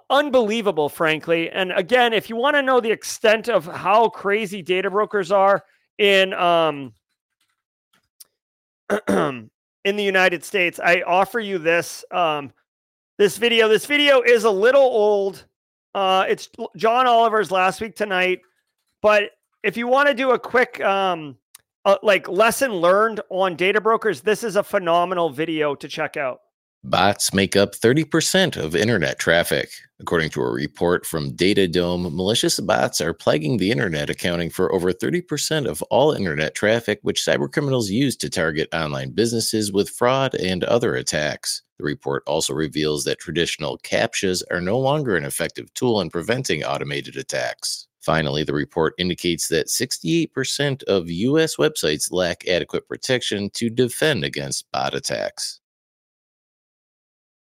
unbelievable, 0.09 0.89
frankly. 0.89 1.51
And 1.51 1.73
again, 1.73 2.13
if 2.13 2.29
you 2.29 2.37
want 2.37 2.57
to 2.57 2.63
know 2.63 2.81
the 2.81 2.91
extent 2.91 3.49
of 3.49 3.67
how 3.67 4.09
crazy 4.09 4.63
data 4.63 4.91
brokers 4.91 5.33
are 5.33 5.65
in 5.99 6.33
um 6.35 6.93
in 9.09 9.51
the 9.85 10.03
United 10.03 10.45
States, 10.45 10.81
I 10.83 11.03
offer 11.03 11.41
you 11.41 11.59
this 11.59 12.05
um 12.11 12.53
this 13.19 13.37
video. 13.37 13.69
This 13.69 13.87
video 13.87 14.23
is 14.23 14.45
a 14.45 14.51
little 14.51 14.83
old. 14.83 15.45
Uh, 15.95 16.25
it's 16.29 16.49
John 16.77 17.07
Oliver's 17.07 17.51
last 17.51 17.81
week 17.81 17.97
tonight. 17.97 18.41
But 19.03 19.31
if 19.63 19.77
you 19.77 19.87
want 19.87 20.09
to 20.09 20.15
do 20.15 20.31
a 20.31 20.39
quick 20.39 20.81
um, 20.83 21.37
uh, 21.85 21.97
like 22.03 22.29
lesson 22.29 22.73
learned 22.73 23.21
on 23.31 23.57
data 23.57 23.81
brokers, 23.81 24.21
this 24.21 24.45
is 24.45 24.57
a 24.57 24.63
phenomenal 24.63 25.31
video 25.31 25.75
to 25.75 25.89
check 25.89 26.17
out. 26.17 26.41
Bots 26.83 27.35
make 27.35 27.57
up 27.57 27.75
30% 27.75 28.57
of 28.57 28.75
internet 28.75 29.19
traffic. 29.19 29.69
According 30.01 30.31
to 30.31 30.41
a 30.41 30.51
report 30.51 31.05
from 31.05 31.33
DataDome, 31.33 32.11
malicious 32.15 32.59
bots 32.59 33.03
are 33.03 33.13
plaguing 33.13 33.59
the 33.59 33.71
internet, 33.71 34.09
accounting 34.09 34.49
for 34.49 34.73
over 34.73 34.91
30% 34.91 35.67
of 35.67 35.83
all 35.91 36.13
internet 36.13 36.55
traffic, 36.55 36.99
which 37.03 37.21
cybercriminals 37.21 37.91
use 37.91 38.17
to 38.17 38.31
target 38.31 38.73
online 38.73 39.11
businesses 39.11 39.71
with 39.71 39.91
fraud 39.91 40.35
and 40.37 40.65
other 40.65 40.95
attacks. 40.95 41.63
The 41.81 41.87
report 41.87 42.23
also 42.27 42.53
reveals 42.53 43.05
that 43.05 43.19
traditional 43.19 43.79
CAPTCHAs 43.79 44.43
are 44.51 44.61
no 44.61 44.79
longer 44.79 45.17
an 45.17 45.25
effective 45.25 45.73
tool 45.73 46.03
in 46.03 46.11
preventing 46.11 46.63
automated 46.63 47.17
attacks. 47.17 47.89
Finally, 48.03 48.45
the 48.45 48.53
report 48.53 48.93
indicates 48.99 49.49
that 49.49 49.69
68% 49.69 50.83
of 50.83 51.09
US 51.09 51.57
websites 51.57 52.13
lack 52.13 52.47
adequate 52.47 52.87
protection 52.87 53.49
to 53.55 53.71
defend 53.71 54.25
against 54.25 54.71
bot 54.73 54.95
attacks. 54.95 55.63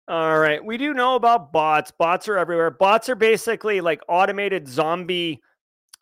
All 0.09 0.37
right. 0.37 0.63
We 0.63 0.75
do 0.77 0.93
know 0.93 1.15
about 1.15 1.53
bots. 1.53 1.91
Bots 1.91 2.27
are 2.27 2.37
everywhere. 2.37 2.71
Bots 2.71 3.07
are 3.07 3.15
basically 3.15 3.79
like 3.79 4.01
automated 4.09 4.67
zombie 4.67 5.41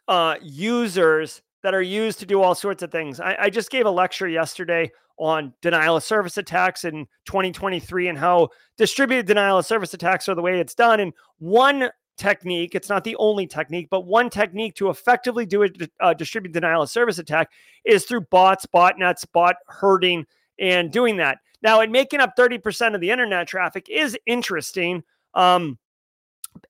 uh, 0.07 0.38
users 0.41 1.43
that 1.64 1.74
are 1.74 1.82
used 1.82 2.20
to 2.20 2.26
do 2.26 2.41
all 2.41 2.53
sorts 2.53 2.84
of 2.84 2.91
things. 2.91 3.20
I, 3.20 3.36
I 3.39 3.49
just 3.49 3.72
gave 3.72 3.86
a 3.86 3.91
lecture 3.91 4.28
yesterday 4.28 4.91
on 5.18 5.53
denial 5.61 5.95
of 5.95 6.03
service 6.03 6.38
attacks 6.38 6.84
in 6.86 7.07
2023 7.26 8.09
and 8.09 8.18
how 8.18 8.49
distributed 8.78 9.26
denial 9.26 9.57
of 9.57 9.66
service 9.66 9.93
attacks 9.93 10.28
are 10.28 10.36
the 10.36 10.41
way 10.41 10.59
it's 10.59 10.76
done. 10.76 10.99
And 10.99 11.14
one 11.39 11.89
technique, 12.18 12.76
it's 12.76 12.89
not 12.89 13.03
the 13.03 13.16
only 13.16 13.47
technique, 13.47 13.88
but 13.89 14.05
one 14.05 14.30
technique 14.30 14.76
to 14.76 14.89
effectively 14.89 15.45
do 15.45 15.64
a, 15.64 15.70
a 16.01 16.16
distributed 16.16 16.53
denial 16.53 16.82
of 16.82 16.89
service 16.89 17.20
attack 17.20 17.51
is 17.86 18.05
through 18.05 18.22
bots, 18.22 18.66
botnets, 18.66 19.26
bot 19.32 19.55
herding, 19.68 20.26
and 20.59 20.91
doing 20.91 21.18
that. 21.18 21.39
Now, 21.61 21.80
and 21.80 21.91
making 21.91 22.20
up 22.20 22.36
30% 22.38 22.93
of 22.93 23.01
the 23.01 23.09
internet 23.09 23.47
traffic 23.47 23.88
is 23.89 24.18
interesting. 24.26 25.03
Um, 25.34 25.80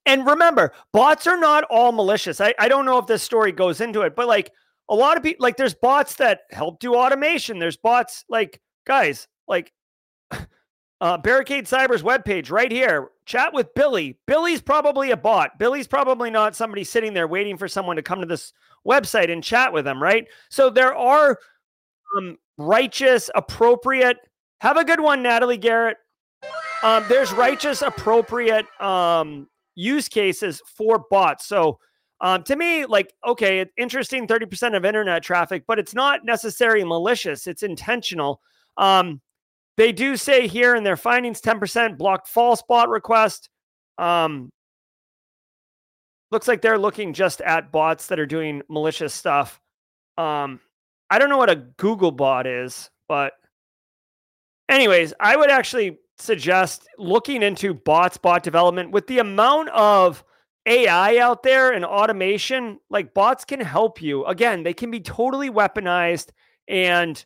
and 0.06 0.26
remember, 0.26 0.72
bots 0.92 1.26
are 1.26 1.36
not 1.36 1.64
all 1.64 1.92
malicious. 1.92 2.40
I, 2.40 2.54
I 2.58 2.68
don't 2.68 2.86
know 2.86 2.98
if 2.98 3.06
this 3.06 3.22
story 3.22 3.52
goes 3.52 3.80
into 3.80 4.02
it, 4.02 4.14
but 4.14 4.28
like 4.28 4.50
a 4.88 4.94
lot 4.94 5.16
of 5.16 5.22
people, 5.22 5.42
like 5.42 5.56
there's 5.56 5.74
bots 5.74 6.16
that 6.16 6.40
help 6.50 6.80
do 6.80 6.94
automation. 6.94 7.58
There's 7.58 7.76
bots 7.76 8.24
like, 8.28 8.60
guys, 8.86 9.28
like 9.48 9.72
uh, 11.00 11.18
Barricade 11.18 11.64
Cyber's 11.64 12.02
webpage 12.02 12.50
right 12.50 12.70
here. 12.70 13.10
Chat 13.26 13.54
with 13.54 13.74
Billy. 13.74 14.18
Billy's 14.26 14.60
probably 14.60 15.10
a 15.10 15.16
bot. 15.16 15.58
Billy's 15.58 15.88
probably 15.88 16.30
not 16.30 16.54
somebody 16.54 16.84
sitting 16.84 17.14
there 17.14 17.26
waiting 17.26 17.56
for 17.56 17.68
someone 17.68 17.96
to 17.96 18.02
come 18.02 18.20
to 18.20 18.26
this 18.26 18.52
website 18.86 19.32
and 19.32 19.42
chat 19.42 19.72
with 19.72 19.86
them, 19.86 20.02
right? 20.02 20.26
So 20.50 20.68
there 20.68 20.94
are 20.94 21.38
um, 22.16 22.36
righteous, 22.58 23.30
appropriate 23.34 24.18
have 24.64 24.78
a 24.78 24.84
good 24.84 25.00
one, 25.00 25.22
Natalie 25.22 25.58
Garrett. 25.58 25.98
Um, 26.82 27.04
there's 27.06 27.32
righteous, 27.34 27.82
appropriate 27.82 28.64
um, 28.80 29.46
use 29.74 30.08
cases 30.08 30.62
for 30.66 31.04
bots. 31.10 31.46
So 31.46 31.78
um, 32.24 32.42
to 32.44 32.56
me, 32.56 32.86
like, 32.86 33.12
okay, 33.26 33.66
interesting 33.76 34.26
30% 34.26 34.74
of 34.74 34.86
internet 34.86 35.22
traffic, 35.22 35.64
but 35.68 35.78
it's 35.78 35.94
not 35.94 36.24
necessarily 36.24 36.82
malicious, 36.82 37.46
it's 37.46 37.62
intentional. 37.62 38.40
Um, 38.78 39.20
they 39.76 39.92
do 39.92 40.16
say 40.16 40.46
here 40.46 40.74
in 40.74 40.84
their 40.84 40.96
findings 40.96 41.42
10% 41.42 41.98
blocked 41.98 42.28
false 42.28 42.62
bot 42.66 42.88
request. 42.88 43.50
Um, 43.98 44.50
looks 46.30 46.48
like 46.48 46.62
they're 46.62 46.78
looking 46.78 47.12
just 47.12 47.42
at 47.42 47.70
bots 47.70 48.06
that 48.06 48.18
are 48.18 48.24
doing 48.24 48.62
malicious 48.70 49.12
stuff. 49.12 49.60
Um, 50.16 50.60
I 51.10 51.18
don't 51.18 51.28
know 51.28 51.36
what 51.36 51.50
a 51.50 51.56
Google 51.56 52.10
bot 52.10 52.46
is, 52.46 52.88
but 53.06 53.34
anyways, 54.70 55.12
I 55.20 55.36
would 55.36 55.50
actually 55.50 55.98
suggest 56.16 56.88
looking 56.96 57.42
into 57.42 57.74
bots, 57.74 58.16
bot 58.16 58.42
development 58.42 58.92
with 58.92 59.08
the 59.08 59.18
amount 59.18 59.68
of 59.68 60.24
AI 60.66 61.18
out 61.18 61.42
there 61.42 61.72
and 61.72 61.84
automation, 61.84 62.78
like 62.90 63.14
bots 63.14 63.44
can 63.44 63.60
help 63.60 64.00
you. 64.00 64.24
Again, 64.24 64.62
they 64.62 64.74
can 64.74 64.90
be 64.90 65.00
totally 65.00 65.50
weaponized 65.50 66.30
and 66.68 67.24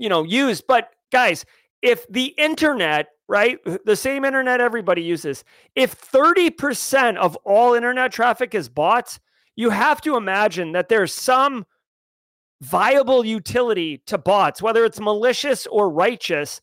you 0.00 0.08
know, 0.08 0.24
used, 0.24 0.64
but 0.66 0.90
guys, 1.12 1.44
if 1.82 2.08
the 2.08 2.34
internet, 2.38 3.08
right, 3.28 3.58
the 3.84 3.94
same 3.94 4.24
internet 4.24 4.60
everybody 4.60 5.02
uses, 5.02 5.44
if 5.76 6.00
30% 6.10 7.16
of 7.18 7.36
all 7.44 7.74
internet 7.74 8.10
traffic 8.10 8.54
is 8.54 8.68
bots, 8.68 9.20
you 9.56 9.70
have 9.70 10.00
to 10.00 10.16
imagine 10.16 10.72
that 10.72 10.88
there's 10.88 11.12
some 11.12 11.66
viable 12.62 13.24
utility 13.24 13.98
to 14.06 14.16
bots, 14.16 14.62
whether 14.62 14.86
it's 14.86 15.00
malicious 15.00 15.66
or 15.66 15.90
righteous, 15.90 16.62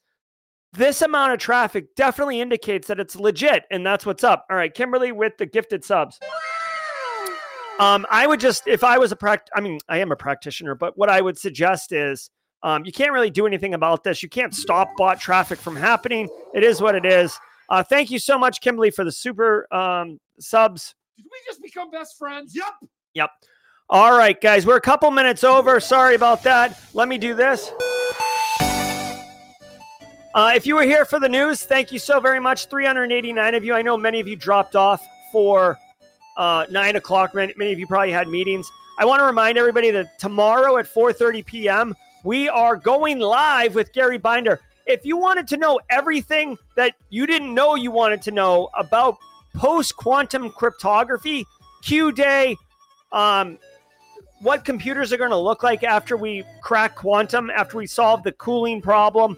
this 0.77 1.01
amount 1.01 1.33
of 1.33 1.39
traffic 1.39 1.95
definitely 1.95 2.39
indicates 2.39 2.87
that 2.87 2.99
it's 2.99 3.15
legit 3.15 3.65
and 3.71 3.85
that's 3.85 4.05
what's 4.05 4.23
up. 4.23 4.45
All 4.49 4.55
right, 4.55 4.73
Kimberly 4.73 5.11
with 5.11 5.37
the 5.37 5.45
gifted 5.45 5.83
subs. 5.83 6.19
Um, 7.79 8.05
I 8.09 8.25
would 8.25 8.39
just, 8.39 8.67
if 8.67 8.83
I 8.83 8.97
was 8.97 9.11
a 9.11 9.15
pract, 9.15 9.47
I 9.55 9.61
mean, 9.61 9.79
I 9.87 9.99
am 9.99 10.11
a 10.11 10.15
practitioner, 10.15 10.73
but 10.75 10.97
what 10.97 11.09
I 11.09 11.21
would 11.21 11.37
suggest 11.37 11.91
is 11.91 12.29
um, 12.63 12.85
you 12.85 12.91
can't 12.91 13.11
really 13.11 13.29
do 13.29 13.45
anything 13.45 13.73
about 13.73 14.03
this. 14.03 14.23
You 14.23 14.29
can't 14.29 14.53
stop 14.53 14.89
bot 14.97 15.19
traffic 15.19 15.59
from 15.59 15.75
happening. 15.75 16.29
It 16.55 16.63
is 16.63 16.81
what 16.81 16.95
it 16.95 17.05
is. 17.05 17.37
Uh, 17.69 17.83
thank 17.83 18.09
you 18.09 18.17
so 18.17 18.39
much, 18.39 18.61
Kimberly, 18.61 18.89
for 18.89 19.03
the 19.03 19.11
super 19.11 19.71
um, 19.73 20.19
subs. 20.39 20.95
Did 21.17 21.25
we 21.25 21.37
just 21.45 21.61
become 21.61 21.91
best 21.91 22.17
friends? 22.17 22.55
Yep. 22.55 22.89
Yep. 23.13 23.29
All 23.89 24.17
right, 24.17 24.39
guys, 24.39 24.65
we're 24.65 24.77
a 24.77 24.81
couple 24.81 25.09
minutes 25.11 25.43
over. 25.43 25.79
Sorry 25.79 26.15
about 26.15 26.43
that. 26.43 26.79
Let 26.93 27.07
me 27.07 27.17
do 27.17 27.35
this. 27.35 27.71
Uh, 30.37 30.51
if 30.53 30.67
you 30.67 30.75
were 30.75 30.83
here 30.83 31.03
for 31.03 31.19
the 31.19 31.27
news, 31.27 31.63
thank 31.63 31.91
you 31.91 31.97
so 31.97 32.19
very 32.19 32.39
much. 32.39 32.67
389 32.67 33.55
of 33.55 33.65
you. 33.65 33.73
I 33.73 33.81
know 33.81 33.97
many 33.97 34.19
of 34.19 34.27
you 34.27 34.35
dropped 34.35 34.75
off 34.75 35.03
for 35.31 35.79
uh, 36.37 36.63
nine 36.69 36.95
o'clock. 36.95 37.33
Many, 37.33 37.73
of 37.73 37.79
you 37.79 37.87
probably 37.87 38.11
had 38.11 38.27
meetings. 38.27 38.69
I 38.99 39.05
want 39.05 39.19
to 39.19 39.23
remind 39.23 39.57
everybody 39.57 39.89
that 39.89 40.19
tomorrow 40.19 40.77
at 40.77 40.85
4:30 40.85 41.43
p.m. 41.43 41.95
we 42.23 42.47
are 42.49 42.75
going 42.75 43.17
live 43.17 43.73
with 43.73 43.91
Gary 43.93 44.19
Binder. 44.19 44.59
If 44.85 45.03
you 45.07 45.17
wanted 45.17 45.47
to 45.47 45.57
know 45.57 45.79
everything 45.89 46.55
that 46.75 46.93
you 47.09 47.25
didn't 47.25 47.51
know 47.51 47.73
you 47.73 47.89
wanted 47.89 48.21
to 48.21 48.31
know 48.31 48.69
about 48.77 49.17
post 49.55 49.97
quantum 49.97 50.51
cryptography, 50.51 51.47
Q 51.81 52.11
Day, 52.11 52.55
um, 53.11 53.57
what 54.41 54.63
computers 54.65 55.11
are 55.11 55.17
going 55.17 55.31
to 55.31 55.35
look 55.35 55.63
like 55.63 55.83
after 55.83 56.15
we 56.15 56.43
crack 56.61 56.93
quantum, 56.95 57.49
after 57.49 57.77
we 57.77 57.87
solve 57.87 58.21
the 58.21 58.33
cooling 58.33 58.83
problem. 58.83 59.35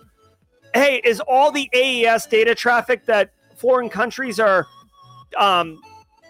Hey, 0.74 1.02
is 1.04 1.20
all 1.22 1.52
the 1.52 1.70
AES 1.74 2.28
data 2.28 2.54
traffic 2.54 3.06
that 3.06 3.32
foreign 3.56 3.90
countries 3.90 4.40
are 4.40 4.68
um, 5.38 5.82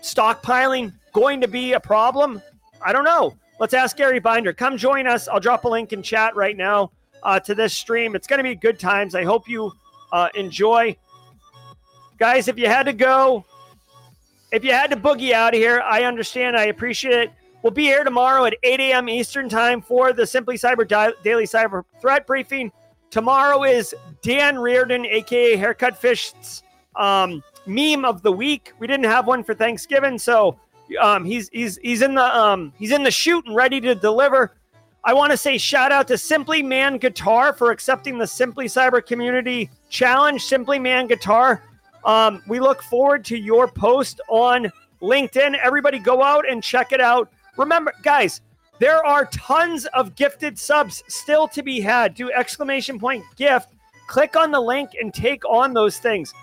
stockpiling 0.02 0.94
going 1.14 1.42
to 1.42 1.48
be 1.48 1.74
a 1.74 1.80
problem? 1.80 2.42
I 2.82 2.94
don't 2.94 3.04
know. 3.04 3.36
Let's 3.60 3.74
ask 3.74 3.98
Gary 3.98 4.20
Binder. 4.20 4.54
Come 4.54 4.78
join 4.78 5.08
us. 5.08 5.28
I'll 5.28 5.42
drop 5.42 5.66
a 5.66 5.68
link 5.68 5.92
in 5.92 6.02
chat 6.02 6.36
right 6.36 6.56
now 6.56 6.92
uh, 7.24 7.40
to 7.42 7.54
this 7.54 7.74
stream. 7.74 8.16
It's 8.16 8.28
going 8.28 8.38
to 8.38 8.44
be 8.44 8.56
good 8.56 8.80
times. 8.80 9.16
I 9.16 9.24
hope 9.24 9.50
you 9.50 9.74
uh, 10.14 10.30
enjoy. 10.36 10.96
Guys, 12.18 12.48
if 12.48 12.58
you 12.58 12.68
had 12.68 12.84
to 12.84 12.94
go, 12.94 13.44
if 14.52 14.64
you 14.64 14.72
had 14.72 14.90
to 14.92 14.98
boogie 14.98 15.34
out 15.34 15.54
of 15.54 15.60
here, 15.60 15.82
I 15.82 16.04
understand. 16.04 16.56
I 16.56 16.66
appreciate 16.66 17.14
it. 17.14 17.32
We'll 17.62 17.72
be 17.72 17.84
here 17.84 18.06
tomorrow 18.06 18.46
at 18.46 18.56
8 18.64 18.80
a.m. 18.80 19.10
Eastern 19.10 19.50
Time 19.50 19.82
for 19.82 20.14
the 20.14 20.26
Simply 20.26 20.58
Cyber 20.58 20.88
Daily 21.24 21.44
Cyber 21.44 21.84
Threat 22.00 22.26
Briefing. 22.26 22.72
Tomorrow 23.12 23.64
is 23.64 23.96
Dan 24.22 24.60
Reardon, 24.60 25.06
aka 25.06 25.56
Haircut 25.56 25.98
Fish's 25.98 26.64
um, 26.96 27.44
meme 27.66 28.06
of 28.06 28.22
the 28.22 28.32
week. 28.32 28.74
We 28.80 28.88
didn't 28.88 29.06
have 29.06 29.26
one 29.26 29.44
for 29.44 29.54
Thanksgiving, 29.54 30.18
so 30.18 30.60
um, 31.00 31.26
he's 31.26 31.50
he's 31.50 31.78
he's 31.78 32.02
in 32.02 32.16
the 32.16 32.38
um, 32.38 32.74
he's 32.78 32.92
in 32.92 33.04
the 33.04 33.12
shoot 33.12 33.46
and 33.46 33.56
ready 33.56 33.82
to 33.82 33.96
deliver. 33.96 34.56
I 35.04 35.14
want 35.14 35.32
to 35.32 35.38
say 35.38 35.58
shout 35.58 35.92
out 35.92 36.08
to 36.10 36.18
Simply 36.18 36.62
Man 36.62 36.98
Guitar 36.98 37.54
for 37.54 37.72
accepting 37.72 38.18
the 38.18 38.28
Simply 38.28 38.66
Cyber 38.66 39.06
Community 39.06 39.70
Challenge. 39.90 40.44
Simply 40.44 40.78
Man 40.78 41.08
Guitar. 41.08 41.64
Um, 42.04 42.44
we 42.48 42.60
look 42.60 42.82
forward 42.84 43.26
to 43.26 43.38
your 43.38 43.68
post 43.68 44.22
on 44.30 44.72
LinkedIn. 45.02 45.58
Everybody, 45.58 46.00
go 46.00 46.22
out 46.22 46.48
and 46.50 46.62
check 46.62 46.92
it 46.92 47.02
out. 47.02 47.32
Remember, 47.58 47.94
guys, 48.04 48.42
there 48.80 49.06
are 49.06 49.26
tons 49.26 49.86
of 49.88 50.16
gifted 50.16 50.58
subs 50.58 51.04
still 51.08 51.48
to 51.50 51.62
be 51.64 51.80
had. 51.80 52.14
Do 52.14 52.32
exclamation 52.32 53.00
point 53.00 53.24
gift. 53.36 53.74
Click 54.08 54.36
on 54.36 54.52
the 54.52 54.60
link 54.60 54.92
and 55.00 55.14
take 55.14 55.44
on 55.46 55.74
those 55.74 56.00
things. 56.00 56.34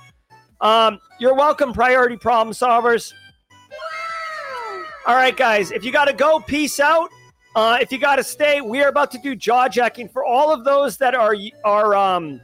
Um, 0.61 1.01
you're 1.19 1.35
welcome, 1.35 1.73
priority 1.73 2.17
problem 2.17 2.55
solvers. 2.55 3.13
All 5.07 5.15
right, 5.15 5.37
guys, 5.37 5.71
if 5.71 5.85
you 5.85 5.93
got 5.93 6.07
to 6.07 6.13
go, 6.13 6.41
peace 6.41 6.81
out. 6.81 7.11
Uh, 7.55 7.79
if 7.81 7.91
you 7.91 7.99
got 7.99 8.17
to 8.17 8.25
stay, 8.25 8.61
we 8.61 8.83
are 8.83 8.89
about 8.89 9.11
to 9.13 9.19
do 9.19 9.35
jaw 9.35 9.69
jacking 9.69 10.09
for 10.09 10.25
all 10.25 10.53
of 10.53 10.65
those 10.65 10.99
that 10.99 11.15
are 11.15 11.35
are 11.65 11.95
um, 11.95 12.41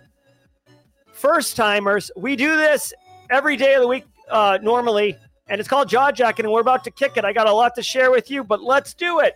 first 1.13 1.57
timers. 1.57 2.11
We 2.17 2.35
do 2.37 2.57
this 2.57 2.93
every 3.31 3.57
day 3.57 3.75
of 3.75 3.83
the 3.83 3.89
week 3.89 4.05
uh, 4.31 4.59
normally 4.63 5.17
and 5.53 5.61
it's 5.61 5.69
called 5.69 5.89
Jaw 5.89 6.11
Jacking, 6.11 6.47
and 6.47 6.53
we're 6.53 6.63
about 6.63 6.83
to 6.85 6.91
kick 6.91 7.19
it. 7.19 7.27
I 7.27 7.33
got 7.35 7.47
a 7.47 7.53
lot 7.53 7.75
to 7.75 7.83
share 7.83 8.11
with 8.11 8.31
you, 8.31 8.43
but 8.43 8.63
let's 8.63 8.95
do 8.95 9.21
it. 9.21 9.35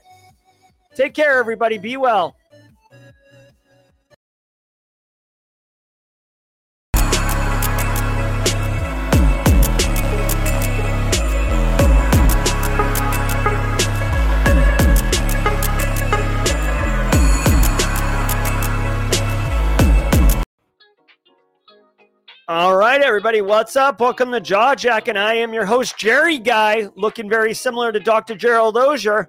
Take 0.96 1.12
care, 1.12 1.38
everybody. 1.38 1.76
Be 1.76 1.98
well. 1.98 2.34
All 22.48 22.74
right, 22.74 23.02
everybody, 23.02 23.42
what's 23.42 23.76
up? 23.76 24.00
Welcome 24.00 24.32
to 24.32 24.40
Jaw 24.40 24.74
Jack, 24.74 25.08
and 25.08 25.18
I 25.18 25.34
am 25.34 25.52
your 25.52 25.66
host, 25.66 25.98
Jerry 25.98 26.38
Guy, 26.38 26.88
looking 26.96 27.28
very 27.28 27.52
similar 27.52 27.92
to 27.92 28.00
Dr. 28.00 28.34
Gerald 28.34 28.78
Auger. 28.78 29.28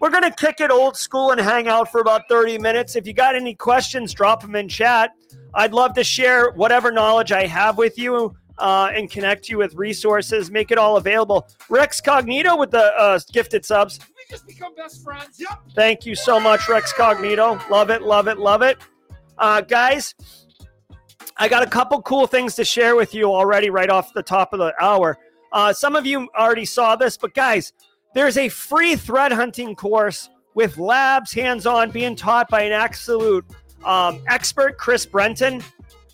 We're 0.00 0.10
going 0.10 0.22
to 0.22 0.30
kick 0.30 0.60
it 0.60 0.70
old 0.70 0.96
school 0.96 1.32
and 1.32 1.40
hang 1.40 1.66
out 1.66 1.90
for 1.90 2.00
about 2.00 2.28
30 2.28 2.58
minutes. 2.58 2.94
If 2.94 3.06
you 3.06 3.12
got 3.12 3.34
any 3.34 3.54
questions, 3.54 4.14
drop 4.14 4.42
them 4.42 4.54
in 4.54 4.68
chat. 4.68 5.12
I'd 5.54 5.72
love 5.72 5.94
to 5.94 6.04
share 6.04 6.50
whatever 6.52 6.92
knowledge 6.92 7.32
I 7.32 7.46
have 7.46 7.78
with 7.78 7.98
you 7.98 8.36
uh, 8.58 8.90
and 8.94 9.10
connect 9.10 9.48
you 9.48 9.58
with 9.58 9.74
resources, 9.74 10.50
make 10.50 10.70
it 10.70 10.78
all 10.78 10.96
available. 10.96 11.48
Rex 11.68 12.00
Cognito 12.00 12.58
with 12.58 12.70
the 12.70 12.92
uh, 12.96 13.18
gifted 13.32 13.64
subs. 13.64 13.98
We 14.08 14.24
just 14.30 14.46
become 14.46 14.74
best 14.74 15.02
friends. 15.02 15.38
Yep. 15.38 15.62
Thank 15.74 16.06
you 16.06 16.14
so 16.14 16.38
much, 16.38 16.68
Rex 16.68 16.92
Cognito. 16.92 17.68
Love 17.68 17.90
it, 17.90 18.02
love 18.02 18.28
it, 18.28 18.38
love 18.38 18.62
it. 18.62 18.78
Uh, 19.36 19.60
guys, 19.60 20.14
I 21.36 21.48
got 21.48 21.62
a 21.62 21.70
couple 21.70 22.02
cool 22.02 22.26
things 22.26 22.54
to 22.56 22.64
share 22.64 22.96
with 22.96 23.14
you 23.14 23.32
already 23.32 23.70
right 23.70 23.90
off 23.90 24.12
the 24.12 24.22
top 24.22 24.52
of 24.52 24.58
the 24.58 24.74
hour. 24.80 25.18
Uh, 25.52 25.72
some 25.72 25.96
of 25.96 26.04
you 26.04 26.28
already 26.36 26.64
saw 26.64 26.96
this, 26.96 27.16
but 27.16 27.34
guys, 27.34 27.72
there's 28.14 28.36
a 28.36 28.48
free 28.48 28.96
threat 28.96 29.32
hunting 29.32 29.74
course 29.74 30.30
with 30.54 30.78
labs 30.78 31.32
hands 31.32 31.66
on 31.66 31.90
being 31.90 32.16
taught 32.16 32.48
by 32.48 32.62
an 32.62 32.72
absolute 32.72 33.44
um, 33.84 34.20
expert, 34.26 34.76
Chris 34.78 35.06
Brenton, 35.06 35.62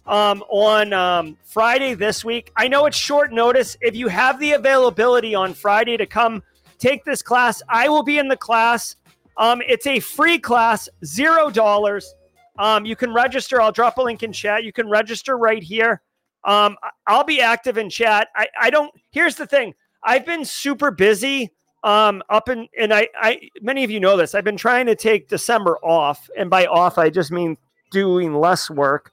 um, 0.06 0.42
on 0.50 0.92
um, 0.92 1.38
Friday 1.44 1.94
this 1.94 2.24
week. 2.24 2.52
I 2.56 2.68
know 2.68 2.86
it's 2.86 2.96
short 2.96 3.32
notice. 3.32 3.76
If 3.80 3.96
you 3.96 4.08
have 4.08 4.38
the 4.38 4.52
availability 4.52 5.34
on 5.34 5.54
Friday 5.54 5.96
to 5.96 6.06
come 6.06 6.42
take 6.78 7.04
this 7.04 7.22
class, 7.22 7.62
I 7.68 7.88
will 7.88 8.02
be 8.02 8.18
in 8.18 8.28
the 8.28 8.36
class. 8.36 8.96
Um, 9.38 9.62
it's 9.66 9.86
a 9.86 10.00
free 10.00 10.38
class, 10.38 10.88
zero 11.04 11.50
dollars. 11.50 12.14
Um, 12.58 12.84
you 12.84 12.96
can 12.96 13.12
register. 13.12 13.60
I'll 13.60 13.72
drop 13.72 13.96
a 13.98 14.02
link 14.02 14.22
in 14.22 14.32
chat. 14.32 14.62
You 14.62 14.72
can 14.72 14.88
register 14.88 15.36
right 15.36 15.62
here. 15.62 16.02
Um, 16.44 16.76
I'll 17.06 17.24
be 17.24 17.40
active 17.40 17.78
in 17.78 17.88
chat. 17.88 18.28
I, 18.36 18.48
I 18.60 18.70
don't. 18.70 18.92
Here's 19.10 19.34
the 19.34 19.46
thing. 19.46 19.74
I've 20.02 20.26
been 20.26 20.44
super 20.44 20.90
busy. 20.90 21.50
Um, 21.84 22.22
up 22.30 22.48
in 22.48 22.66
and 22.76 22.92
I, 22.92 23.08
I 23.14 23.50
many 23.60 23.84
of 23.84 23.90
you 23.90 24.00
know 24.00 24.16
this. 24.16 24.34
I've 24.34 24.42
been 24.42 24.56
trying 24.56 24.86
to 24.86 24.96
take 24.96 25.28
December 25.28 25.76
off, 25.82 26.28
and 26.36 26.50
by 26.50 26.66
off 26.66 26.98
I 26.98 27.10
just 27.10 27.30
mean 27.30 27.56
doing 27.90 28.34
less 28.34 28.68
work. 28.68 29.12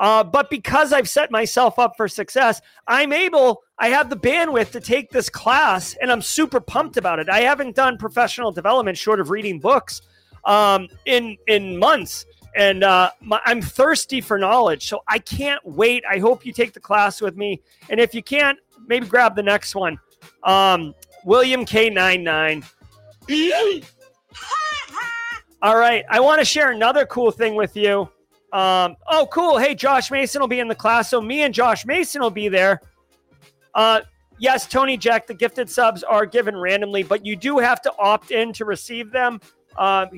Uh, 0.00 0.24
but 0.24 0.48
because 0.48 0.94
I've 0.94 1.10
set 1.10 1.30
myself 1.30 1.78
up 1.78 1.92
for 1.94 2.08
success, 2.08 2.62
I'm 2.86 3.12
able, 3.12 3.62
I 3.78 3.88
have 3.88 4.08
the 4.08 4.16
bandwidth 4.16 4.70
to 4.70 4.80
take 4.80 5.10
this 5.10 5.28
class 5.28 5.94
and 6.00 6.10
I'm 6.10 6.22
super 6.22 6.58
pumped 6.58 6.96
about 6.96 7.18
it. 7.18 7.28
I 7.28 7.40
haven't 7.40 7.76
done 7.76 7.98
professional 7.98 8.50
development 8.50 8.96
short 8.96 9.20
of 9.20 9.28
reading 9.28 9.60
books 9.60 10.00
um, 10.46 10.88
in, 11.04 11.36
in 11.48 11.78
months. 11.78 12.24
And 12.56 12.82
uh, 12.82 13.10
my, 13.20 13.42
I'm 13.44 13.60
thirsty 13.60 14.22
for 14.22 14.38
knowledge. 14.38 14.88
So 14.88 15.00
I 15.06 15.18
can't 15.18 15.60
wait. 15.66 16.02
I 16.10 16.18
hope 16.18 16.46
you 16.46 16.52
take 16.54 16.72
the 16.72 16.80
class 16.80 17.20
with 17.20 17.36
me. 17.36 17.60
And 17.90 18.00
if 18.00 18.14
you 18.14 18.22
can't, 18.22 18.58
maybe 18.86 19.06
grab 19.06 19.36
the 19.36 19.42
next 19.42 19.74
one. 19.74 19.98
Um, 20.44 20.94
William 21.24 21.64
K99. 21.64 22.64
All 25.62 25.76
right. 25.76 26.04
I 26.08 26.20
want 26.20 26.40
to 26.40 26.44
share 26.44 26.70
another 26.70 27.04
cool 27.06 27.30
thing 27.30 27.54
with 27.54 27.76
you. 27.76 28.08
Um, 28.52 28.96
oh, 29.08 29.28
cool. 29.30 29.58
Hey, 29.58 29.74
Josh 29.74 30.10
Mason 30.10 30.40
will 30.40 30.48
be 30.48 30.60
in 30.60 30.68
the 30.68 30.74
class. 30.74 31.10
So 31.10 31.20
me 31.20 31.42
and 31.42 31.54
Josh 31.54 31.86
Mason 31.86 32.20
will 32.20 32.30
be 32.30 32.48
there. 32.48 32.80
Uh, 33.74 34.00
yes, 34.38 34.66
Tony 34.66 34.96
Jack, 34.96 35.26
the 35.26 35.34
gifted 35.34 35.70
subs 35.70 36.02
are 36.02 36.26
given 36.26 36.56
randomly, 36.56 37.02
but 37.02 37.24
you 37.24 37.36
do 37.36 37.58
have 37.58 37.80
to 37.82 37.92
opt 37.98 38.30
in 38.30 38.52
to 38.54 38.64
receive 38.64 39.12
them. 39.12 39.40
Um, 39.76 40.08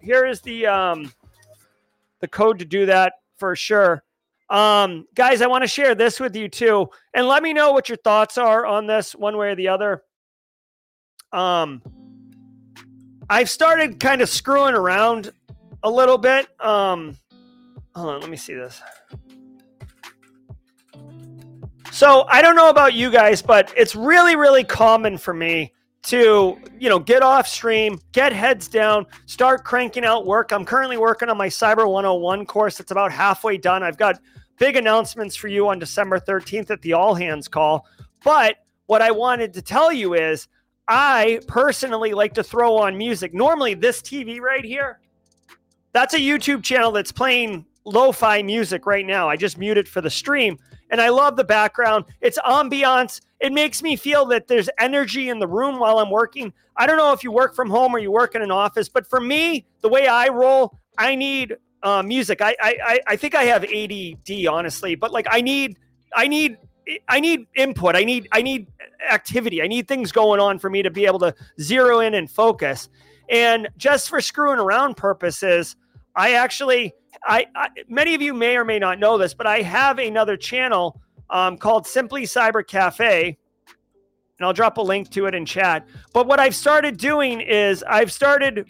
here 0.00 0.26
is 0.26 0.40
the 0.42 0.66
um, 0.66 1.12
the 2.20 2.28
code 2.28 2.58
to 2.58 2.64
do 2.64 2.86
that 2.86 3.14
for 3.36 3.56
sure. 3.56 4.02
Um, 4.50 5.06
guys, 5.14 5.40
I 5.40 5.46
want 5.46 5.62
to 5.62 5.68
share 5.68 5.94
this 5.94 6.20
with 6.20 6.36
you 6.36 6.48
too, 6.48 6.90
and 7.14 7.26
let 7.26 7.42
me 7.42 7.54
know 7.54 7.72
what 7.72 7.88
your 7.88 7.96
thoughts 7.96 8.36
are 8.36 8.66
on 8.66 8.86
this, 8.86 9.14
one 9.14 9.36
way 9.38 9.50
or 9.50 9.54
the 9.54 9.68
other. 9.68 10.02
Um, 11.32 11.82
I've 13.30 13.48
started 13.48 13.98
kind 13.98 14.20
of 14.20 14.28
screwing 14.28 14.74
around 14.74 15.32
a 15.82 15.90
little 15.90 16.18
bit. 16.18 16.48
Um, 16.60 17.16
hold 17.94 18.10
on, 18.10 18.20
let 18.20 18.30
me 18.30 18.36
see 18.36 18.54
this. 18.54 18.80
So 21.90 22.24
I 22.28 22.40
don't 22.42 22.56
know 22.56 22.70
about 22.70 22.94
you 22.94 23.10
guys, 23.10 23.42
but 23.42 23.72
it's 23.76 23.94
really, 23.94 24.34
really 24.34 24.64
common 24.64 25.18
for 25.18 25.34
me 25.34 25.72
to, 26.04 26.58
you 26.78 26.88
know, 26.88 26.98
get 26.98 27.22
off 27.22 27.46
stream, 27.46 28.00
get 28.12 28.32
heads 28.32 28.66
down, 28.66 29.06
start 29.26 29.64
cranking 29.64 30.04
out 30.04 30.26
work. 30.26 30.52
I'm 30.52 30.64
currently 30.64 30.96
working 30.96 31.28
on 31.28 31.36
my 31.36 31.48
Cyber 31.48 31.88
101 31.88 32.46
course. 32.46 32.80
It's 32.80 32.90
about 32.90 33.12
halfway 33.12 33.56
done. 33.56 33.82
I've 33.82 33.98
got 33.98 34.20
big 34.58 34.76
announcements 34.76 35.36
for 35.36 35.48
you 35.48 35.68
on 35.68 35.78
December 35.78 36.18
13th 36.18 36.70
at 36.70 36.82
the 36.82 36.94
all 36.94 37.14
hands 37.14 37.46
call. 37.46 37.86
But 38.24 38.56
what 38.86 39.02
I 39.02 39.10
wanted 39.10 39.52
to 39.54 39.62
tell 39.62 39.92
you 39.92 40.14
is 40.14 40.48
I 40.88 41.40
personally 41.46 42.12
like 42.12 42.34
to 42.34 42.42
throw 42.42 42.76
on 42.78 42.98
music. 42.98 43.32
Normally, 43.32 43.74
this 43.74 44.02
TV 44.02 44.40
right 44.40 44.64
here, 44.64 45.00
that's 45.92 46.14
a 46.14 46.18
YouTube 46.18 46.62
channel 46.62 46.92
that's 46.92 47.12
playing 47.12 47.66
lo-fi 47.84 48.42
music 48.42 48.86
right 48.86 49.04
now. 49.04 49.28
I 49.28 49.36
just 49.36 49.58
mute 49.58 49.76
it 49.76 49.88
for 49.88 50.00
the 50.00 50.10
stream 50.10 50.58
and 50.90 51.00
I 51.00 51.08
love 51.08 51.36
the 51.36 51.44
background. 51.44 52.04
It's 52.20 52.38
ambiance. 52.38 53.20
It 53.40 53.52
makes 53.52 53.82
me 53.82 53.96
feel 53.96 54.26
that 54.26 54.46
there's 54.46 54.68
energy 54.78 55.28
in 55.28 55.38
the 55.40 55.48
room 55.48 55.78
while 55.78 55.98
I'm 55.98 56.10
working. 56.10 56.52
I 56.76 56.86
don't 56.86 56.98
know 56.98 57.12
if 57.12 57.24
you 57.24 57.32
work 57.32 57.56
from 57.56 57.70
home 57.70 57.94
or 57.96 57.98
you 57.98 58.12
work 58.12 58.34
in 58.34 58.42
an 58.42 58.50
office, 58.50 58.88
but 58.88 59.08
for 59.08 59.20
me, 59.20 59.66
the 59.80 59.88
way 59.88 60.06
I 60.06 60.28
roll, 60.28 60.78
I 60.98 61.16
need 61.16 61.56
uh, 61.82 62.02
music. 62.02 62.40
I, 62.40 62.54
I 62.62 63.00
I 63.08 63.16
think 63.16 63.34
I 63.34 63.44
have 63.44 63.64
ADD, 63.64 64.46
honestly, 64.46 64.94
but 64.94 65.10
like 65.10 65.26
I 65.28 65.40
need 65.40 65.78
I 66.14 66.28
need 66.28 66.56
I 67.08 67.20
need 67.20 67.46
input. 67.54 67.96
I 67.96 68.04
need 68.04 68.28
I 68.32 68.42
need 68.42 68.66
activity. 69.10 69.62
I 69.62 69.66
need 69.66 69.88
things 69.88 70.12
going 70.12 70.40
on 70.40 70.58
for 70.58 70.70
me 70.70 70.82
to 70.82 70.90
be 70.90 71.06
able 71.06 71.18
to 71.20 71.34
zero 71.60 72.00
in 72.00 72.14
and 72.14 72.30
focus. 72.30 72.88
And 73.28 73.68
just 73.76 74.08
for 74.08 74.20
screwing 74.20 74.58
around 74.58 74.96
purposes, 74.96 75.76
I 76.14 76.34
actually 76.34 76.94
I, 77.24 77.46
I, 77.54 77.68
many 77.88 78.14
of 78.14 78.22
you 78.22 78.34
may 78.34 78.56
or 78.56 78.64
may 78.64 78.78
not 78.78 78.98
know 78.98 79.18
this, 79.18 79.34
but 79.34 79.46
I 79.46 79.62
have 79.62 79.98
another 79.98 80.36
channel 80.36 81.00
um, 81.30 81.56
called 81.56 81.86
Simply 81.86 82.22
Cyber 82.24 82.66
Cafe, 82.66 83.36
and 84.38 84.46
I'll 84.46 84.52
drop 84.52 84.78
a 84.78 84.82
link 84.82 85.10
to 85.10 85.26
it 85.26 85.34
in 85.34 85.46
chat. 85.46 85.86
But 86.12 86.26
what 86.26 86.40
I've 86.40 86.54
started 86.54 86.96
doing 86.96 87.40
is 87.40 87.84
I've 87.84 88.12
started 88.12 88.68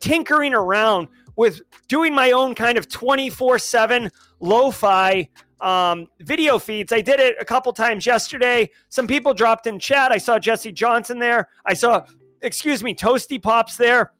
tinkering 0.00 0.54
around 0.54 1.08
with 1.36 1.60
doing 1.88 2.14
my 2.14 2.32
own 2.32 2.54
kind 2.54 2.78
of 2.78 2.88
24 2.88 3.58
7 3.58 4.10
lo 4.40 4.70
fi 4.70 5.28
um, 5.60 6.06
video 6.20 6.58
feeds. 6.58 6.92
I 6.92 7.00
did 7.00 7.20
it 7.20 7.36
a 7.40 7.44
couple 7.44 7.72
times 7.72 8.06
yesterday. 8.06 8.70
Some 8.88 9.06
people 9.06 9.34
dropped 9.34 9.66
in 9.66 9.78
chat. 9.78 10.12
I 10.12 10.18
saw 10.18 10.38
Jesse 10.38 10.72
Johnson 10.72 11.18
there. 11.18 11.48
I 11.66 11.74
saw, 11.74 12.04
excuse 12.42 12.82
me, 12.82 12.94
Toasty 12.94 13.42
Pops 13.42 13.76
there. 13.76 14.12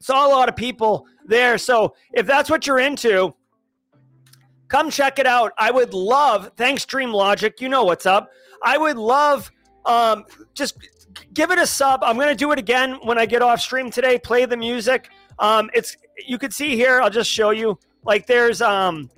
Saw 0.00 0.26
a 0.26 0.30
lot 0.30 0.48
of 0.48 0.56
people 0.56 1.06
there. 1.26 1.58
So 1.58 1.94
if 2.12 2.26
that's 2.26 2.50
what 2.50 2.66
you're 2.66 2.78
into, 2.78 3.34
come 4.68 4.90
check 4.90 5.18
it 5.18 5.26
out. 5.26 5.52
I 5.58 5.70
would 5.70 5.94
love, 5.94 6.50
thanks 6.56 6.84
Dream 6.84 7.12
Logic, 7.12 7.60
you 7.60 7.68
know 7.68 7.84
what's 7.84 8.06
up. 8.06 8.30
I 8.62 8.78
would 8.78 8.96
love 8.96 9.50
um, 9.84 10.24
just 10.54 10.78
give 11.32 11.50
it 11.50 11.58
a 11.58 11.66
sub. 11.66 12.02
I'm 12.02 12.16
going 12.16 12.28
to 12.28 12.34
do 12.34 12.52
it 12.52 12.58
again 12.58 12.98
when 13.02 13.18
I 13.18 13.26
get 13.26 13.42
off 13.42 13.60
stream 13.60 13.90
today. 13.90 14.18
Play 14.18 14.46
the 14.46 14.56
music. 14.56 15.10
Um, 15.38 15.70
it's 15.74 15.96
you 16.26 16.38
can 16.38 16.50
see 16.50 16.76
here. 16.76 17.00
I'll 17.00 17.10
just 17.10 17.30
show 17.30 17.50
you. 17.50 17.78
Like 18.04 18.26
there's 18.26 18.60
um, 18.60 19.10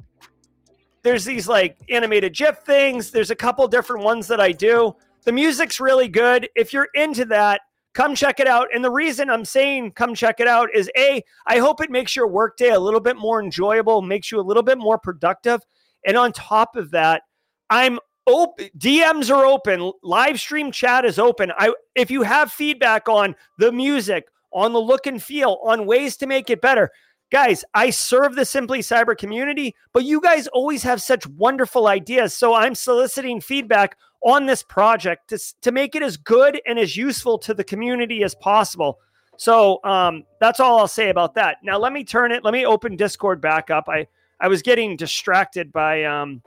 there's 1.07 1.25
these 1.25 1.47
like 1.47 1.77
animated 1.89 2.35
GIF 2.35 2.59
things. 2.59 3.11
There's 3.11 3.31
a 3.31 3.37
couple 3.37 3.67
different 3.69 4.03
ones 4.03 4.27
that 4.27 4.41
I 4.41 4.51
do. 4.51 4.95
The 5.25 5.33
music's 5.33 5.79
really 5.79 6.09
good. 6.09 6.49
If 6.57 6.73
you're 6.73 6.89
into 6.95 7.25
that, 7.27 7.61
come 7.95 8.15
check 8.15 8.41
it 8.41 8.49
out. 8.49 8.69
And 8.75 8.85
the 8.85 8.91
reason 8.91 9.31
I'm 9.31 9.45
saying 9.45 9.93
come 9.93 10.15
check 10.15 10.41
it 10.41 10.49
out 10.49 10.69
is 10.75 10.91
A, 10.97 11.23
I 11.47 11.59
hope 11.59 11.81
it 11.81 11.91
makes 11.91 12.17
your 12.17 12.27
workday 12.27 12.71
a 12.71 12.81
little 12.81 13.01
bit 13.01 13.17
more 13.17 13.41
enjoyable, 13.41 14.03
makes 14.03 14.33
you 14.33 14.41
a 14.41 14.43
little 14.43 14.65
bit 14.65 14.79
more 14.79 14.99
productive. 14.99 15.61
And 16.05 16.17
on 16.17 16.33
top 16.33 16.75
of 16.75 16.91
that, 16.91 17.23
I'm 17.71 18.01
open 18.27 18.69
DMs 18.77 19.35
are 19.35 19.47
open, 19.47 19.93
live 20.03 20.41
stream 20.41 20.73
chat 20.73 21.05
is 21.05 21.21
open. 21.21 21.53
I 21.57 21.73
if 21.95 22.11
you 22.11 22.23
have 22.23 22.51
feedback 22.51 23.09
on 23.09 23.37
the 23.59 23.71
music, 23.71 24.27
on 24.53 24.73
the 24.73 24.81
look 24.81 25.07
and 25.07 25.23
feel, 25.23 25.59
on 25.63 25.87
ways 25.87 26.17
to 26.17 26.27
make 26.27 26.51
it 26.51 26.61
better, 26.61 26.91
Guys, 27.33 27.65
I 27.75 27.91
serve 27.91 28.37
the 28.37 28.45
Simply 28.45 28.81
Cyber 28.81 29.17
community, 29.17 29.75
but 29.93 30.05
you 30.05 30.21
guys 30.21 30.47
always 30.49 30.83
have 30.85 31.03
such 31.03 31.27
wonderful 31.27 31.89
ideas. 31.89 32.35
So 32.35 32.55
I'm 32.55 32.75
soliciting 32.75 33.41
feedback 33.41 33.97
on 34.23 34.47
this 34.47 34.63
project 34.63 35.29
to, 35.31 35.39
to 35.63 35.73
make 35.73 35.95
it 35.95 36.03
as 36.03 36.17
good 36.17 36.61
and 36.67 36.79
as 36.79 36.97
useful 36.97 37.39
to 37.39 37.55
the 37.55 37.65
community 37.65 38.23
as 38.23 38.35
possible. 38.37 38.99
So 39.37 39.81
um, 39.85 40.25
that's 40.41 40.61
all 40.61 40.79
I'll 40.79 40.89
say 40.89 41.11
about 41.11 41.35
that. 41.35 41.59
Now 41.63 41.79
let 41.79 41.93
me 41.93 42.05
turn 42.05 42.33
it. 42.33 42.45
Let 42.45 42.53
me 42.53 42.65
open 42.65 42.97
Discord 42.97 43.41
back 43.41 43.71
up. 43.71 43.89
I 43.89 44.07
I 44.39 44.49
was 44.49 44.63
getting 44.63 44.97
distracted 44.97 45.73
by 45.73 46.05
um, 46.05 46.43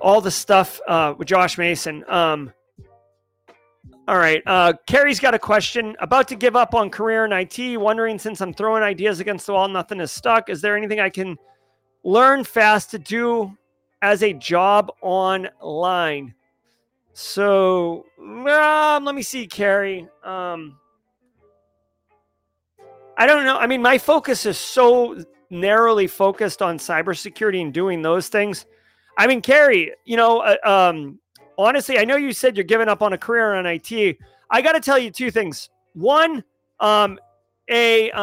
all 0.00 0.20
the 0.20 0.30
stuff 0.30 0.80
uh, 0.88 1.14
with 1.16 1.28
Josh 1.28 1.58
Mason. 1.58 2.04
Um, 2.08 2.52
all 4.08 4.18
right. 4.18 4.42
Uh, 4.46 4.72
Carrie's 4.86 5.20
got 5.20 5.34
a 5.34 5.38
question. 5.38 5.94
About 6.00 6.26
to 6.28 6.34
give 6.34 6.56
up 6.56 6.74
on 6.74 6.90
career 6.90 7.24
in 7.26 7.32
IT, 7.32 7.78
wondering 7.78 8.18
since 8.18 8.40
I'm 8.40 8.52
throwing 8.52 8.82
ideas 8.82 9.20
against 9.20 9.46
the 9.46 9.52
wall, 9.52 9.68
nothing 9.68 10.00
is 10.00 10.10
stuck. 10.10 10.48
Is 10.48 10.60
there 10.60 10.76
anything 10.76 10.98
I 10.98 11.10
can 11.10 11.36
learn 12.02 12.42
fast 12.42 12.90
to 12.92 12.98
do 12.98 13.56
as 14.02 14.22
a 14.22 14.32
job 14.32 14.90
online. 15.00 16.34
So, 17.12 18.06
um, 18.18 19.04
let 19.04 19.14
me 19.14 19.22
see, 19.22 19.46
Carrie. 19.46 20.06
Um, 20.22 20.78
I 23.16 23.26
don't 23.26 23.44
know. 23.44 23.56
I 23.56 23.66
mean, 23.66 23.82
my 23.82 23.98
focus 23.98 24.46
is 24.46 24.56
so 24.56 25.22
narrowly 25.50 26.06
focused 26.06 26.62
on 26.62 26.78
cybersecurity 26.78 27.60
and 27.60 27.74
doing 27.74 28.02
those 28.02 28.28
things. 28.28 28.66
I 29.16 29.26
mean, 29.26 29.42
Carrie, 29.42 29.92
you 30.04 30.16
know, 30.16 30.38
uh, 30.40 30.56
um, 30.64 31.18
honestly, 31.58 31.98
I 31.98 32.04
know 32.04 32.16
you 32.16 32.32
said 32.32 32.56
you're 32.56 32.64
giving 32.64 32.88
up 32.88 33.02
on 33.02 33.12
a 33.12 33.18
career 33.18 33.56
in 33.56 33.66
IT. 33.66 34.16
I 34.50 34.62
got 34.62 34.72
to 34.72 34.80
tell 34.80 34.98
you 34.98 35.10
two 35.10 35.30
things. 35.30 35.68
One, 35.92 36.44
um, 36.80 37.18
a 37.68 38.10
uh, 38.12 38.22